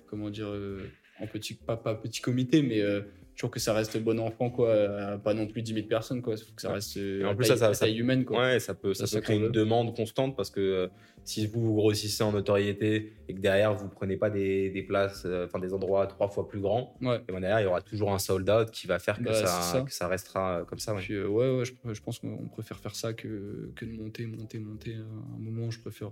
comment 0.07 0.29
dire 0.29 0.47
En 1.19 1.27
petit. 1.27 1.53
Pas, 1.55 1.77
pas 1.77 1.95
petit 1.95 2.21
comité, 2.21 2.61
mais. 2.61 2.81
euh, 2.81 3.01
Toujours 3.35 3.51
que 3.51 3.59
ça 3.59 3.71
reste 3.75 3.95
bon 4.01 4.19
enfant, 4.19 4.49
quoi. 4.49 5.19
Pas 5.23 5.35
non 5.35 5.45
plus 5.45 5.61
10 5.61 5.75
000 5.75 5.85
personnes, 5.85 6.23
quoi. 6.23 6.35
Faut 6.37 6.55
que 6.55 6.61
ça 6.63 6.71
reste. 6.73 6.97
euh, 6.97 7.23
en 7.23 7.35
plus, 7.35 7.47
taille- 7.47 7.57
ça- 7.59 7.71
ça- 7.75 7.85
taille 7.85 7.99
humaine, 7.99 8.25
quoi. 8.25 8.41
Ouais, 8.41 8.59
ça 8.59 8.73
peut, 8.73 8.95
ça 8.95 9.05
Ça, 9.05 9.17
peut 9.17 9.21
créer 9.21 9.37
une 9.37 9.49
demande 9.51 9.95
constante 9.95 10.35
parce 10.35 10.49
que 10.49 10.59
euh, 10.59 10.87
si 11.23 11.45
vous 11.45 11.61
vous 11.61 11.75
grossissez 11.75 12.23
en 12.23 12.31
notoriété 12.31 13.13
et 13.29 13.35
que 13.35 13.39
derrière 13.39 13.75
vous 13.75 13.89
prenez 13.89 14.17
pas 14.17 14.31
des, 14.31 14.71
des 14.71 14.81
places, 14.81 15.21
euh, 15.27 15.45
enfin 15.45 15.59
des 15.59 15.71
endroits 15.71 16.07
trois 16.07 16.29
fois 16.29 16.47
plus 16.47 16.59
grands, 16.61 16.97
Ouais. 16.99 17.17
et 17.29 17.31
ben 17.31 17.39
derrière 17.39 17.59
il 17.59 17.63
y 17.65 17.67
aura 17.67 17.81
toujours 17.83 18.11
un 18.11 18.17
sold 18.17 18.49
out 18.49 18.71
qui 18.71 18.87
va 18.87 18.97
faire 18.97 19.19
que, 19.19 19.25
Bah, 19.25 19.33
ça, 19.45 19.85
que 19.87 20.05
restera 20.09 20.65
comme 20.67 20.79
ça. 20.79 20.95
ouais. 20.95 21.01
Puis, 21.01 21.13
euh, 21.13 21.27
ouais, 21.27 21.59
ouais, 21.59 21.63
je, 21.65 21.73
je 21.93 22.01
pense 22.01 22.17
qu'on 22.17 22.47
préfère 22.47 22.79
faire 22.79 22.95
ça 22.95 23.13
que, 23.13 23.69
que 23.75 23.85
de 23.85 23.91
monter, 23.91 24.25
monter, 24.25 24.57
monter. 24.57 24.95
À 24.95 25.35
un 25.35 25.37
moment, 25.39 25.69
je 25.69 25.79
préfère. 25.79 26.09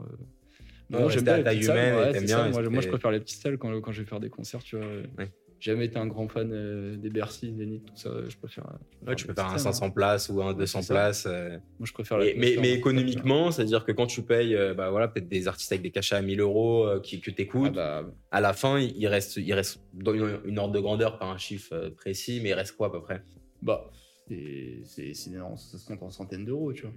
Euh, 0.93 0.99
non, 0.99 1.05
rester 1.07 1.21
bien 1.23 1.33
à 1.35 1.43
taille 1.43 1.63
humaine 1.63 1.95
ouais, 1.95 2.11
bien, 2.21 2.53
ça. 2.53 2.69
Moi, 2.69 2.81
je 2.81 2.87
préfère 2.89 3.11
les 3.11 3.19
petites 3.19 3.41
salles 3.41 3.57
quand, 3.57 3.81
quand 3.81 3.91
je 3.91 4.01
vais 4.01 4.07
faire 4.07 4.19
des 4.19 4.29
concerts, 4.29 4.63
tu 4.63 4.77
vois. 4.77 4.85
Ouais. 5.17 5.31
J'ai 5.59 5.71
jamais 5.71 5.85
été 5.85 5.97
un 5.97 6.05
grand 6.05 6.27
fan 6.27 6.51
euh, 6.51 6.95
des 6.97 7.09
Bercy, 7.09 7.55
Zénith, 7.57 7.85
tout 7.85 7.95
ça. 7.95 8.09
Je 8.27 8.35
préfère. 8.37 8.77
je 9.01 9.07
Ouais, 9.07 9.15
tu 9.15 9.25
peux 9.25 9.33
faire 9.33 9.45
un 9.45 9.53
petites 9.53 9.63
salles, 9.63 9.73
500 9.73 9.91
places 9.91 10.29
ou 10.29 10.41
un 10.43 10.53
200 10.53 10.81
c'est 10.81 10.87
ça. 10.87 10.93
places. 10.93 11.25
euh, 11.25 11.55
hein. 11.55 11.61
Moi, 11.79 11.87
je 11.87 11.93
préfère 11.93 12.17
la 12.17 12.25
Et- 12.25 12.35
mais, 12.37 12.55
mais 12.61 12.73
économiquement, 12.73 13.51
c'est-à-dire 13.51 13.83
que 13.85 13.91
quand 13.93 14.05
tu 14.05 14.21
payes 14.21 14.53
euh, 14.55 14.73
bah, 14.73 14.89
voilà, 14.91 15.07
peut-être 15.07 15.29
des 15.29 15.47
artistes 15.47 15.71
avec 15.71 15.81
des 15.81 15.91
cachets 15.91 16.15
à 16.15 16.21
1000 16.21 16.41
euros 16.41 16.85
euh, 16.85 16.99
qui, 16.99 17.19
que 17.21 17.31
tu 17.31 17.35
Ah 17.39 17.41
écoutes, 17.41 17.73
bah, 17.73 18.03
à 18.31 18.41
la 18.41 18.53
fin, 18.53 18.77
il 18.79 19.07
reste, 19.07 19.37
il 19.37 19.53
reste 19.53 19.79
dans 19.93 20.13
une, 20.13 20.39
une 20.45 20.59
ordre 20.59 20.73
de 20.73 20.79
grandeur, 20.79 21.17
pas 21.17 21.25
un 21.25 21.37
chiffre 21.37 21.73
euh, 21.73 21.89
précis, 21.89 22.41
mais 22.43 22.49
il 22.49 22.53
reste 22.53 22.75
quoi 22.75 22.87
à 22.87 22.91
peu 22.91 23.01
près? 23.01 23.23
Bah, 23.61 23.89
c'est 24.27 24.81
ça 25.13 25.77
se 25.77 25.85
compte 25.87 26.03
en 26.03 26.09
centaines 26.09 26.45
d'euros, 26.45 26.73
tu 26.73 26.83
vois. 26.83 26.91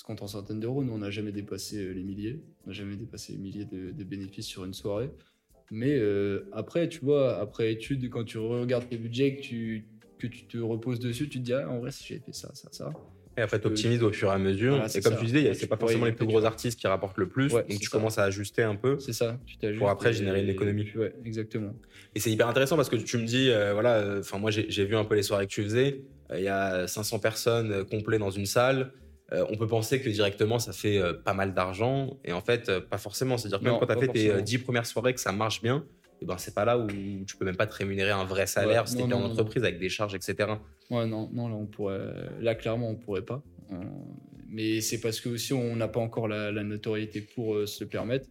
Se 0.00 0.04
compte 0.04 0.22
en 0.22 0.26
centaines 0.26 0.60
d'euros. 0.60 0.82
Nous, 0.82 0.92
on 0.92 0.98
n'a 0.98 1.10
jamais 1.10 1.30
dépassé 1.32 1.76
euh, 1.78 1.92
les 1.92 2.02
milliers. 2.02 2.40
On 2.64 2.70
n'a 2.70 2.72
jamais 2.74 2.96
dépassé 2.96 3.32
les 3.34 3.38
milliers 3.38 3.66
de, 3.66 3.92
de 3.92 4.04
bénéfices 4.04 4.46
sur 4.46 4.64
une 4.64 4.74
soirée. 4.74 5.10
Mais 5.70 5.94
euh, 5.98 6.48
après, 6.52 6.88
tu 6.88 7.00
vois, 7.04 7.38
après 7.38 7.70
étude, 7.72 8.08
quand 8.10 8.24
tu 8.24 8.38
regardes 8.38 8.88
tes 8.88 8.96
budgets, 8.96 9.36
que 9.36 9.42
tu, 9.42 9.84
que 10.18 10.26
tu 10.26 10.46
te 10.46 10.58
reposes 10.58 10.98
dessus, 11.00 11.28
tu 11.28 11.38
te 11.38 11.44
dis, 11.44 11.52
ah, 11.52 11.68
en 11.68 11.78
vrai, 11.80 11.90
si 11.90 12.04
j'avais 12.08 12.20
fait 12.24 12.32
ça, 12.34 12.50
ça, 12.54 12.68
ça. 12.72 12.92
Et 13.36 13.42
après, 13.42 13.60
tu 13.60 13.68
optimises 13.68 14.02
au 14.02 14.10
fur 14.10 14.28
et 14.30 14.32
à 14.34 14.38
mesure. 14.38 14.70
Voilà, 14.72 14.86
et 14.86 14.88
c'est 14.88 15.00
comme 15.02 15.12
ça. 15.12 15.18
tu 15.20 15.26
disais, 15.26 15.54
c'est 15.54 15.68
pas 15.68 15.76
forcément 15.76 16.06
les 16.06 16.12
plus 16.12 16.26
gros 16.26 16.44
artistes 16.44 16.78
qui 16.80 16.86
rapportent 16.88 17.16
le 17.18 17.28
plus. 17.28 17.52
Ouais, 17.52 17.62
donc 17.68 17.78
tu 17.78 17.86
ça. 17.86 17.90
commences 17.96 18.18
à 18.18 18.24
ajuster 18.24 18.62
un 18.62 18.74
peu. 18.74 18.98
C'est 18.98 19.12
ça. 19.12 19.38
Tu 19.46 19.56
t'ajustes 19.58 19.78
Pour 19.78 19.90
après 19.90 20.12
générer 20.12 20.42
de 20.42 20.46
l'économie. 20.46 20.86
et- 20.94 20.98
Ouais, 20.98 21.14
exactement. 21.24 21.72
Et 22.14 22.20
c'est 22.20 22.30
hyper 22.32 22.48
intéressant 22.48 22.76
parce 22.76 22.88
que 22.88 22.96
tu 22.96 23.18
me 23.18 23.24
dis, 23.24 23.50
euh, 23.50 23.72
voilà, 23.74 23.98
euh, 23.98 24.20
enfin 24.20 24.38
moi 24.38 24.50
j'ai 24.50 24.84
vu 24.84 24.96
un 24.96 25.04
peu 25.04 25.14
les 25.14 25.22
soirées 25.22 25.46
que 25.46 25.52
tu 25.52 25.62
faisais. 25.62 26.02
Euh, 26.32 26.38
Il 26.38 26.44
y 26.44 26.48
a 26.48 26.88
500 26.88 27.20
personnes 27.20 27.70
euh, 27.70 27.84
complets 27.84 28.18
dans 28.18 28.30
une 28.30 28.46
salle. 28.46 28.92
Euh, 29.32 29.46
on 29.48 29.56
peut 29.56 29.66
penser 29.68 30.00
que 30.00 30.08
directement 30.08 30.58
ça 30.58 30.72
fait 30.72 30.98
euh, 30.98 31.12
pas 31.12 31.34
mal 31.34 31.54
d'argent 31.54 32.18
et 32.24 32.32
en 32.32 32.40
fait 32.40 32.68
euh, 32.68 32.80
pas 32.80 32.98
forcément. 32.98 33.38
C'est-à-dire 33.38 33.60
que 33.60 33.64
même 33.64 33.78
quand 33.78 33.86
tu 33.86 33.92
as 33.92 33.96
fait 33.96 34.08
tes 34.08 34.26
forcément. 34.26 34.38
euh, 34.38 34.42
10 34.42 34.58
premières 34.58 34.86
soirées 34.86 35.14
que 35.14 35.20
ça 35.20 35.32
marche 35.32 35.62
bien, 35.62 35.84
et 36.20 36.26
ben 36.26 36.36
c'est 36.36 36.54
pas 36.54 36.64
là 36.64 36.78
où 36.78 36.88
tu 36.88 37.36
peux 37.36 37.44
même 37.44 37.56
pas 37.56 37.66
te 37.66 37.74
rémunérer 37.74 38.10
un 38.10 38.24
vrai 38.24 38.46
salaire 38.46 38.88
si 38.88 38.96
t'es 38.96 39.02
en 39.04 39.08
non, 39.08 39.24
entreprise 39.24 39.62
avec 39.62 39.78
des 39.78 39.88
charges, 39.88 40.14
etc. 40.14 40.50
Ouais, 40.90 41.06
non, 41.06 41.30
non, 41.32 41.48
là, 41.48 41.54
on 41.54 41.66
pourrait. 41.66 42.00
Là, 42.40 42.54
clairement, 42.54 42.90
on 42.90 42.96
pourrait 42.96 43.24
pas. 43.24 43.42
Mais 44.48 44.80
c'est 44.80 45.00
parce 45.00 45.20
que 45.20 45.28
aussi, 45.28 45.52
on 45.52 45.76
n'a 45.76 45.86
pas 45.88 46.00
encore 46.00 46.26
la, 46.26 46.50
la 46.50 46.64
notoriété 46.64 47.20
pour 47.20 47.66
se 47.66 47.84
le 47.84 47.88
permettre. 47.88 48.28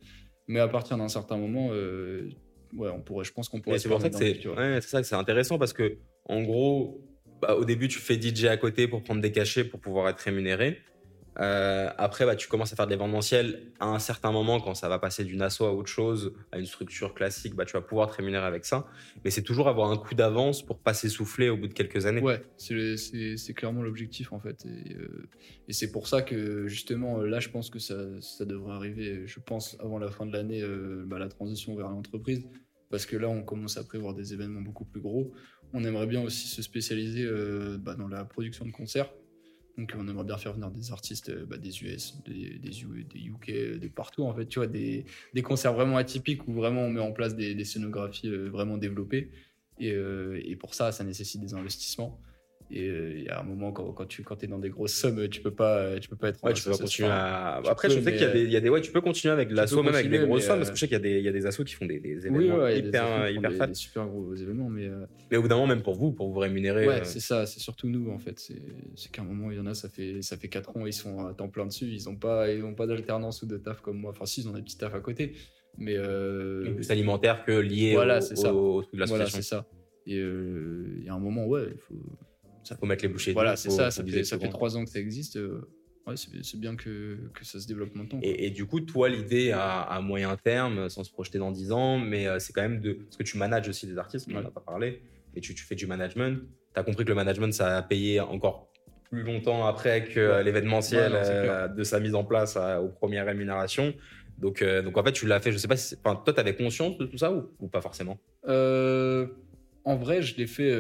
Mais 0.47 0.59
à 0.59 0.67
partir 0.67 0.97
d'un 0.97 1.07
certain 1.07 1.38
moment, 1.38 1.69
ouais, 1.69 2.89
on 2.89 3.01
pourrait. 3.01 3.25
Je 3.25 3.31
pense 3.31 3.49
qu'on 3.49 3.62
pourrait. 3.62 3.79
C'est 3.79 3.89
pour 3.89 4.01
ça 4.01 4.09
que 4.09 4.15
ouais, 4.17 4.81
c'est 4.81 4.89
ça 4.89 5.01
que 5.01 5.07
c'est 5.07 5.15
intéressant 5.15 5.57
parce 5.57 5.73
que 5.73 5.97
en 6.25 6.43
gros, 6.43 7.01
bah, 7.41 7.55
au 7.55 7.65
début 7.65 7.88
tu 7.88 7.99
fais 7.99 8.21
DJ 8.21 8.45
à 8.45 8.57
côté 8.57 8.88
pour 8.88 9.03
prendre 9.03 9.21
des 9.21 9.31
cachets 9.31 9.63
pour 9.63 9.79
pouvoir 9.79 10.09
être 10.09 10.19
rémunéré. 10.19 10.79
Euh, 11.39 11.89
après, 11.97 12.25
bah, 12.25 12.36
tu 12.36 12.47
commences 12.47 12.73
à 12.73 12.75
faire 12.75 12.86
de 12.86 12.91
l'événementiel. 12.91 13.71
À 13.80 13.88
un 13.88 13.99
certain 13.99 14.32
moment, 14.32 14.60
quand 14.60 14.73
ça 14.73 14.89
va 14.89 14.99
passer 14.99 15.23
d'une 15.23 15.41
asso 15.41 15.62
à 15.62 15.73
autre 15.73 15.89
chose, 15.89 16.34
à 16.52 16.60
une 16.60 16.65
structure 16.65 17.13
classique, 17.13 17.56
bah, 17.56 17.65
tu 17.65 17.73
vas 17.73 17.82
pouvoir 17.82 18.12
te 18.12 18.17
rémunérer 18.17 18.45
avec 18.45 18.65
ça. 18.65 18.88
Mais 19.23 19.32
c'est 19.32 19.43
toujours 19.43 19.69
avoir 19.69 19.89
un 19.89 19.97
coup 19.97 20.15
d'avance 20.15 20.65
pour 20.65 20.80
pas 20.80 20.93
s'essouffler 20.93 21.49
au 21.49 21.56
bout 21.56 21.67
de 21.67 21.73
quelques 21.73 22.06
années. 22.06 22.21
Ouais, 22.21 22.43
c'est 22.58 23.54
clairement 23.54 23.82
l'objectif 23.82 24.34
en 24.34 24.39
fait. 24.39 24.65
Et, 24.65 24.95
euh, 24.95 25.30
et 25.67 25.73
c'est 25.73 25.91
pour 25.91 26.08
ça 26.08 26.21
que 26.21 26.67
justement, 26.67 27.21
euh, 27.21 27.28
là, 27.28 27.39
je 27.39 27.49
pense 27.49 27.69
que 27.69 27.80
ça, 27.80 27.95
ça 28.21 28.45
devrait 28.45 28.73
arriver, 28.73 29.25
je 29.25 29.39
pense, 29.39 29.78
avant 29.80 29.99
la 29.99 30.12
fin 30.12 30.25
de 30.25 30.34
l'année, 30.34 30.63
bah, 31.06 31.19
la 31.19 31.30
transition 31.30 31.75
vers 31.75 31.89
l'entreprise. 31.89 32.45
Parce 32.89 33.06
que 33.06 33.15
là, 33.15 33.30
on 33.30 33.43
commence 33.43 33.78
à 33.78 33.84
prévoir 33.84 34.15
des 34.15 34.34
événements 34.34 34.62
beaucoup 34.62 34.84
plus 34.84 34.99
gros. 34.99 35.32
On 35.73 35.84
aimerait 35.84 36.08
bien 36.08 36.23
aussi 36.23 36.47
se 36.47 36.63
spécialiser 36.63 37.30
bah, 37.80 37.93
dans 37.93 38.08
la 38.08 38.25
production 38.25 38.65
de 38.65 38.71
concerts. 38.71 39.13
Donc, 39.77 39.93
on 39.97 40.08
aimerait 40.08 40.25
bien 40.25 40.38
faire 40.38 40.53
venir 40.53 40.71
des 40.71 40.91
artistes 40.91 41.29
euh, 41.29 41.45
bah, 41.45 41.58
des 41.58 41.84
US, 41.84 42.21
des, 42.25 42.60
des, 42.60 42.69
des 42.69 43.25
UK, 43.25 43.49
euh, 43.49 43.77
de 43.79 43.88
partout, 43.88 44.23
en 44.23 44.34
fait, 44.34 44.45
tu 44.45 44.60
vois, 44.60 44.67
des, 44.67 45.05
concerts 45.43 45.73
vraiment 45.73 45.97
atypiques 45.97 46.47
où 46.47 46.53
vraiment 46.53 46.82
on 46.82 46.89
met 46.89 46.99
en 46.99 47.12
place 47.12 47.36
des, 47.36 47.63
scénographies 47.65 48.27
euh, 48.27 48.49
vraiment 48.49 48.77
développées. 48.77 49.32
Et, 49.82 49.93
et 49.93 50.58
pour 50.58 50.73
ça, 50.73 50.91
ça 50.91 51.05
nécessite 51.05 51.39
des 51.39 51.53
investissements. 51.53 52.19
Et 52.71 52.88
euh, 52.88 53.13
il 53.17 53.23
y 53.23 53.29
a 53.29 53.39
un 53.39 53.43
moment, 53.43 53.71
quand, 53.71 53.91
quand 53.93 54.05
tu 54.05 54.21
quand 54.23 54.43
es 54.43 54.47
dans 54.47 54.60
des 54.60 54.69
grosses 54.69 54.93
sommes, 54.93 55.27
tu 55.27 55.41
peux 55.41 55.49
pas, 55.53 55.99
tu 55.99 56.08
peux 56.08 56.15
pas 56.15 56.29
être 56.29 56.43
Ouais, 56.43 56.53
tu 56.53 56.63
peux 56.63 56.77
continuer 56.77 57.10
à. 57.10 57.62
tu 57.63 57.69
Après, 57.71 57.88
peux, 57.88 57.95
je 57.95 57.99
sais 58.01 58.12
qu'il 58.12 58.21
y 58.21 58.25
a 58.25 58.32
des, 58.32 58.43
il 58.43 58.51
y 58.51 58.55
a 58.58 58.60
des, 58.62 58.69
ouais, 58.69 58.82
tu 58.82 58.91
peux 58.91 59.01
continuer 59.01 59.32
avec 59.34 59.49
l'assaut, 59.51 59.82
même 59.82 59.95
avec 59.95 60.08
des 60.10 60.19
grosses 60.19 60.45
sommes, 60.45 60.58
parce 60.58 60.69
euh, 60.69 60.71
que 60.73 60.77
je 60.77 60.79
sais 60.82 60.88
qu'il 60.88 60.93
y 60.93 60.97
a 60.97 60.99
des, 60.99 61.17
il 61.17 61.23
y 61.25 61.27
a 61.27 61.32
des 61.32 61.47
assos 61.47 61.63
qui 61.63 61.73
font 61.73 61.88
des, 61.88 61.99
des 61.99 62.27
Oui, 62.29 62.45
événements 62.45 62.58
ouais, 62.58 62.73
il 62.73 62.75
y 62.75 62.79
a 62.79 62.82
des 62.82 62.88
hyper, 62.89 63.29
hyper 63.32 63.53
fat. 63.53 63.67
des 63.67 63.73
super 63.73 64.05
gros 64.08 64.36
événements, 64.36 64.69
mais 64.69 64.86
euh, 64.86 65.05
Mais 65.32 65.38
au 65.38 65.41
bout 65.41 65.47
d'un 65.47 65.55
moment, 65.55 65.67
même 65.67 65.82
pour 65.82 65.95
vous, 65.95 66.12
pour 66.12 66.32
vous 66.32 66.39
rémunérer. 66.39 66.88
ouais, 66.88 67.01
euh, 67.01 67.03
c'est 67.05 67.19
ça, 67.19 67.47
c'est 67.47 67.60
surtout 67.60 67.89
nous 67.89 68.12
en 68.12 68.19
fait. 68.19 68.38
C'est 68.39 69.12
qu'à 69.12 69.23
un 69.23 69.25
moment, 69.25 69.49
il 69.49 69.58
y 69.58 69.60
en 69.60 69.65
a, 69.65 69.73
ça 69.73 69.89
fait 69.89 70.21
ça 70.21 70.38
fait 70.38 70.49
4 70.49 70.77
ans, 70.77 70.86
ils 70.86 70.93
sont 70.93 71.25
à 71.25 71.34
temps 71.34 71.49
plein 71.49 71.65
dessus, 71.65 71.88
ils 71.88 72.08
ont 72.08 72.15
pas 72.17 72.51
ils 72.51 72.63
ont 72.63 72.75
pas 72.75 72.86
d'alternance 72.86 73.41
ou 73.41 73.47
de 73.47 73.58
taf 73.58 73.82
comme 73.82 73.97
moi. 73.97 74.12
Enfin, 74.12 74.27
si, 74.27 74.41
ils 74.41 74.47
ont 74.47 74.53
des 74.53 74.62
petits 74.62 74.77
tafs 74.77 74.93
à 74.93 74.99
côté, 74.99 75.34
mais 75.79 75.95
euh, 75.97 76.75
plus 76.75 76.91
alimentaire 76.91 77.43
que 77.45 77.51
lié 77.51 77.93
Voilà, 77.93 78.19
au, 78.19 78.21
c'est 78.21 78.36
ça. 78.36 78.53
au, 78.53 78.75
au 78.75 78.82
truc 78.84 78.99
de 78.99 79.05
voilà, 79.05 79.25
c'est 79.25 79.41
ça. 79.41 79.65
Et 80.05 80.17
euh, 80.19 80.95
il 80.99 81.05
y 81.05 81.10
a 81.10 81.13
un 81.13 81.19
moment, 81.19 81.47
ouais, 81.47 81.63
il 81.73 81.79
faut. 81.79 81.95
Faut 82.75 82.86
mettre 82.86 83.03
les 83.03 83.10
bouchées. 83.10 83.34
Voilà, 83.34 83.55
c'est 83.55 83.69
ça. 83.69 83.91
Ça 83.91 84.03
fait 84.03 84.23
ça. 84.23 84.38
3 84.38 84.77
ans 84.77 84.84
que 84.86 84.89
ça 84.91 84.99
existe. 84.99 85.38
euh, 85.38 85.62
ouais, 86.08 86.15
c'est 86.17 86.60
bien 86.60 86.75
que 86.75 87.17
que 87.34 87.45
ça 87.45 87.60
se 87.60 87.67
développe 87.67 87.95
maintenant. 87.95 88.19
Et, 88.21 88.45
et 88.47 88.49
du 88.49 88.65
coup, 88.65 88.79
toi, 88.82 89.10
l'idée 89.10 89.51
à, 89.51 89.82
à 89.82 90.01
moyen 90.01 90.36
terme, 90.38 90.89
sans 90.89 91.03
se 91.03 91.12
projeter 91.12 91.38
dans 91.39 91.51
10 91.51 91.71
ans, 91.71 91.97
mais 91.99 92.27
euh, 92.27 92.39
c'est 92.39 92.53
quand 92.53 92.62
même 92.62 92.79
de. 92.82 92.93
Parce 92.93 93.17
que 93.17 93.23
tu 93.23 93.38
manages 93.38 93.67
aussi 93.69 93.88
des 93.88 93.97
artistes, 93.97 94.27
on 94.29 94.34
n'en 94.34 94.39
Ouais. 94.41 94.45
a 94.47 94.51
pas 94.51 94.62
parlé, 94.62 95.01
et 95.36 95.41
tu, 95.41 95.53
tu 95.55 95.63
fais 95.63 95.75
du 95.75 95.88
management. 95.88 96.39
Tu 96.73 96.79
as 96.79 96.84
compris 96.84 97.03
que 97.03 97.10
le 97.10 97.15
management, 97.15 97.51
ça 97.53 97.77
a 97.77 97.82
payé 97.82 98.19
encore 98.19 98.71
plus 99.10 99.23
longtemps 99.23 99.65
après 99.65 100.03
que 100.03 100.19
euh, 100.19 100.38
Ouais. 100.38 100.43
l'événementiel 100.43 101.13
euh, 101.15 101.67
de 101.67 101.84
sa 101.84 101.99
mise 101.99 102.13
en 102.13 102.23
place 102.23 102.55
à- 102.58 102.82
aux 102.82 102.89
premières 102.89 103.25
rémunérations. 103.25 103.93
Donc, 104.38 104.62
euh, 104.62 104.82
donc 104.84 104.95
en 104.97 105.03
fait, 105.03 105.12
tu 105.12 105.25
l'as 105.27 105.39
fait, 105.41 105.51
je 105.51 105.58
sais 105.58 105.67
pas 105.67 105.75
si. 105.75 105.95
Enfin, 106.03 106.15
toi, 106.23 106.32
tu 106.34 106.39
avais 106.39 106.55
conscience 106.55 106.97
de 106.97 107.05
tout 107.05 107.17
ça 107.17 107.32
ou, 107.34 107.49
ou 107.60 107.67
pas 107.67 107.82
forcément? 107.82 108.19
Euh, 108.47 109.27
en 109.84 109.95
vrai, 109.95 110.21
je 110.21 110.38
l'ai 110.38 110.47
fait 110.47 110.71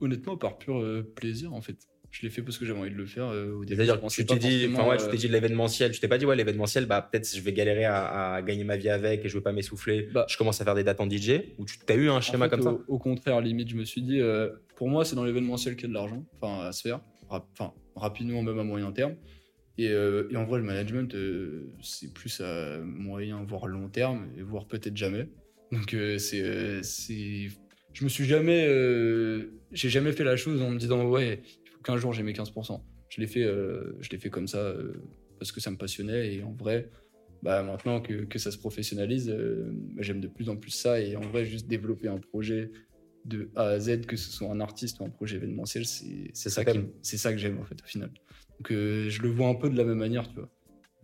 honnêtement 0.00 0.36
par 0.36 0.58
pur 0.58 0.78
euh, 0.78 1.02
plaisir 1.14 1.52
en 1.52 1.60
fait. 1.60 1.76
Je 2.10 2.22
l'ai 2.22 2.30
fait 2.30 2.40
parce 2.40 2.56
que 2.56 2.64
j'avais 2.64 2.78
envie 2.78 2.90
de 2.90 2.96
le 2.96 3.04
faire 3.04 3.26
euh, 3.26 3.52
au 3.52 3.64
début. 3.64 3.84
C'est-à-dire 3.84 4.00
que 4.00 4.08
tu 4.08 4.24
t'es 4.24 4.36
dit, 4.36 4.68
enfin 4.72 4.88
ouais, 4.88 4.96
tu 4.96 5.04
euh, 5.04 5.10
t'es 5.10 5.18
dit 5.18 5.28
de 5.28 5.32
l'événementiel, 5.32 5.90
tu 5.90 6.00
t'es 6.00 6.08
pas 6.08 6.16
dit, 6.16 6.24
ouais, 6.24 6.36
l'événementiel, 6.36 6.86
bah, 6.86 7.02
peut-être 7.02 7.28
je 7.34 7.40
vais 7.42 7.52
galérer 7.52 7.84
à, 7.84 8.34
à 8.34 8.42
gagner 8.42 8.64
ma 8.64 8.76
vie 8.76 8.88
avec 8.88 9.24
et 9.24 9.28
je 9.28 9.34
veux 9.34 9.42
pas 9.42 9.52
m'essouffler. 9.52 10.08
Bah. 10.14 10.24
je 10.28 10.38
commence 10.38 10.60
à 10.60 10.64
faire 10.64 10.74
des 10.74 10.84
dates 10.84 11.00
en 11.00 11.10
DJ 11.10 11.42
ou 11.58 11.66
tu 11.66 11.76
as 11.88 11.94
eu 11.94 12.08
un 12.08 12.14
en 12.14 12.20
schéma 12.20 12.46
fait, 12.46 12.50
comme 12.50 12.62
ça 12.62 12.78
au, 12.88 12.98
contraire, 12.98 13.40
limite, 13.40 13.68
je 13.68 13.76
me 13.76 13.84
suis 13.84 14.00
dit, 14.00 14.20
euh, 14.20 14.48
pour 14.76 14.88
moi, 14.88 15.04
c'est 15.04 15.14
dans 15.14 15.24
l'événementiel 15.24 15.76
qu'il 15.76 15.82
y 15.82 15.86
a 15.86 15.88
de 15.88 15.94
l'argent, 15.94 16.24
enfin 16.40 16.66
à 16.66 16.72
se 16.72 16.82
faire, 16.82 17.00
enfin 17.28 17.74
rapidement 17.94 18.42
même 18.42 18.58
à 18.58 18.64
moyen 18.64 18.92
terme. 18.92 19.16
Et, 19.76 19.88
euh, 19.88 20.26
et 20.30 20.36
en 20.36 20.44
vrai, 20.44 20.58
le 20.58 20.64
management, 20.64 21.14
euh, 21.14 21.70
c'est 21.82 22.14
plus 22.14 22.40
à 22.40 22.78
moyen 22.78 23.44
voire 23.44 23.66
long 23.66 23.88
terme 23.88 24.26
et 24.38 24.42
voire 24.42 24.66
peut-être 24.66 24.96
jamais. 24.96 25.28
Donc 25.70 25.94
c'est, 26.18 26.82
je 27.96 28.04
me 28.04 28.10
suis 28.10 28.26
jamais, 28.26 28.66
euh, 28.68 29.58
j'ai 29.72 29.88
jamais 29.88 30.12
fait 30.12 30.22
la 30.22 30.36
chose 30.36 30.60
en 30.60 30.68
me 30.68 30.78
disant 30.78 31.08
ouais, 31.08 31.40
il 31.64 31.70
faut 31.70 31.78
qu'un 31.78 31.96
jour 31.96 32.12
j'ai 32.12 32.22
mes 32.22 32.34
15%. 32.34 32.78
Je 33.08 33.20
l'ai 33.22 33.26
fait, 33.26 33.42
euh, 33.42 33.96
je 34.00 34.10
l'ai 34.10 34.18
fait 34.18 34.28
comme 34.28 34.46
ça 34.46 34.58
euh, 34.58 35.02
parce 35.38 35.50
que 35.50 35.60
ça 35.60 35.70
me 35.70 35.78
passionnait 35.78 36.34
et 36.34 36.42
en 36.42 36.52
vrai, 36.52 36.90
bah 37.42 37.62
maintenant 37.62 38.02
que, 38.02 38.24
que 38.24 38.38
ça 38.38 38.50
se 38.50 38.58
professionnalise, 38.58 39.30
bah, 39.30 40.02
j'aime 40.02 40.20
de 40.20 40.28
plus 40.28 40.50
en 40.50 40.56
plus 40.56 40.72
ça 40.72 41.00
et 41.00 41.16
en 41.16 41.22
vrai 41.22 41.46
juste 41.46 41.68
développer 41.68 42.08
un 42.08 42.18
projet 42.18 42.70
de 43.24 43.48
A 43.56 43.68
à 43.68 43.80
Z, 43.80 44.02
que 44.02 44.16
ce 44.16 44.30
soit 44.30 44.50
un 44.50 44.60
artiste 44.60 45.00
ou 45.00 45.04
un 45.04 45.10
projet 45.10 45.36
événementiel, 45.36 45.86
c'est 45.86 46.34
ça, 46.34 46.50
ça 46.50 46.66
qui 46.66 46.78
que 46.78 47.38
j'aime 47.38 47.58
en 47.58 47.64
fait 47.64 47.82
au 47.82 47.86
final. 47.86 48.10
Donc 48.58 48.68
je 48.70 49.22
le 49.22 49.30
vois 49.30 49.48
un 49.48 49.54
peu 49.54 49.70
de 49.70 49.76
la 49.76 49.84
même 49.84 49.98
manière, 49.98 50.28
tu 50.28 50.34
vois. 50.34 50.50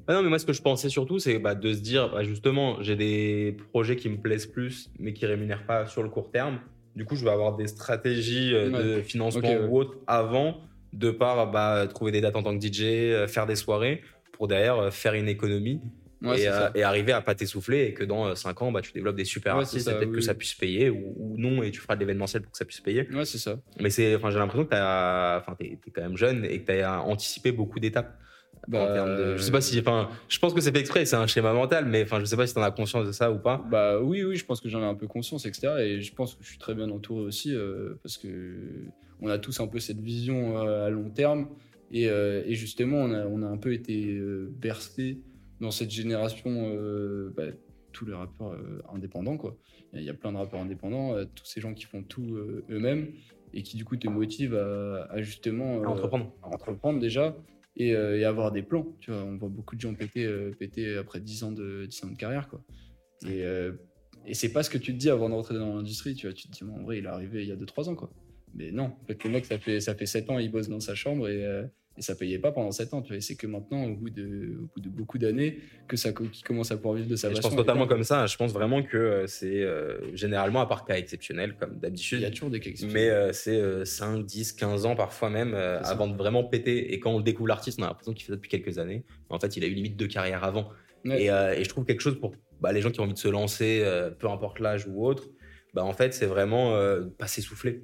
Ah 0.09 0.15
non, 0.15 0.23
mais 0.23 0.29
moi, 0.29 0.39
ce 0.41 0.47
que 0.47 0.53
je 0.53 0.63
pensais 0.63 0.89
surtout, 0.89 1.21
c'est 1.21 1.39
bah, 1.39 1.55
de 1.55 1.73
se 1.73 1.79
dire, 1.79 2.11
bah, 2.11 2.25
justement, 2.25 2.83
j'ai 2.83 2.97
des 2.97 3.57
projets 3.71 3.95
qui 3.95 4.09
me 4.09 4.21
plaisent 4.21 4.47
plus, 4.47 4.91
mais 4.99 5.13
qui 5.13 5.27
rémunèrent 5.27 5.65
pas 5.65 5.87
sur 5.87 6.03
le 6.03 6.09
court 6.09 6.31
terme. 6.33 6.59
Du 6.97 7.05
coup, 7.05 7.17
je 7.17 7.25
vais 7.25 7.31
avoir 7.31 7.57
des 7.57 7.67
stratégies 7.67 8.55
euh, 8.55 8.97
de 8.97 9.03
financement 9.03 9.49
ouais. 9.49 9.67
ou 9.67 9.79
autre 9.79 9.97
avant, 10.07 10.61
de 10.93 11.11
par 11.11 11.51
bah, 11.51 11.87
trouver 11.89 12.13
des 12.13 12.21
dates 12.21 12.37
en 12.37 12.43
tant 12.43 12.57
que 12.57 12.65
DJ, 12.65 12.83
euh, 12.83 13.27
faire 13.27 13.47
des 13.47 13.57
soirées, 13.57 14.03
pour 14.33 14.49
derrière 14.49 14.79
euh, 14.79 14.91
faire 14.91 15.15
une 15.15 15.29
économie 15.29 15.81
Ouais, 16.23 16.43
et, 16.43 16.49
euh, 16.49 16.69
arriver 16.85 17.11
à 17.11 17.21
pas 17.21 17.35
t'essouffler 17.35 17.87
et 17.87 17.95
que 17.95 18.05
dans 18.05 18.33
5 18.37 18.63
ans, 18.63 18.71
bah, 18.71 18.81
tu 18.81 18.93
développes 18.93 19.17
des 19.17 19.25
super 19.25 19.57
Ouais, 19.57 19.63
artistes 19.63 19.87
ça, 19.87 19.93
et 19.93 19.95
peut-être 19.97 20.11
oui, 20.11 20.17
que 20.17 20.21
ça 20.21 20.35
puisse 20.35 20.55
payer 20.55 20.89
ou, 20.89 21.15
ou 21.17 21.37
non 21.37 21.65
et 21.65 21.73
tu 21.73 21.81
feras 21.81 21.97
de 21.97 22.01
l'événementiel 22.01 22.43
pour 22.43 22.53
que 22.53 22.59
ça 22.59 22.65
puisse 22.65 22.81
payer. 22.81 23.09
Ouais, 23.13 23.25
c'est 23.25 23.39
ça. 23.39 23.59
Mais 23.81 23.91
c'est, 23.91 24.15
enfin, 24.15 24.31
j'ai 24.31 24.39
l'impression 24.39 24.65
que 24.65 24.71
t'as, 24.71 25.39
enfin, 25.41 25.57
t'es, 25.59 25.81
t'es 25.85 25.91
quand 25.91 26.03
même 26.03 26.17
jeune 26.17 26.45
et 26.45 26.61
que 26.61 26.73
tu 26.73 26.81
as 26.81 27.03
anticipé 27.03 27.51
beaucoup 27.51 27.81
d'étapes. 27.81 28.17
En 28.69 28.71
Bah, 28.71 28.93
termes 28.95 29.17
de, 29.17 29.37
je 29.37 29.43
sais 29.43 29.51
pas 29.51 29.61
si, 29.61 29.79
enfin, 29.81 30.09
je 30.29 30.39
pense 30.39 30.55
que 30.55 30.61
c'est 30.61 30.73
fait 30.73 30.81
exprès, 30.81 31.05
c'est 31.05 31.17
un 31.17 31.27
schéma 31.27 31.53
mental, 31.53 31.87
mais 31.87 32.03
enfin, 32.05 32.21
je 32.21 32.25
sais 32.25 32.37
pas 32.37 32.47
si 32.47 32.55
tu 32.55 32.61
en 32.61 32.63
as 32.63 32.71
conscience 32.71 33.07
de 33.07 33.13
ça 33.13 33.31
ou 33.33 33.39
pas. 33.39 33.65
Bah 33.71 34.01
oui, 34.01 34.23
oui, 34.25 34.37
je 34.37 34.45
pense 34.45 34.61
que 34.61 34.69
j'en 34.69 34.81
ai 34.81 34.85
un 34.87 34.95
peu 34.95 35.07
conscience, 35.09 35.47
etc. 35.47 35.75
Et 35.81 36.01
je 36.01 36.15
pense 36.15 36.35
que 36.37 36.45
je 36.45 36.49
suis 36.51 36.59
très 36.59 36.75
bien 36.75 36.89
entouré 36.91 37.23
aussi, 37.23 37.55
euh, 37.55 37.95
parce 38.03 38.19
que 38.19 38.29
on 39.21 39.29
a 39.29 39.39
tous 39.39 39.59
un 39.61 39.67
peu 39.67 39.79
cette 39.81 40.01
vision 40.01 40.59
euh, 40.59 40.87
à 40.87 40.91
long 40.91 41.11
terme. 41.11 41.49
Et, 41.91 42.09
euh, 42.09 42.43
et 42.47 42.55
justement, 42.55 42.99
on 42.99 43.13
a, 43.13 43.27
on 43.27 43.43
a 43.43 43.47
un 43.47 43.59
peu 43.59 43.73
été 43.73 44.19
bercé 44.51 45.19
dans 45.61 45.71
cette 45.71 45.91
génération, 45.91 46.75
bah, 47.37 47.45
tous 47.93 48.07
les 48.07 48.15
rappeurs 48.15 48.57
indépendants, 48.95 49.37
quoi. 49.37 49.57
Il 49.93 50.03
y 50.03 50.09
a- 50.09 50.15
plein 50.15 50.33
de 50.33 50.39
rappeurs 50.39 50.61
indépendants, 50.61 51.15
tous 51.35 51.45
ces 51.45 51.61
gens 51.61 51.75
qui 51.75 51.85
font 51.85 52.03
tout 52.03 52.37
eux-mêmes 52.71 53.09
et 53.53 53.63
qui 53.63 53.77
du 53.77 53.85
coup 53.85 53.97
te 53.97 54.09
motivent 54.09 54.55
à, 54.57 55.05
à 55.11 55.21
justement 55.21 55.83
À 55.83 55.89
entreprendre. 55.89 56.33
à 56.43 56.49
entreprendre 56.49 56.99
déjà 57.01 57.37
et, 57.77 57.95
euh, 57.95 58.19
et 58.19 58.25
avoir 58.25 58.53
des 58.53 58.63
plans. 58.63 58.87
Tu 59.01 59.11
vois, 59.11 59.23
on 59.23 59.37
voit 59.37 59.49
beaucoup 59.49 59.77
de 59.77 59.81
gens 59.81 59.95
péter, 59.95 60.25
euh, 60.25 60.51
péter 60.59 60.97
après 60.97 61.21
10 61.21 61.45
ans, 61.45 61.53
de, 61.53 61.87
10 61.87 62.05
ans 62.05 62.11
de 62.11 62.17
carrière. 62.17 62.49
Quoi. 62.49 62.63
Et, 63.27 63.43
euh, 63.45 63.73
et 64.27 64.35
c'est 64.35 64.53
pas 64.53 64.63
ce 64.63 64.71
que 64.71 64.79
tu 64.79 64.93
te 64.93 64.99
dis 64.99 65.11
avant 65.11 65.29
de 65.29 65.35
rentrer 65.35 65.55
dans 65.55 65.77
l'industrie. 65.77 66.15
Tu, 66.15 66.27
vois, 66.27 66.35
tu 66.35 66.49
te 66.49 66.53
dis, 66.53 66.65
bon, 66.65 66.81
en 66.81 66.83
vrai, 66.83 66.99
il 66.99 67.05
est 67.05 67.09
arrivé 67.09 67.43
il 67.43 67.49
y 67.49 67.53
a 67.53 67.57
2-3 67.57 67.89
ans. 67.89 67.95
Quoi. 67.95 68.11
Mais 68.55 68.71
non, 68.71 68.85
en 68.85 69.05
fait, 69.07 69.23
le 69.25 69.31
mec, 69.31 69.47
ça 69.47 69.59
fait, 69.59 69.81
ça 69.81 69.95
fait 69.95 70.07
7 70.07 70.31
ans, 70.31 70.39
il 70.39 70.51
bosse 70.51 70.69
dans 70.69 70.81
sa 70.81 70.95
chambre 70.95 71.29
et, 71.29 71.45
euh, 71.45 71.65
Et 71.99 72.03
ça 72.03 72.15
payait 72.15 72.39
pas 72.39 72.53
pendant 72.53 72.71
7 72.71 72.95
ans, 72.95 73.03
tu 73.03 73.13
vois. 73.13 73.21
C'est 73.21 73.35
que 73.35 73.47
maintenant, 73.47 73.85
au 73.85 73.95
bout 73.95 74.09
de, 74.09 74.57
au 74.63 74.67
bout 74.75 74.81
de 74.81 74.89
beaucoup 74.89 75.19
d'années, 75.19 75.59
que 75.89 75.97
ça 75.99 76.13
qu'il 76.13 76.43
commence 76.43 76.71
à 76.71 76.77
pouvoir 76.77 76.95
vivre 76.95 77.09
de 77.09 77.17
sa 77.17 77.29
Et 77.29 77.31
je 77.33 77.37
passion. 77.37 77.51
pense 77.51 77.57
totalement 77.59 77.87
comme 77.87 78.03
ça. 78.03 78.25
Je 78.27 78.37
pense 78.37 78.53
vraiment 78.53 78.83
que 78.83 78.97
euh, 78.97 79.27
c'est 79.27 79.61
euh, 79.63 79.99
généralement, 80.17 80.63
à 80.63 80.67
part 80.67 80.87
cas 80.87 80.97
exceptionnel, 80.97 81.55
comme 81.61 81.73
Il 81.75 81.81
d'habitude, 81.81 82.21
y 82.23 82.25
a 82.25 82.31
toujours 82.31 82.49
des 82.49 82.61
cas 82.61 82.71
exceptionnels. 82.71 83.09
mais 83.09 83.11
euh, 83.11 83.33
c'est 83.33 83.61
euh, 83.61 83.85
5, 83.85 84.25
10, 84.25 84.53
15 84.55 84.87
ans 84.87 84.97
parfois 84.97 85.29
même 85.29 85.55
avant 85.55 86.09
de 86.09 86.17
vraiment 86.17 86.45
péter. 86.45 86.95
Et 86.95 86.99
quand 87.01 87.13
on 87.13 87.19
le 87.19 87.25
découvre 87.25 87.49
l'artiste, 87.49 87.79
on 87.79 87.83
a 87.85 87.89
l'impression 87.89 88.15
qu'il 88.15 88.25
fait 88.25 88.33
ça 88.33 88.37
depuis 88.37 88.49
quelques 88.49 88.79
années. 88.79 89.05
En 89.29 89.39
fait, 89.39 89.57
il 89.59 89.65
a 89.65 89.67
eu 89.67 89.75
limite 89.75 89.97
deux 89.97 90.09
carrières 90.09 90.45
avant. 90.45 90.71
Ouais. 91.05 91.25
Et, 91.25 91.27
et 91.27 91.65
je 91.65 91.69
trouve 91.69 91.85
quelque 91.85 92.01
chose 92.01 92.19
pour 92.19 92.33
bah, 92.61 92.73
les 92.73 92.81
gens 92.81 92.91
qui 92.91 93.01
ont 93.01 93.05
envie 93.05 93.13
de 93.13 93.19
se 93.19 93.29
lancer, 93.29 93.85
peu 94.19 94.29
importe 94.31 94.61
l'âge 94.61 94.87
ou 94.89 95.05
autre, 95.07 95.29
bah, 95.75 95.85
en 95.85 95.93
fait, 95.93 96.15
c'est 96.15 96.27
vraiment 96.27 96.75
pas 97.19 97.27
s'essouffler. 97.27 97.83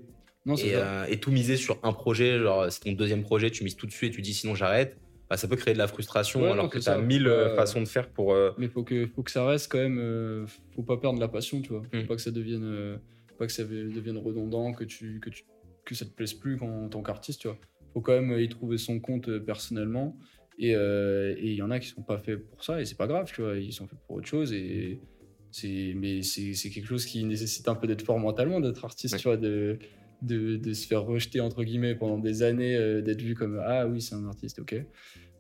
Non, 0.49 0.57
Et, 0.57 0.75
euh, 0.75 1.05
et 1.09 1.21
tout 1.21 1.31
miser 1.31 1.57
sur 1.57 1.79
un 1.83 1.93
projet, 1.93 2.39
genre 2.39 2.73
c'est 2.73 2.81
ton 2.81 2.93
deuxième 2.93 3.23
projet, 3.23 3.51
tu 3.51 3.63
mises 3.65 3.77
tout 3.77 3.87
dessus 3.87 4.07
et 4.07 4.11
tu 4.11 4.23
dis 4.23 4.33
sinon 4.35 4.55
j'arrête. 4.55 4.97
Bah, 5.29 5.37
ça 5.37 5.47
peut 5.47 5.57
créer 5.57 5.75
de 5.75 5.79
la 5.79 5.87
frustration 5.89 6.41
Ouais, 6.41 6.51
alors 6.53 6.71
que 6.71 6.79
tu 6.79 6.89
as 6.89 6.97
mille 6.97 7.29
euh, 7.29 7.55
façons 7.55 7.83
de 7.83 7.87
faire 7.87 8.09
pour. 8.09 8.33
euh, 8.33 8.53
Mais 8.57 8.69
faut 8.69 8.83
que, 8.83 9.07
faut 9.09 9.23
que 9.23 9.31
ça 9.31 9.47
reste 9.47 9.71
quand 9.71 9.77
même. 9.79 10.47
faut 10.75 10.83
pas 10.83 10.97
perdre 10.97 11.21
la 11.21 11.29
passion, 11.29 11.61
tu 11.61 11.69
vois. 11.69 11.83
Faut 11.93 11.99
Mm. 11.99 12.07
pas 12.07 12.17
que 12.17 12.23
ça 12.23 12.31
devienne, 12.31 12.99
faut 13.29 13.37
pas 13.37 13.47
que 13.47 13.53
ça 13.53 13.63
devienne 13.63 14.17
redondant, 14.17 14.73
que 14.73 14.85
tu, 14.85 15.21
que 15.21 15.29
tu, 15.29 15.45
que 15.85 15.95
ça 15.95 16.07
te 16.07 16.11
plaise 16.13 16.33
plus 16.33 16.57
quand, 16.57 16.85
en 16.85 16.89
tant 16.89 17.03
qu'artiste, 17.03 17.43
tu 17.43 17.49
vois. 17.49 17.59
Faut 17.93 18.01
quand 18.01 18.19
même 18.19 18.41
y 18.41 18.49
trouver 18.49 18.79
son 18.79 19.01
compte 19.01 19.39
personnellement. 19.41 20.17
Et 20.59 20.73
il 20.73 21.53
y 21.55 21.61
en 21.61 21.71
a 21.71 21.79
qui 21.79 21.89
sont 21.89 22.01
pas 22.03 22.19
faits 22.19 22.39
pour 22.49 22.65
ça 22.65 22.81
et 22.81 22.87
c'est 22.87 22.97
pas 22.97 23.07
grave, 23.07 23.31
tu 23.31 23.43
vois. 23.43 23.57
Ils 23.59 23.73
sont 23.75 23.87
faits 23.87 23.99
pour 24.07 24.17
autre 24.17 24.27
chose 24.29 24.55
et 24.55 24.99
c'est, 25.51 25.93
mais 25.95 26.23
c'est, 26.23 26.55
c'est 26.55 26.71
quelque 26.71 26.87
chose 26.89 27.05
qui 27.07 27.23
nécessite 27.25 27.69
un 27.69 27.75
peu 27.75 27.87
d'être 27.87 28.03
fort 28.03 28.19
mentalement, 28.19 28.61
d'être 28.61 28.85
artiste, 28.85 29.15
Ouais. 29.15 29.21
tu 29.21 29.29
vois, 29.29 29.37
de, 29.37 29.79
de, 30.23 30.57
de 30.57 30.73
se 30.73 30.87
faire 30.87 31.03
rejeter 31.05 31.41
entre 31.41 31.63
guillemets 31.65 31.95
pendant 31.95 32.19
des 32.19 32.43
années, 32.43 32.75
euh, 32.77 33.01
d'être 33.03 33.23
vu 33.23 33.35
comme 33.35 33.63
ah 33.65 33.87
oui 33.87 34.01
c'est 34.01 34.15
un 34.15 34.27
artiste, 34.27 34.59
ok. 34.59 34.75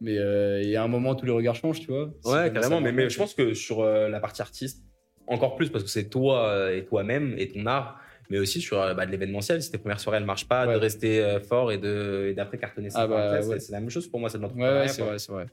Mais 0.01 0.15
il 0.15 0.71
y 0.71 0.77
a 0.77 0.83
un 0.85 0.89
moment 0.89 1.15
tous 1.17 1.27
les 1.27 1.33
regards 1.33 1.57
changent, 1.57 1.81
tu 1.81 1.89
vois. 1.89 2.11
Ouais, 2.25 2.53
carrément. 2.53 2.81
Mais, 2.81 2.93
mais 2.93 3.11
je 3.11 3.19
pense 3.19 3.35
que 3.35 3.53
sur 3.55 3.81
euh, 3.81 4.09
la 4.09 4.21
partie 4.21 4.43
artiste, 4.43 4.85
encore 5.27 5.57
plus 5.57 5.71
parce 5.71 5.83
que 5.85 5.91
c'est 5.91 6.09
toi 6.09 6.49
euh, 6.51 6.77
et 6.77 6.85
toi-même 6.85 7.35
et 7.37 7.49
ton 7.49 7.67
art, 7.67 8.01
mais 8.31 8.39
aussi 8.39 8.61
sur 8.61 8.79
bah, 8.95 9.05
de 9.07 9.11
l'événementiel. 9.11 9.61
Si 9.61 9.71
tes 9.73 9.79
premières 9.79 9.99
soirées 10.01 10.19
elles 10.19 10.25
marchent 10.25 10.47
pas, 10.49 10.67
Ouais. 10.69 10.75
de 10.75 10.79
rester 10.79 11.39
fort 11.49 11.73
et 11.73 11.79
de 11.79 12.29
et 12.31 12.35
d'après 12.35 12.59
cartonner 12.59 12.91
ça. 12.91 13.01
Ah 13.03 13.07
bah, 13.09 13.43
c'est- 13.43 13.49
ouais. 13.49 13.59
C'est 13.61 13.73
la 13.73 13.81
même 13.81 13.91
chose 13.91 14.07
pour 14.07 14.21
moi, 14.21 14.29
c'est 14.29 14.39
de 14.39 14.43
l'entrepreneuriat. 14.43 14.83
ouais, 14.83 14.89
c'est 14.89 15.03
quoi. 15.03 15.11
vrai, 15.11 15.19
c'est 15.19 15.33
vrai. 15.33 15.47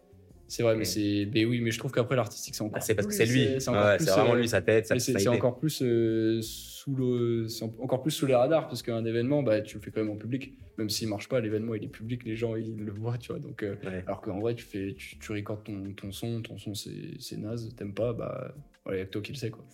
C'est 0.48 0.64
vrai, 0.64 0.76
mais 0.76 0.86
c'est. 0.86 1.28
Mais 1.34 1.46
oui, 1.46 1.60
mais 1.62 1.72
je 1.72 1.80
trouve 1.80 1.92
qu'après 1.92 2.16
l'artistique, 2.16 2.56
c'est 2.56 2.62
encore. 2.62 2.76
Bah, 2.76 2.82
c'est 2.82 2.96
parce 2.96 3.08
que 3.08 3.12
plus, 3.16 3.18
c'est 3.18 3.26
lui. 3.26 3.60
C'est 3.60 3.70
Ouais, 3.72 3.98
plus, 3.98 4.06
c'est 4.06 4.12
vraiment 4.12 4.34
euh, 4.34 4.40
lui, 4.40 4.48
sa 4.48 4.62
tête, 4.62 4.86
sa 4.86 5.00
c'est 5.00 5.28
encore 5.28 5.58
plus 5.58 5.82
euh, 5.82 6.40
sous 6.42 6.96
le, 6.96 7.48
encore 7.80 8.02
plus 8.04 8.12
sous 8.12 8.26
les 8.28 8.36
radars 8.36 8.68
parce 8.68 8.84
qu'un 8.84 9.04
événement, 9.06 9.42
bah, 9.42 9.62
tu 9.62 9.78
le 9.78 9.82
fais 9.82 9.92
quand 9.92 10.02
même 10.02 10.12
en 10.12 10.18
public. 10.18 10.54
Même 10.78 10.90
s'il 10.90 11.08
marche 11.08 11.30
pas, 11.30 11.40
l'événement 11.40 11.74
il 11.74 11.86
est 11.86 11.90
public, 11.90 12.26
les 12.26 12.36
gens 12.36 12.56
ils 12.56 12.76
le 12.78 12.92
voient, 12.92 13.18
tu 13.18 13.32
vois. 13.32 13.40
Donc, 13.40 13.64
euh, 13.64 13.76
Ouais. 13.86 14.04
alors 14.06 14.22
qu'en 14.22 14.40
vrai, 14.40 14.56
tu 14.56 14.66
fais, 14.66 14.94
tu, 14.98 15.18
tu 15.18 15.32
recordes 15.32 15.64
ton, 15.64 15.94
ton 15.96 16.12
son, 16.12 16.42
ton 16.42 16.58
son 16.58 16.74
c'est 16.76 17.38
naze, 17.38 17.74
t'aimes 17.76 17.94
pas, 17.94 18.14
bah, 18.14 18.54
voilà, 18.84 19.00
y 19.00 19.02
a 19.02 19.06
que 19.06 19.12
toi 19.12 19.22
qui 19.22 19.32
le 19.32 19.38
sais, 19.38 19.50
quoi. 19.52 19.66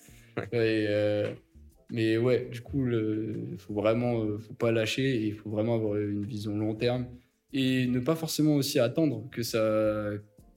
Et, 0.53 0.85
euh, 0.87 1.33
mais 1.89 2.17
ouais, 2.17 2.47
du 2.51 2.61
coup, 2.61 2.87
il 2.87 3.57
faut 3.57 3.73
vraiment, 3.73 4.23
euh, 4.23 4.37
faut 4.37 4.53
pas 4.53 4.71
lâcher 4.71 5.15
et 5.15 5.25
il 5.27 5.33
faut 5.33 5.49
vraiment 5.49 5.75
avoir 5.75 5.97
une 5.97 6.23
vision 6.23 6.55
long 6.55 6.75
terme 6.75 7.07
et 7.51 7.87
ne 7.87 7.99
pas 7.99 8.15
forcément 8.15 8.55
aussi 8.55 8.79
attendre 8.79 9.27
que 9.31 9.43
ça 9.43 10.11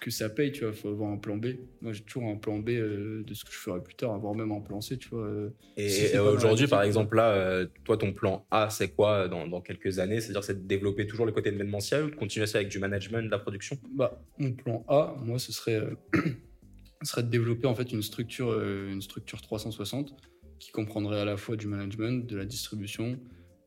que 0.05 0.11
ça 0.11 0.29
paye, 0.29 0.53
tu 0.53 0.65
vois, 0.65 0.75
faut 0.75 0.91
avoir 0.91 1.11
un 1.11 1.17
plan 1.17 1.39
B. 1.39 1.55
Moi, 1.81 1.95
j'ai 1.95 2.03
toujours 2.03 2.29
un 2.29 2.37
plan 2.37 2.59
B 2.59 2.69
euh, 2.73 3.25
de 3.25 3.33
ce 3.33 3.43
que 3.43 3.51
je 3.51 3.57
ferai 3.57 3.83
plus 3.83 3.95
tard, 3.95 4.13
avoir 4.13 4.35
même 4.35 4.53
un 4.53 4.61
plan 4.61 4.83
C, 4.83 4.99
tu 4.99 5.09
vois. 5.09 5.25
euh. 5.25 5.51
Et, 5.79 5.89
Si 5.89 6.19
aujourd'hui, 6.19 6.67
par 6.67 6.83
exemple, 6.83 7.17
là, 7.17 7.31
euh, 7.31 7.67
toi, 7.85 7.97
ton 7.97 8.13
plan 8.13 8.47
A, 8.51 8.69
c'est 8.69 8.91
quoi 8.91 9.29
dans, 9.29 9.49
dans 9.49 9.63
quelques 9.63 10.01
années? 10.01 10.21
C'est-à-dire, 10.21 10.45
c'est 10.45 10.63
de 10.63 10.69
développer 10.69 11.07
toujours 11.07 11.25
le 11.25 11.33
côté 11.33 11.49
événementiel 11.49 12.05
ou 12.05 12.11
de 12.11 12.17
continuer 12.17 12.47
ça 12.47 12.59
avec 12.59 12.69
du 12.69 12.79
management, 12.79 13.23
de 13.23 13.31
la 13.31 13.39
production? 13.39 13.79
Bah, 13.97 14.21
mon 14.39 14.53
plan 14.53 14.85
A, 14.89 15.17
moi, 15.25 15.39
ce 15.39 15.53
serait, 15.53 15.81
ce 16.13 17.11
serait 17.11 17.23
de 17.23 17.31
développer 17.31 17.67
en 17.67 17.75
fait 17.75 17.91
une 17.91 18.03
structure, 18.03 18.53
une 18.63 19.01
structure 19.01 19.41
360 19.41 20.15
qui 20.59 20.71
comprendrait 20.71 21.21
à 21.21 21.25
la 21.25 21.39
fois 21.39 21.57
du 21.57 21.67
management, 21.67 22.27
de 22.29 22.37
la 22.37 22.45
distribution, 22.45 23.19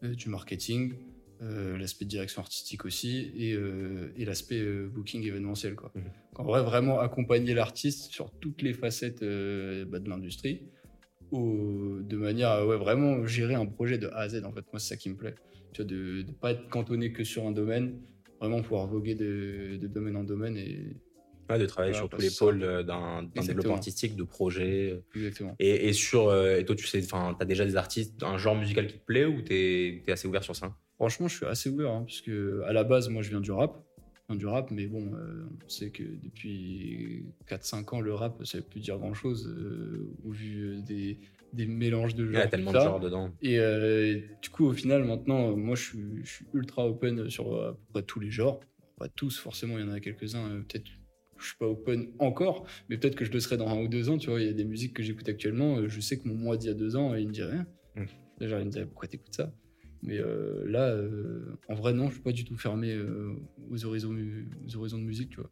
du 0.04 0.30
marketing, 0.30 0.94
euh, 1.42 1.78
l'aspect 1.78 2.06
de 2.06 2.10
direction 2.10 2.42
artistique 2.42 2.84
aussi 2.86 3.32
et, 3.36 3.54
euh, 3.54 4.12
et 4.16 4.26
l'aspect 4.26 4.60
euh, 4.60 4.88
booking 4.88 5.24
événementiel. 5.24 5.76
Quoi. 5.76 5.92
Mhm. 5.96 6.04
En 6.36 6.44
vrai, 6.44 6.64
vraiment 6.64 7.00
accompagner 7.00 7.54
l'artiste 7.54 8.12
sur 8.12 8.32
toutes 8.40 8.62
les 8.62 8.74
facettes 8.74 9.22
bah, 9.22 10.00
de 10.00 10.10
l'industrie 10.10 10.62
de 11.32 12.16
manière 12.16 12.50
à 12.50 12.66
ouais, 12.66 12.78
vraiment 12.78 13.26
gérer 13.26 13.54
un 13.56 13.66
projet 13.66 13.98
de 13.98 14.08
A 14.08 14.20
à 14.20 14.30
Z. 14.30 14.44
En 14.46 14.54
fait, 14.54 14.64
moi, 14.72 14.80
c'est 14.80 14.90
ça 14.90 14.98
qui 14.98 15.10
me 15.10 15.16
plaît. 15.16 15.36
Tu 15.74 15.82
vois, 15.82 15.92
de 15.92 16.24
ne 16.26 16.32
pas 16.32 16.52
être 16.52 16.70
cantonné 16.70 17.12
que 17.12 17.24
sur 17.24 17.46
un 17.46 17.52
domaine, 17.52 18.00
vraiment 18.40 18.62
pouvoir 18.62 18.88
voguer 18.88 19.14
de, 19.16 19.78
de 19.80 19.88
domaine 19.88 20.16
en 20.16 20.24
domaine 20.24 20.58
et 20.58 20.96
Ouais, 21.50 21.60
de 21.60 21.66
travailler 21.66 21.94
Voilà, 21.94 22.08
sur 22.08 22.10
tous 22.10 22.22
les 22.22 22.32
pôles 22.38 22.84
d'un 22.86 23.24
développement 23.36 23.76
artistique, 23.76 24.16
de 24.16 24.24
projet. 24.24 25.02
exactement. 25.16 25.56
Et, 25.60 25.88
et 25.90 25.94
sur, 25.94 26.34
et 26.36 26.66
toi, 26.66 26.76
tu 26.76 26.86
sais, 26.86 27.02
enfin, 27.04 27.36
t'as 27.40 27.46
déjà 27.46 27.66
des 27.66 27.76
artistes, 27.78 28.22
un 28.24 28.38
genre 28.38 28.56
musical 28.56 28.88
qui 28.88 29.00
te 29.00 29.06
plaît 29.06 29.26
ou 29.26 29.42
t'es 29.42 30.04
es 30.06 30.12
assez 30.12 30.28
ouvert 30.28 30.44
sur 30.44 30.56
ça? 30.56 30.76
Franchement, 30.98 31.28
je 31.28 31.36
suis 31.38 31.46
assez 31.46 31.70
ouvert, 31.70 31.92
hein, 31.92 32.04
parce 32.06 32.22
que 32.22 32.62
à 32.66 32.74
la 32.74 32.84
base, 32.84 33.08
moi, 33.10 33.22
je 33.22 33.30
viens 33.30 33.42
du 33.42 33.52
rap. 33.52 33.84
Viens 34.30 34.38
du 34.38 34.46
rap, 34.48 34.72
mais 34.72 34.88
bon, 34.88 35.14
euh, 35.14 35.48
on 35.66 35.70
sait 35.70 35.90
que 35.92 36.04
depuis 36.04 37.26
4-5 37.48 37.96
ans, 37.96 38.02
le 38.02 38.14
rap, 38.14 38.44
ça 38.46 38.58
ne 38.58 38.64
veut 38.64 38.68
plus 38.68 38.80
dire 38.82 38.98
grand-chose, 38.98 39.48
euh, 39.48 40.12
au 40.26 40.32
vu 40.32 40.64
euh, 40.64 40.82
des, 40.82 41.20
des 41.54 41.66
mélanges 41.68 42.16
de 42.16 42.26
Il 42.26 42.32
y 42.32 42.34
genres. 42.34 42.42
a 42.44 42.48
tellement 42.48 42.72
de 42.74 42.80
genres 42.80 43.00
dedans. 43.00 43.32
Et 43.42 43.60
euh, 43.60 44.20
du 44.42 44.50
coup, 44.50 44.66
au 44.66 44.74
final, 44.74 45.06
maintenant, 45.06 45.56
moi, 45.56 45.76
je 45.76 45.84
suis, 45.84 46.06
je 46.24 46.30
suis 46.30 46.46
ultra 46.54 46.88
open 46.88 47.30
sur 47.30 47.64
à 47.64 47.74
peu 47.74 47.80
près 47.94 48.04
tous 48.04 48.20
les 48.20 48.32
genres. 48.32 48.60
Pas 48.98 49.08
tous, 49.08 49.38
forcément, 49.40 49.78
il 49.78 49.86
y 49.86 49.88
en 49.88 49.94
a 49.94 50.00
quelques-uns, 50.00 50.62
peut-être 50.68 50.90
je 51.40 51.46
suis 51.50 51.58
pas 51.58 51.68
open 51.68 52.08
encore, 52.18 52.66
mais 52.90 52.98
peut-être 52.98 53.16
que 53.16 53.24
je 53.24 53.32
le 53.32 53.40
serai 53.40 53.58
dans 53.58 53.68
un 53.68 53.80
ou 53.80 53.88
deux 53.88 54.10
ans. 54.10 54.18
Tu 54.18 54.32
vois, 54.32 54.42
il 54.42 54.48
y 54.48 54.50
a 54.50 54.54
des 54.54 54.66
musiques 54.66 54.96
que 54.96 55.04
j'écoute 55.04 55.30
actuellement, 55.30 55.88
je 55.88 56.02
sais 56.02 56.18
que 56.18 56.28
mon 56.28 56.34
moi 56.34 56.58
d'il 56.58 56.70
y 56.70 56.72
a 56.72 56.74
deux 56.74 56.96
ans, 56.96 57.14
il 57.14 57.28
me 57.28 57.32
dirait 57.32 57.52
rien. 57.52 57.68
Mm. 57.96 58.06
Déjà, 58.40 58.60
il 58.60 58.66
me 58.66 58.72
dirait 58.72 58.88
pourquoi 58.88 59.08
t'écoutes 59.08 59.36
ça? 59.36 59.54
Mais 60.04 60.20
euh, 60.20 60.64
là, 60.66 60.90
euh, 60.90 61.58
en 61.68 61.76
vrai, 61.76 61.94
non, 61.94 62.08
je 62.10 62.14
suis 62.14 62.22
pas 62.24 62.32
du 62.32 62.46
tout 62.46 62.56
fermé 62.58 62.94
euh, 62.94 63.34
aux, 63.70 63.86
horizons, 63.86 64.16
aux 64.66 64.76
horizons 64.78 65.00
de 65.00 65.04
musique, 65.04 65.30
tu 65.32 65.38
vois. 65.42 65.52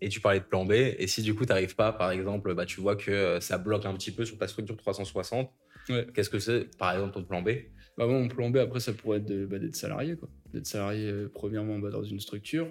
Et 0.00 0.08
tu 0.08 0.20
parlais 0.20 0.40
de 0.40 0.44
plan 0.44 0.64
B, 0.64 0.72
et 0.72 1.06
si 1.06 1.22
du 1.22 1.34
coup 1.34 1.44
t'arrives 1.46 1.76
pas, 1.76 1.92
par 1.92 2.10
exemple, 2.10 2.54
bah, 2.54 2.66
tu 2.66 2.80
vois 2.80 2.96
que 2.96 3.38
ça 3.40 3.58
bloque 3.58 3.86
un 3.86 3.94
petit 3.94 4.10
peu 4.10 4.24
sur 4.24 4.36
ta 4.38 4.48
structure 4.48 4.76
360, 4.76 5.50
Ouais. 5.88 6.06
qu'est-ce 6.14 6.30
que 6.30 6.38
c'est, 6.38 6.76
par 6.76 6.92
exemple, 6.92 7.14
ton 7.14 7.24
plan 7.24 7.42
B? 7.42 7.50
Bah, 7.96 8.06
mon 8.06 8.28
plan 8.28 8.50
B, 8.50 8.56
après, 8.58 8.80
ça 8.80 8.92
pourrait 8.92 9.18
être 9.18 9.26
de- 9.26 9.46
bah, 9.46 9.58
d'être 9.58 9.74
salarié, 9.76 10.16
quoi. 10.16 10.28
D'être 10.52 10.66
salarié, 10.66 11.08
euh, 11.08 11.30
premièrement, 11.32 11.78
bah, 11.78 11.90
dans 11.90 12.02
une 12.04 12.20
structure. 12.20 12.68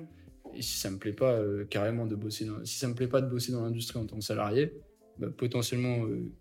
Et 0.54 0.62
si 0.62 0.78
ça 0.80 0.90
me 0.90 0.98
plaît 0.98 1.14
pas, 1.14 1.34
euh, 1.34 1.66
carrément, 1.66 2.06
de 2.06 2.16
bosser 2.16 2.46
dans... 2.46 2.64
Si 2.66 2.78
ça 2.80 2.88
me 2.88 2.96
plaît 2.96 3.08
pas 3.08 3.22
de 3.22 3.30
bosser 3.30 3.52
dans 3.52 3.64
l'industrie 3.64 4.00
en 4.00 4.06
tant 4.06 4.18
que 4.18 4.24
salarié, 4.24 4.74
bah, 5.18 5.28
potentiellement 5.38 6.06
euh, 6.06 6.32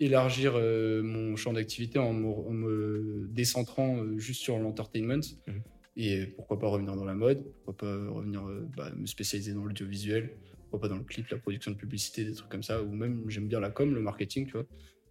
élargir 0.00 0.54
euh, 0.56 1.02
mon 1.02 1.36
champ 1.36 1.52
d'activité 1.52 1.98
en, 1.98 2.12
me- 2.12 2.26
en 2.26 2.50
me 2.52 3.26
décentrant 3.30 3.98
euh, 3.98 4.18
juste 4.18 4.40
sur 4.42 4.58
l'entertainment. 4.58 5.20
Mhm. 5.46 5.62
Et 5.96 6.26
pourquoi 6.26 6.58
pas 6.58 6.68
revenir 6.68 6.96
dans 6.96 7.04
la 7.04 7.14
mode, 7.14 7.44
pourquoi 7.64 7.76
pas 7.88 8.10
revenir 8.10 8.46
euh, 8.48 8.66
bah, 8.76 8.90
me 8.96 9.06
spécialiser 9.06 9.52
dans 9.52 9.64
l'audiovisuel, 9.64 10.30
pourquoi 10.70 10.80
pas 10.80 10.94
dans 10.94 10.98
le 10.98 11.04
clip, 11.04 11.28
la 11.28 11.36
production 11.36 11.70
de 11.70 11.76
publicité, 11.76 12.24
des 12.24 12.32
trucs 12.32 12.48
comme 12.50 12.62
ça, 12.62 12.82
ou 12.82 12.90
même 12.90 13.24
j'aime 13.28 13.46
bien 13.46 13.60
la 13.60 13.70
com, 13.70 13.94
le 13.94 14.00
marketing, 14.00 14.46
tu 14.46 14.52
vois. 14.52 14.64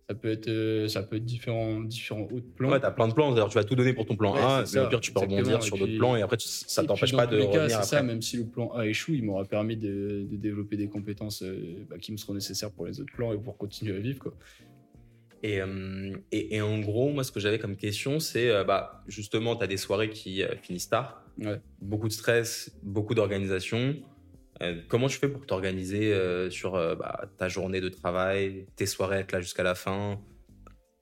Ça 0.09 0.15
peut 0.15 0.29
être, 0.29 0.87
ça 0.89 1.03
peut 1.03 1.17
être 1.17 1.23
différents, 1.23 1.79
différents 1.81 2.23
autres 2.31 2.51
plans. 2.55 2.71
Ouais, 2.71 2.79
t'as 2.81 2.91
plein 2.91 3.07
de 3.07 3.13
plans, 3.13 3.31
d'ailleurs 3.31 3.47
tu 3.49 3.55
vas 3.59 3.63
tout 3.63 3.75
donner 3.75 3.93
pour 3.93 4.05
ton 4.07 4.17
plan 4.17 4.33
Ouais, 4.33 4.41
A, 4.41 4.57
mais 4.73 4.79
au 4.79 4.83
ça, 4.83 4.87
pire 4.89 4.99
tu 4.99 5.13
peux 5.13 5.19
rebondir 5.19 5.61
sur 5.63 5.77
d'autres 5.77 5.97
plans, 5.97 6.15
et 6.17 6.21
après 6.23 6.35
tu- 6.37 6.47
ça 6.49 6.83
t'empêche 6.83 7.15
pas 7.15 7.27
de 7.27 7.37
les 7.37 7.43
cas, 7.43 7.59
revenir 7.59 7.77
c'est 7.83 7.89
ça, 7.95 8.03
même 8.03 8.21
si 8.23 8.37
le 8.37 8.45
plan 8.47 8.71
A 8.73 8.87
échoue, 8.87 9.13
il 9.13 9.23
m'aura 9.23 9.45
permis 9.45 9.77
de, 9.77 10.27
de 10.29 10.35
développer 10.35 10.75
des 10.77 10.89
compétences 10.89 11.43
bah, 11.89 11.97
qui 11.99 12.11
me 12.11 12.17
seront 12.17 12.33
nécessaires 12.33 12.71
pour 12.71 12.87
les 12.87 12.99
autres 12.99 13.13
plans 13.13 13.31
et 13.31 13.37
pour 13.37 13.55
continuer 13.57 13.95
à 13.95 13.99
vivre. 13.99 14.19
Quoi. 14.19 14.33
Et, 15.43 15.59
euh, 15.61 16.13
et, 16.31 16.55
et 16.55 16.61
en 16.61 16.79
gros, 16.79 17.09
moi, 17.09 17.23
ce 17.23 17.31
que 17.31 17.39
j'avais 17.39 17.57
comme 17.57 17.75
question, 17.75 18.19
c'est 18.19 18.49
euh, 18.49 18.63
bah, 18.63 19.03
justement, 19.07 19.55
tu 19.55 19.63
as 19.63 19.67
des 19.67 19.77
soirées 19.77 20.09
qui 20.09 20.43
euh, 20.43 20.55
finissent 20.61 20.89
tard, 20.89 21.23
Ouais. 21.39 21.59
beaucoup 21.81 22.07
de 22.07 22.13
stress, 22.13 22.77
beaucoup 22.83 23.15
d'organisation. 23.15 23.95
Euh, 24.61 24.79
comment 24.87 25.07
tu 25.07 25.17
fais 25.17 25.29
pour 25.29 25.45
t'organiser 25.47 26.13
euh, 26.13 26.51
sur 26.51 26.75
euh, 26.75 26.93
bah, 26.95 27.27
ta 27.37 27.47
journée 27.47 27.81
de 27.81 27.89
travail, 27.89 28.67
tes 28.75 28.85
soirées 28.85 29.19
être 29.19 29.31
là 29.31 29.41
jusqu'à 29.41 29.63
la 29.63 29.73
fin? 29.73 30.19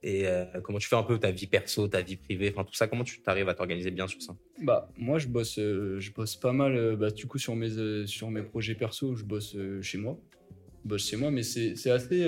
Et 0.02 0.24
comment 0.64 0.78
tu 0.78 0.88
fais 0.88 0.96
un 0.96 1.02
peu 1.02 1.18
ta 1.18 1.30
vie 1.30 1.46
perso, 1.46 1.86
ta 1.86 2.00
vie 2.00 2.16
privée, 2.16 2.50
enfin 2.54 2.64
tout 2.64 2.72
ça, 2.72 2.88
comment 2.88 3.04
tu 3.04 3.20
t'arrives 3.20 3.50
à 3.50 3.54
t'organiser 3.54 3.90
bien 3.90 4.06
sur 4.06 4.22
ça? 4.22 4.34
Bah, 4.62 4.88
moi, 4.96 5.18
je 5.18 5.28
bosse, 5.28 5.56
je 5.56 6.12
bosse 6.12 6.36
pas 6.36 6.54
mal. 6.54 6.96
bah, 6.96 7.10
du 7.10 7.26
coup, 7.26 7.36
sur 7.36 7.54
mes, 7.54 8.06
sur 8.06 8.30
mes 8.30 8.40
projets 8.40 8.74
perso, 8.74 9.14
je 9.14 9.24
bosse 9.24 9.54
chez 9.82 9.98
moi. 9.98 10.18
Je 10.84 10.88
bosse 10.88 11.06
chez 11.06 11.18
moi, 11.18 11.30
mais 11.30 11.42
c'est 11.42 11.76
c'est 11.76 11.90
assez. 11.90 12.24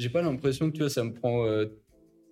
J'ai 0.00 0.08
pas 0.08 0.22
l'impression 0.22 0.70
que 0.70 0.74
tu 0.76 0.80
vois, 0.80 0.90
ça 0.90 1.04
me 1.04 1.12
prend. 1.12 1.46
euh, 1.46 1.66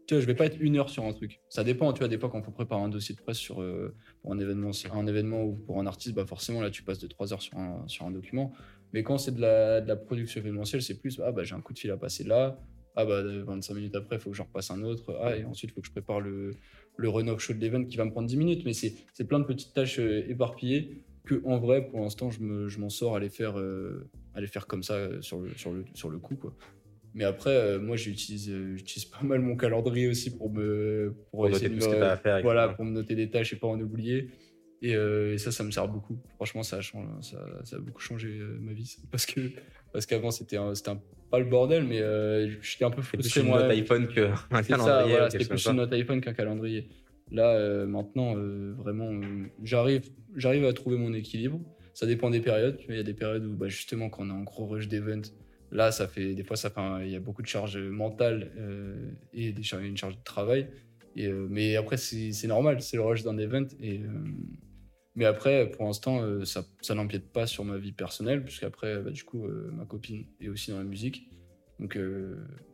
tu 0.07 0.15
vois, 0.15 0.23
je 0.23 0.27
vais 0.27 0.35
pas 0.35 0.47
être 0.47 0.57
une 0.59 0.77
heure 0.79 0.89
sur 0.89 1.05
un 1.05 1.13
truc. 1.13 1.41
Ça 1.51 1.65
dépend, 1.65 1.93
tu 1.93 1.99
vois, 1.99 2.09
des 2.09 2.19
fois, 2.19 2.31
quand 2.31 2.43
on 2.49 2.51
prépare 2.51 2.79
un 2.81 2.89
dossier 2.89 3.15
de 3.15 3.21
presse 3.21 3.37
sur, 3.37 3.61
euh, 3.61 3.95
pour 4.23 4.33
un 4.33 4.39
événement, 4.39 4.71
un 4.93 5.07
événement 5.07 5.43
ou 5.45 5.55
pour 5.55 5.79
un 5.81 5.87
artiste, 5.87 6.15
bah 6.15 6.25
forcément, 6.25 6.63
là, 6.63 6.71
tu 6.71 6.83
passes 6.83 6.99
de 6.99 7.07
trois 7.07 7.33
heures 7.35 7.43
sur 7.43 7.59
un, 7.59 7.87
sur 7.89 8.07
un 8.07 8.11
document. 8.11 8.53
Mais 8.95 9.03
quand 9.03 9.19
c'est 9.19 9.35
de 9.35 9.41
la, 9.43 9.83
de 9.83 9.89
la 9.89 9.97
production 9.97 10.41
événementielle, 10.41 10.81
c'est 10.83 10.99
plus, 10.99 11.21
ah, 11.23 11.31
bah, 11.31 11.45
j'ai 11.45 11.55
un 11.55 11.61
coup 11.61 11.75
de 11.75 11.79
fil 11.79 11.91
à 11.91 11.99
passer 11.99 12.25
là. 12.25 12.59
Ah 12.97 13.05
bah 13.05 13.23
25 13.23 13.75
minutes 13.75 13.95
après, 13.95 14.17
il 14.17 14.19
faut 14.21 14.31
que 14.31 14.37
j'en 14.37 14.45
repasse 14.45 14.71
un 14.71 14.83
autre. 14.83 15.15
Ah, 15.23 15.37
et 15.37 15.45
ensuite, 15.45 15.71
il 15.71 15.75
faut 15.75 15.83
que 15.83 15.87
je 15.87 15.93
prépare 15.93 16.21
le, 16.21 16.53
le 16.97 17.09
run-off 17.11 17.39
show 17.41 17.53
de 17.53 17.59
l'event 17.61 17.85
qui 17.85 17.97
va 17.99 18.05
me 18.07 18.11
prendre 18.11 18.27
10 18.27 18.37
minutes. 18.39 18.63
Mais 18.65 18.73
c'est 18.73 19.25
plein 19.29 19.39
de 19.41 19.45
petites 19.45 19.75
tâches 19.75 20.01
euh, 20.01 20.25
éparpillées 20.29 21.05
que, 21.27 21.41
en 21.45 21.59
vrai, 21.59 21.87
pour 21.87 22.01
l'instant, 22.01 22.31
je 22.31 22.41
me- 22.41 22.69
je 22.69 22.81
m'en 22.81 22.89
sors 22.89 23.15
à 23.15 23.21
les 23.21 23.29
faire, 23.29 23.59
euh, 23.59 24.09
à 24.35 24.41
les 24.41 24.47
faire 24.47 24.67
comme 24.67 24.83
ça 24.83 25.21
sur 25.21 25.39
le, 25.41 25.53
sur 25.55 25.73
le, 25.73 25.85
sur 25.95 26.09
le 26.09 26.19
coup. 26.19 26.35
Quoi. 26.37 26.55
Mais 27.15 27.25
après, 27.25 27.51
euh, 27.51 27.79
moi, 27.81 27.97
j'utilise 27.97 28.51
euh, 28.51 28.77
j'utilise 28.77 29.07
pas 29.07 29.23
mal 29.23 29.41
mon 29.41 29.57
calendrier 29.57 30.09
aussi 30.09 30.37
pour 30.37 30.51
me 30.53 31.15
pour, 31.31 31.41
Pour 31.41 31.49
essayer 31.49 31.69
de 31.69 31.81
ce 31.81 31.87
me- 31.89 31.93
que 31.95 31.99
tu 31.99 32.03
as 32.05 32.11
à 32.13 32.17
faire. 32.17 32.43
voilà, 32.43 32.69
pour 32.69 32.85
me 32.85 32.91
noter 32.93 33.15
des 33.15 33.31
tâches 33.31 33.53
et 33.53 33.57
pas 33.57 33.67
en 33.67 33.81
oublier. 33.81 34.31
Et, 34.81 34.95
euh, 34.95 35.33
et 35.35 35.39
ça, 35.39 35.51
ça 35.51 35.65
me 35.65 35.71
sert 35.73 35.89
beaucoup. 35.89 36.17
Franchement, 36.37 36.63
ça 36.63 36.77
a, 36.77 36.81
changé, 36.81 37.09
ça, 37.23 37.39
ça 37.65 37.77
a 37.77 37.79
beaucoup 37.81 38.01
changé 38.01 38.29
ma 38.61 38.73
vie. 38.73 38.87
ça. 38.87 39.03
Parce 39.11 39.27
que 39.27 39.41
parce 39.93 40.07
qu'avant, 40.07 40.31
c'était 40.31 40.59
c'était 40.75 40.93
pas 41.31 41.39
le 41.41 41.47
bordel, 41.47 41.85
mais 41.85 41.99
j'étais 42.63 42.85
un 42.85 42.91
peu 42.91 43.03
C'est 43.03 43.17
plus 43.17 43.23
frustré 43.23 43.41
une 43.41 43.47
moi. 43.49 43.63
note 43.63 43.71
iPhone 43.73 44.07
qu'un 44.09 44.35
calendrier. 44.63 45.11
voilà, 45.11 45.31
c'était 45.31 45.45
plus 45.47 45.67
une 45.67 45.77
note 45.77 45.93
iPhone 45.93 46.21
qu'un 46.21 46.35
calendrier. 46.35 46.89
Là, 47.33 47.85
maintenant, 47.87 48.35
vraiment, 48.79 49.11
j'arrive, 49.65 50.03
j'arrive 50.37 50.65
à 50.65 50.73
trouver 50.73 50.97
mon 50.97 51.13
équilibre. 51.13 51.61
Ça 51.95 52.07
dépend 52.07 52.31
des 52.31 52.41
périodes. 52.41 52.79
Il 52.89 52.95
y 52.95 53.01
a 53.01 53.03
des 53.03 53.15
périodes 53.15 53.45
où, 53.45 53.55
bah, 53.57 53.67
justement, 53.69 54.09
quand 54.09 54.23
on 54.25 54.29
est 54.29 54.33
en 54.33 54.43
gros 54.45 54.67
rush 54.67 54.87
d'event, 54.87 55.21
là, 55.71 55.93
ça 55.93 56.09
fait, 56.09 56.35
des 56.35 56.45
fois, 56.45 56.57
ça 56.57 56.73
il 57.03 57.11
y 57.11 57.17
a 57.17 57.21
beaucoup 57.21 57.43
de 57.43 57.47
charges 57.47 57.79
mentales 57.79 58.53
euh, 58.59 59.11
et 59.33 59.53
des 59.53 59.63
une 59.75 59.97
charge 59.97 60.17
de 60.17 60.25
travail. 60.25 60.69
Et, 61.17 61.27
euh, 61.27 61.47
mais 61.51 61.77
après, 61.77 61.97
c'est 61.97 62.47
normal, 62.47 62.81
c'est 62.81 62.97
le 62.97 63.03
rush 63.03 63.23
d'un 63.23 63.39
event. 63.39 63.67
Et, 63.81 63.99
euh, 63.99 64.09
mais 65.15 65.25
après, 65.25 65.71
pour 65.71 65.85
l'instant, 65.85 66.45
ça, 66.45 66.65
ça 66.81 66.95
n'empiète 66.95 67.33
pas 67.33 67.47
sur 67.47 67.65
ma 67.65 67.77
vie 67.77 67.93
personnelle, 67.93 68.45
puisqu'après, 68.45 69.01
bah, 69.01 69.11
du 69.11 69.25
coup, 69.25 69.49
ma 69.73 69.85
copine 69.85 70.27
est 70.41 70.49
aussi 70.49 70.71
dans 70.71 70.79
la 70.79 70.85
musique. 70.85 71.29
Donc, 71.81 71.99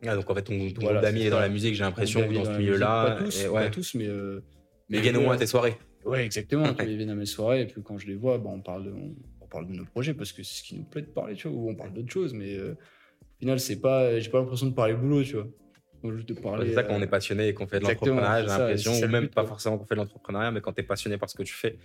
Ah, 0.05 0.15
donc 0.15 0.29
en 0.29 0.35
fait, 0.35 0.43
ton, 0.43 0.69
ton 0.69 0.81
Voilà, 0.81 0.99
groupe 0.99 1.11
d'amis 1.11 1.25
est 1.25 1.29
dans 1.31 1.39
la 1.39 1.49
musique, 1.49 1.73
j'ai 1.73 1.83
l'impression, 1.83 2.21
on 2.21 2.29
ou 2.29 2.33
dans 2.33 2.45
ce 2.45 2.57
milieu-là. 2.57 3.15
Pas 3.15 3.23
tous, 3.23 3.41
et 3.41 3.45
pas 3.45 3.51
ouais. 3.51 3.71
tous, 3.71 3.95
mais. 3.95 4.07
Mais 4.89 4.99
viennent 5.01 5.17
au 5.17 5.21
moins 5.21 5.33
à 5.33 5.37
tes 5.37 5.47
soirées. 5.47 5.77
Ouais, 6.05 6.23
exactement. 6.23 6.65
Ils 6.79 6.97
viennent 6.97 7.09
à 7.09 7.15
mes 7.15 7.25
soirées 7.25 7.61
et 7.61 7.65
puis 7.65 7.81
quand 7.81 7.97
je 7.97 8.07
les 8.07 8.15
vois, 8.15 8.37
bah, 8.37 8.51
on, 8.53 8.61
parle 8.61 8.85
de, 8.85 8.91
on, 8.91 9.15
on 9.45 9.49
parle 9.49 9.67
de 9.67 9.73
nos 9.73 9.85
projets 9.85 10.13
parce 10.13 10.31
que 10.31 10.43
c'est 10.43 10.59
ce 10.59 10.63
qui 10.63 10.75
nous 10.75 10.83
plaît 10.83 11.01
de 11.01 11.07
parler, 11.07 11.35
tu 11.35 11.47
vois, 11.47 11.57
ou 11.57 11.69
on 11.69 11.75
parle 11.75 11.93
d'autres 11.93 12.11
choses, 12.11 12.33
mais 12.33 12.55
euh, 12.55 12.73
au 12.73 13.39
final, 13.39 13.59
c'est 13.59 13.79
pas, 13.79 14.19
j'ai 14.19 14.29
pas 14.29 14.39
l'impression 14.39 14.67
de 14.67 14.73
parler 14.73 14.93
boulot, 14.93 15.23
tu 15.23 15.33
vois. 15.33 15.47
Moi, 16.03 16.13
juste 16.15 16.29
de 16.29 16.33
parler. 16.33 16.69
C'est 16.69 16.75
ça 16.75 16.83
quand 16.83 16.93
on 16.93 16.99
euh, 16.99 17.03
est 17.03 17.07
passionné 17.07 17.47
et 17.47 17.53
qu'on 17.53 17.67
fait 17.67 17.79
de 17.79 17.85
l'entrepreneuriat, 17.85 18.41
j'ai 18.41 18.47
l'impression, 18.47 18.93
ou 18.93 19.07
même 19.07 19.23
but, 19.23 19.33
pas 19.33 19.45
forcément 19.45 19.77
qu'on 19.77 19.85
fait 19.85 19.95
de 19.95 20.01
l'entrepreneuriat, 20.01 20.51
mais 20.51 20.61
quand 20.61 20.73
tu 20.73 20.81
es 20.81 20.83
passionné 20.83 21.17
par 21.17 21.29
ce 21.29 21.35
que 21.35 21.43
tu 21.43 21.53
fais, 21.53 21.77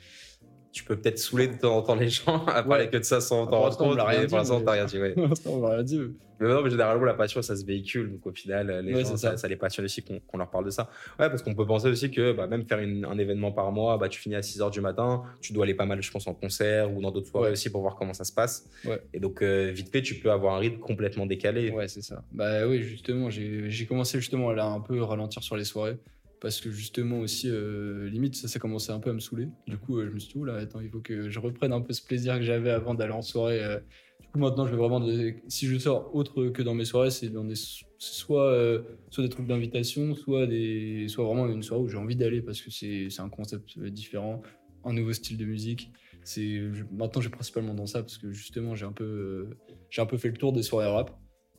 tu 0.73 0.85
peux 0.85 0.97
peut-être 0.97 1.19
saouler 1.19 1.49
de 1.49 1.57
temps 1.59 1.77
en 1.77 1.83
temps 1.83 1.95
les 1.97 2.09
gens 2.09 2.45
à 2.47 2.63
parler 2.63 2.85
Ouais. 2.85 2.91
que 2.91 2.97
de 2.99 3.03
ça 3.03 3.21
sans 3.21 3.47
t'en 3.47 3.61
rendre 3.61 3.77
compte, 3.77 3.99
mais 4.09 4.21
dit, 4.21 4.27
pour 4.29 4.39
l'instant, 4.39 4.61
t'as 4.61 4.73
rien 4.73 4.85
dit, 4.85 4.99
ouais. 5.01 5.15
on 5.47 5.61
rien 5.67 5.83
dire. 5.83 6.09
Mais 6.39 6.49
non, 6.49 6.63
mais 6.63 6.71
généralement, 6.71 7.05
la 7.05 7.13
passion, 7.13 7.43
ça 7.43 7.55
se 7.55 7.67
véhicule. 7.67 8.13
Donc, 8.13 8.27
au 8.27 8.33
final, 8.33 8.83
les 8.87 8.95
Ouais, 8.95 9.03
gens, 9.03 9.11
ça. 9.11 9.33
ça. 9.33 9.37
ça 9.37 9.47
les 9.49 9.57
passionne 9.57 9.85
aussi 9.85 10.03
qu'on 10.03 10.39
leur 10.39 10.49
parle 10.49 10.65
de 10.65 10.71
ça. 10.71 10.85
Ouais, 11.19 11.29
parce 11.29 11.43
qu'on 11.43 11.55
peut 11.55 11.67
penser 11.67 11.89
aussi 11.89 12.11
que 12.11 12.33
bah, 12.33 12.47
même 12.47 12.65
faire 12.65 12.79
une- 12.79 13.05
un 13.05 13.19
événement 13.19 13.53
par 13.53 13.71
mois, 13.73 13.99
bah, 13.99 14.09
tu 14.09 14.19
finis 14.19 14.37
à 14.37 14.43
6 14.43 14.59
h 14.61 14.71
du 14.71 14.81
matin, 14.81 15.23
tu 15.43 15.53
dois 15.53 15.65
aller 15.65 15.75
pas 15.75 15.85
mal, 15.85 16.01
je 16.03 16.11
pense, 16.11 16.27
en 16.27 16.33
concert 16.33 16.91
ou 16.97 17.03
dans 17.03 17.11
d'autres 17.11 17.29
soirées 17.29 17.51
aussi 17.51 17.69
pour 17.69 17.83
voir 17.83 17.97
comment 17.97 18.15
ça 18.15 18.25
se 18.25 18.33
passe. 18.33 18.71
Ouais. 18.87 19.03
Et 19.13 19.21
donc, 19.21 19.43
euh, 19.43 19.71
vite 19.71 19.91
fait, 19.91 20.01
tu 20.01 20.15
peux 20.15 20.31
avoir 20.31 20.55
un 20.55 20.61
rythme 20.61 20.79
complètement 20.79 21.27
décalé. 21.27 21.73
Ouais, 21.73 21.89
c'est 21.89 22.01
ça. 22.03 22.23
Bah 22.33 22.67
oui, 22.67 22.83
justement, 22.85 23.29
j'ai 23.29 23.69
j'ai 23.69 23.85
commencé 23.85 24.19
justement 24.19 24.49
à 24.49 24.55
là, 24.55 24.65
un 24.65 24.81
peu 24.81 25.03
ralentir 25.03 25.43
sur 25.43 25.57
les 25.57 25.65
soirées. 25.65 25.99
Parce 26.41 26.61
que 26.61 26.71
justement 26.71 27.21
aussi, 27.21 27.49
euh, 27.51 28.09
limite, 28.09 28.35
ça, 28.35 28.49
ça 28.49 28.59
commençait 28.59 28.93
un 28.93 28.99
peu 28.99 29.11
à 29.11 29.13
me 29.13 29.21
saouler. 29.21 29.49
Du 29.67 29.77
coup, 29.77 29.99
euh, 29.99 30.07
je 30.09 30.15
me 30.15 30.19
suis 30.19 30.33
dit, 30.33 30.39
oula, 30.39 30.55
attends, 30.55 30.81
il 30.81 30.89
faut 30.89 31.01
que 31.01 31.29
je 31.29 31.39
reprenne 31.39 31.73
un 31.73 31.83
peu 31.83 31.93
ce 31.93 32.03
plaisir 32.03 32.37
que 32.37 32.43
j'avais 32.43 32.71
avant 32.71 32.95
d'aller 32.95 33.13
en 33.13 33.21
soirée. 33.21 33.63
euh. 33.63 33.79
Du 34.21 34.29
coup, 34.29 34.39
maintenant, 34.39 34.67
je 34.67 34.71
vais 34.71 34.79
vraiment. 34.79 35.07
Si 35.49 35.67
je 35.67 35.79
sors 35.79 36.15
autre 36.15 36.49
que 36.49 36.63
dans 36.63 36.75
mes 36.75 36.87
soirées, 36.87 37.11
c'est 37.11 37.29
dans 37.29 37.45
des. 37.45 37.57
Soit, 37.99 38.83
soit 39.11 39.25
des 39.25 39.29
trucs 39.29 39.47
d'invitation, 39.47 40.15
soit, 40.15 40.47
des... 40.47 41.07
soit 41.09 41.25
vraiment 41.25 41.47
une 41.49 41.63
soirée 41.63 41.83
où 41.83 41.89
j'ai 41.89 41.99
envie 41.99 42.17
d'aller 42.17 42.41
parce 42.41 42.63
que 42.63 42.71
c'est 42.71 43.21
un 43.21 43.29
concept 43.29 43.79
différent, 43.79 44.41
un 44.85 44.95
nouveau 44.95 45.13
style 45.13 45.37
de 45.37 45.45
musique. 45.45 45.93
C'est 46.23 46.63
Maintenant, 46.93 47.21
j'ai 47.21 47.29
principalement 47.29 47.75
dans 47.75 47.87
ça 47.87 48.03
parce 48.03 48.17
que 48.17 48.33
justement, 48.33 48.75
j'ai 48.75 48.87
un, 48.87 48.93
peu, 48.93 49.49
j'ai 49.91 50.01
un 50.01 50.07
peu 50.07 50.17
fait 50.17 50.29
le 50.29 50.37
tour 50.37 50.53
des 50.53 50.63
soirées 50.63 50.87
rap. 50.87 51.11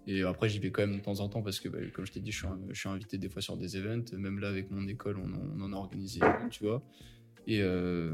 Et 0.07 0.23
après, 0.23 0.49
j'y 0.49 0.59
vais 0.59 0.71
quand 0.71 0.85
même 0.85 0.97
de 0.97 1.01
temps 1.03 1.19
en 1.19 1.29
temps 1.29 1.41
parce 1.43 1.59
que, 1.59 1.69
bah, 1.69 1.77
comme 1.93 2.05
je 2.05 2.11
t'ai 2.11 2.19
dit, 2.19 2.31
je 2.31 2.37
suis, 2.39 2.47
un- 2.47 2.59
je 2.71 2.79
suis 2.79 2.89
invité 2.89 3.17
des 3.17 3.29
fois 3.29 3.41
sur 3.41 3.55
des 3.57 3.77
events. 3.77 4.03
Même 4.17 4.39
là, 4.39 4.47
avec 4.49 4.71
mon 4.71 4.87
école, 4.87 5.17
on 5.17 5.31
en, 5.33 5.59
on 5.59 5.61
en 5.63 5.73
a 5.73 5.75
organisé 5.75 6.19
tu 6.49 6.63
vois. 6.65 6.81
Et, 7.47 7.59
euh, 7.61 8.11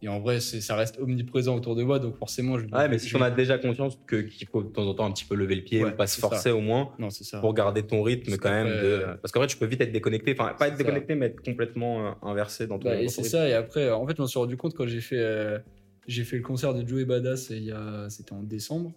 et 0.00 0.08
en 0.08 0.18
vrai, 0.20 0.40
ça 0.40 0.76
reste 0.76 0.98
omniprésent 0.98 1.54
autour 1.54 1.76
de 1.76 1.82
moi, 1.82 1.98
donc 1.98 2.16
forcément, 2.16 2.58
je. 2.58 2.64
Ouais, 2.66 2.88
mais 2.88 2.98
si 2.98 3.14
on 3.14 3.20
a 3.20 3.30
déjà 3.30 3.58
conscience 3.58 3.98
que- 4.06 4.22
qu'il 4.22 4.48
faut 4.48 4.62
de 4.62 4.68
temps 4.70 4.86
en 4.86 4.94
temps 4.94 5.04
un 5.04 5.12
petit 5.12 5.26
peu 5.26 5.34
lever 5.34 5.56
le 5.56 5.62
pied 5.62 5.84
Ouais, 5.84 5.92
ou 5.92 5.96
pas 5.96 6.06
se 6.06 6.20
ça. 6.20 6.28
forcer 6.28 6.50
au 6.50 6.60
moins 6.62 6.90
Non, 6.98 7.10
c'est 7.10 7.24
ça. 7.24 7.38
pour 7.40 7.52
garder 7.52 7.82
ton 7.82 8.02
rythme 8.02 8.36
quand 8.38 8.50
même. 8.50 8.68
de- 8.68 9.04
Parce 9.20 9.30
qu'en 9.30 9.40
vrai, 9.40 9.46
tu 9.46 9.58
peux 9.58 9.66
vite 9.66 9.82
être 9.82 9.92
déconnecté. 9.92 10.32
Enfin, 10.32 10.54
pas 10.58 10.68
être 10.68 10.72
ça. 10.72 10.78
déconnecté, 10.78 11.14
mais 11.14 11.26
être 11.26 11.42
complètement 11.42 12.08
euh, 12.08 12.12
inversé 12.22 12.66
dans 12.66 12.78
ton 12.78 12.88
Bah, 12.88 13.00
et 13.00 13.08
c'est 13.08 13.24
ça, 13.24 13.46
et 13.48 13.52
après, 13.52 13.90
en 13.90 14.06
fait, 14.06 14.16
je 14.16 14.22
m'en 14.22 14.26
suis 14.26 14.38
rendu 14.38 14.56
compte 14.56 14.74
quand 14.74 14.86
j'ai 14.86 15.02
fait, 15.02 15.18
euh, 15.18 15.58
j'ai 16.06 16.24
fait 16.24 16.36
le 16.36 16.42
concert 16.42 16.72
de 16.74 16.86
Joey 16.88 17.04
Badass, 17.04 17.50
il 17.50 17.64
y 17.64 17.72
a, 17.72 18.08
c'était 18.08 18.32
en 18.32 18.42
décembre. 18.42 18.92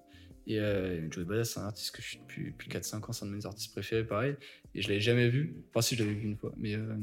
Et 0.48 0.60
euh, 0.60 1.10
Joey 1.12 1.26
Badass, 1.26 1.52
c'est 1.52 1.60
un 1.60 1.66
artiste 1.66 1.96
que 1.96 2.02
je 2.02 2.08
suis 2.08 2.18
depuis, 2.20 2.46
depuis 2.46 2.70
4-5 2.70 3.10
ans, 3.10 3.12
c'est 3.12 3.26
un 3.26 3.30
de 3.30 3.36
mes 3.36 3.46
artistes 3.46 3.72
préférés, 3.72 4.04
pareil. 4.04 4.36
Et 4.76 4.82
je 4.82 4.88
l'avais 4.90 5.02
jamais 5.02 5.28
vu. 5.28 5.56
Enfin, 5.70 5.82
si, 5.82 5.96
je 5.96 6.04
l'avais 6.04 6.16
vu 6.16 6.28
une 6.28 6.38
fois. 6.38 6.54
Mais, 6.58 6.76
euh, 6.76 6.96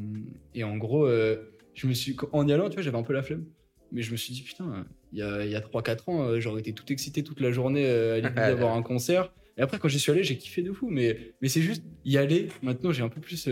et 0.54 0.62
en 0.62 0.76
gros, 0.76 1.06
euh, 1.06 1.52
je 1.74 1.86
me 1.86 1.92
suis, 1.92 2.16
en 2.32 2.46
y 2.46 2.52
allant, 2.52 2.68
tu 2.68 2.74
vois, 2.74 2.82
j'avais 2.82 2.98
un 2.98 3.02
peu 3.02 3.12
la 3.12 3.22
flemme. 3.22 3.44
Mais 3.90 4.02
je 4.02 4.12
me 4.12 4.16
suis 4.16 4.32
dit, 4.32 4.42
putain, 4.42 4.86
il 5.12 5.18
y 5.18 5.22
a, 5.22 5.44
y 5.44 5.54
a 5.54 5.60
3-4 5.60 6.10
ans, 6.10 6.22
euh, 6.22 6.40
j'aurais 6.40 6.60
été 6.60 6.72
tout 6.72 6.90
excité 6.92 7.22
toute 7.24 7.40
la 7.40 7.50
journée 7.50 7.86
à 7.86 8.16
l'idée 8.20 8.34
d'avoir 8.34 8.76
un 8.76 8.82
concert. 8.82 9.32
Et 9.58 9.60
après, 9.60 9.78
quand 9.78 9.88
j'y 9.88 9.98
suis 9.98 10.12
allé, 10.12 10.22
j'ai 10.22 10.38
kiffé 10.38 10.62
de 10.62 10.72
fou. 10.72 10.88
Mais, 10.88 11.34
mais 11.42 11.48
c'est 11.48 11.62
juste 11.62 11.82
y 12.04 12.16
aller. 12.16 12.48
Maintenant, 12.62 12.92
j'ai 12.92 13.02
un 13.02 13.08
peu 13.08 13.20
plus. 13.20 13.48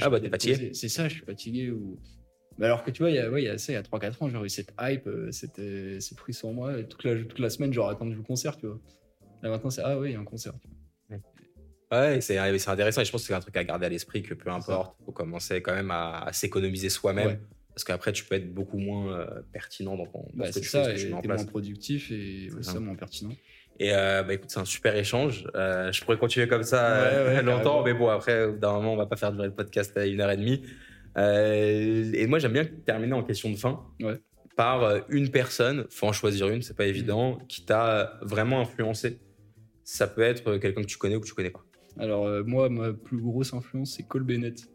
Ah 0.00 0.08
bah, 0.08 0.20
t'es 0.20 0.30
fatigué. 0.30 0.70
C'est 0.72 0.88
ça, 0.88 1.08
je 1.08 1.14
suis 1.14 1.24
fatigué. 1.24 1.70
Ou... 1.70 1.98
Mais 2.58 2.66
alors 2.66 2.84
que 2.84 2.90
tu 2.90 3.02
vois, 3.02 3.10
il 3.10 3.16
y 3.16 3.18
a, 3.18 3.30
ouais, 3.30 3.42
il 3.42 3.46
y 3.46 3.48
a 3.48 3.58
ça, 3.58 3.72
il 3.72 3.76
y 3.76 3.78
a 3.78 3.82
3-4 3.82 4.22
ans, 4.24 4.28
j'aurais 4.28 4.46
eu 4.46 4.50
cette 4.50 4.72
hype, 4.80 5.06
euh, 5.06 5.30
cette, 5.32 5.58
euh, 5.58 5.98
cette 6.00 6.18
prise 6.18 6.36
sur 6.38 6.52
moi. 6.52 6.78
Et 6.78 6.84
toute, 6.86 7.04
la, 7.04 7.14
toute 7.16 7.38
la 7.38 7.50
semaine, 7.50 7.72
j'aurais 7.72 7.92
attendu 7.92 8.14
le 8.14 8.22
concert, 8.22 8.56
tu 8.56 8.66
vois. 8.66 8.78
Là 9.42 9.50
maintenant, 9.50 9.70
c'est 9.70 9.82
ah 9.84 9.98
oui, 9.98 10.10
il 10.10 10.12
y 10.12 10.16
a 10.16 10.20
un 10.20 10.24
concert. 10.24 10.52
tu 10.60 10.68
vois. 10.68 11.18
Ouais, 11.90 12.20
c'est 12.22 12.38
c'est 12.58 12.68
intéressant 12.70 13.02
et 13.02 13.04
je 13.04 13.12
pense 13.12 13.20
que 13.22 13.26
c'est 13.26 13.34
un 13.34 13.40
truc 13.40 13.56
à 13.56 13.64
garder 13.64 13.84
à 13.86 13.88
l'esprit 13.90 14.22
que 14.22 14.32
peu 14.34 14.50
importe, 14.50 14.96
faut 15.04 15.12
commencer 15.12 15.60
quand 15.60 15.74
même 15.74 15.90
à, 15.90 16.20
à 16.24 16.32
s'économiser 16.32 16.88
soi-même 16.88 17.26
Ouais. 17.26 17.40
parce 17.74 17.84
qu'après 17.84 18.12
tu 18.12 18.24
peux 18.24 18.34
être 18.36 18.52
beaucoup 18.54 18.78
moins 18.78 19.12
euh, 19.18 19.42
pertinent 19.52 19.94
dans, 19.96 20.06
ton, 20.06 20.20
dans 20.32 20.44
Bah, 20.44 20.52
ce 20.52 20.60
que 20.60 20.64
c'est 20.64 20.66
tu 20.66 20.68
fais, 20.68 20.84
ce 20.84 20.84
ça, 20.84 20.92
que 20.94 20.98
tu 21.00 21.06
mets 21.08 21.12
en 21.14 21.20
place. 21.20 21.42
moins 21.42 21.50
productif 21.50 22.10
et 22.10 22.50
ouais, 22.50 22.62
ça, 22.62 22.72
ça. 22.72 22.80
moins 22.80 22.94
pertinent. 22.94 23.32
Et 23.78 23.92
euh, 23.94 24.22
bah 24.22 24.32
écoute, 24.34 24.50
c'est 24.50 24.60
un 24.60 24.64
super 24.64 24.96
échange. 24.96 25.44
Euh, 25.54 25.92
je 25.92 26.02
pourrais 26.02 26.16
continuer 26.18 26.46
comme 26.48 26.62
ça 26.62 26.94
euh, 26.94 27.28
Ouais, 27.28 27.34
ouais, 27.36 27.42
longtemps, 27.42 27.82
carrément. 27.82 27.84
mais 27.84 27.94
bon, 27.94 28.08
après, 28.08 28.44
au 28.44 28.52
bout 28.52 28.58
d'un 28.58 28.72
moment, 28.72 28.92
on 28.94 28.96
va 28.96 29.06
pas 29.06 29.16
faire 29.16 29.32
durer 29.32 29.48
le 29.48 29.54
podcast 29.54 29.94
à 29.98 30.06
une 30.06 30.20
heure 30.22 30.30
et 30.30 30.36
demie. 30.38 30.62
Euh, 31.16 32.10
et 32.14 32.26
moi, 32.26 32.38
j'aime 32.38 32.52
bien 32.52 32.64
terminer 32.64 33.12
en 33.12 33.22
question 33.22 33.50
de 33.50 33.56
fin 33.56 33.84
Ouais. 34.00 34.18
par 34.56 34.82
euh, 34.82 35.00
une 35.08 35.30
personne, 35.30 35.86
faut 35.90 36.06
en 36.06 36.12
choisir 36.12 36.48
une, 36.48 36.62
c'est 36.62 36.76
pas 36.76 36.86
évident, 36.86 37.38
qui 37.48 37.64
t'a 37.64 38.18
vraiment 38.22 38.60
influencé. 38.60 39.18
Ça 39.84 40.06
peut 40.06 40.22
être 40.22 40.48
euh, 40.48 40.58
quelqu'un 40.58 40.82
que 40.82 40.86
tu 40.86 40.96
connais 40.98 41.16
ou 41.16 41.20
que 41.20 41.26
tu 41.26 41.34
connais 41.34 41.50
pas. 41.50 41.64
Alors, 41.98 42.26
euh, 42.26 42.42
moi, 42.44 42.68
ma 42.68 42.92
plus 42.92 43.18
grosse 43.18 43.52
influence, 43.52 43.94
c'est 43.96 44.04
Cole 44.04 44.24
Bennett. 44.24 44.68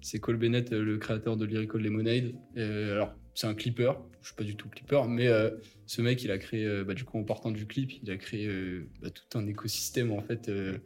C'est 0.00 0.18
Cole 0.18 0.36
Bennett, 0.38 0.72
euh, 0.72 0.82
le 0.82 0.98
créateur 0.98 1.36
de 1.36 1.44
Lyrical 1.44 1.80
Lemonade. 1.82 2.32
Euh, 2.56 2.94
alors, 2.94 3.14
c'est 3.34 3.46
un 3.46 3.54
clipper. 3.54 3.92
Je 4.20 4.28
suis 4.28 4.36
pas 4.36 4.44
du 4.44 4.56
tout 4.56 4.68
clipper, 4.68 5.02
mais 5.08 5.28
euh, 5.28 5.50
ce 5.86 6.00
mec, 6.00 6.22
il 6.22 6.30
a 6.30 6.38
créé, 6.38 6.64
euh, 6.64 6.84
bah, 6.84 6.94
du 6.94 7.04
coup, 7.04 7.18
en 7.18 7.24
partant 7.24 7.50
du 7.50 7.66
clip, 7.66 7.90
il 8.02 8.10
a 8.10 8.16
créé 8.16 8.46
euh, 8.46 8.88
bah, 9.02 9.10
tout 9.10 9.38
un 9.38 9.46
écosystème, 9.46 10.12
en 10.12 10.22
fait, 10.22 10.48
euh, 10.48 10.78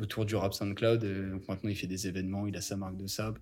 autour 0.00 0.24
du 0.26 0.36
rap 0.36 0.54
SoundCloud. 0.54 1.02
Euh, 1.04 1.30
donc 1.32 1.48
maintenant, 1.48 1.70
il 1.70 1.76
fait 1.76 1.86
des 1.86 2.06
événements, 2.06 2.46
il 2.46 2.56
a 2.56 2.60
sa 2.60 2.76
marque 2.76 2.96
de 2.96 3.06
sap. 3.06 3.38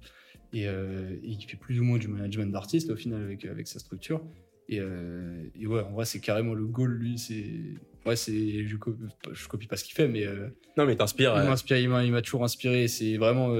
Et, 0.52 0.68
euh, 0.68 1.10
et 1.22 1.28
il 1.28 1.42
fait 1.44 1.56
plus 1.56 1.80
ou 1.80 1.84
moins 1.84 1.98
du 1.98 2.08
management 2.08 2.52
d'artistes, 2.52 2.90
au 2.90 2.96
final, 2.96 3.22
avec, 3.22 3.44
avec 3.44 3.66
sa 3.68 3.78
structure. 3.78 4.22
Et, 4.68 4.78
euh, 4.80 5.44
et 5.58 5.66
ouais, 5.66 5.80
en 5.80 5.92
vrai, 5.92 6.04
c'est 6.04 6.20
carrément 6.20 6.54
le 6.54 6.66
goal, 6.66 6.92
lui. 6.92 7.18
C'est. 7.18 7.44
Ouais, 8.06 8.16
c'est. 8.16 8.66
Je, 8.66 8.76
copie- 8.76 9.02
je 9.32 9.48
copie 9.48 9.66
pas 9.66 9.76
ce 9.76 9.84
qu'il 9.84 9.94
fait, 9.94 10.08
mais. 10.08 10.26
euh, 10.26 10.48
Non, 10.76 10.86
mais 10.86 10.96
t'inspires. 10.96 11.34
il 11.36 11.72
euh, 11.72 11.78
il 12.06 12.12
m'a, 12.12 12.22
toujours 12.22 12.44
inspiré. 12.44 12.86
C'est 12.88 13.16
vraiment 13.16 13.54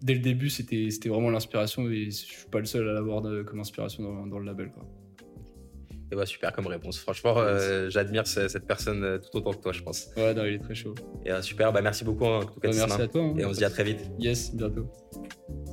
dès 0.00 0.14
le 0.14 0.20
début, 0.20 0.48
c'était, 0.48 0.90
c'était 0.90 1.08
vraiment 1.08 1.30
l'inspiration 1.30 1.88
et 1.90 2.04
je 2.06 2.10
suis 2.10 2.48
pas 2.50 2.60
le 2.60 2.66
seul 2.66 2.88
à 2.88 2.92
l'avoir 2.92 3.22
comme 3.44 3.60
inspiration 3.60 4.02
dans, 4.02 4.26
dans 4.26 4.38
le 4.38 4.46
label. 4.46 4.70
Quoi. 4.72 4.84
Et 6.10 6.16
bah, 6.16 6.24
super 6.24 6.52
comme 6.52 6.66
réponse. 6.68 6.98
Franchement, 6.98 7.34
euh, 7.38 7.90
j'admire 7.90 8.26
ce- 8.26 8.48
cette 8.48 8.66
personne 8.66 9.04
euh, 9.04 9.18
tout 9.18 9.36
autant 9.36 9.52
que 9.52 9.62
toi, 9.62 9.72
je 9.72 9.82
pense. 9.82 10.08
Ouais, 10.16 10.32
non, 10.34 10.44
il 10.46 10.54
est 10.54 10.58
très 10.58 10.74
chaud. 10.74 10.94
Et 11.26 11.30
euh, 11.32 11.42
super, 11.42 11.72
bah, 11.72 11.82
merci 11.82 12.04
beaucoup 12.04 12.24
en 12.24 12.44
tout 12.46 12.58
cas, 12.60 12.68
Bah, 12.68 12.74
merci 12.74 13.02
à 13.02 13.08
toi. 13.08 13.22
hein. 13.22 13.34
Et 13.38 13.44
on 13.44 13.52
se 13.52 13.58
dit 13.58 13.64
à 13.64 13.70
très 13.70 13.84
vite. 13.84 14.10
Yes, 14.18 14.54
bientôt. 14.54 14.88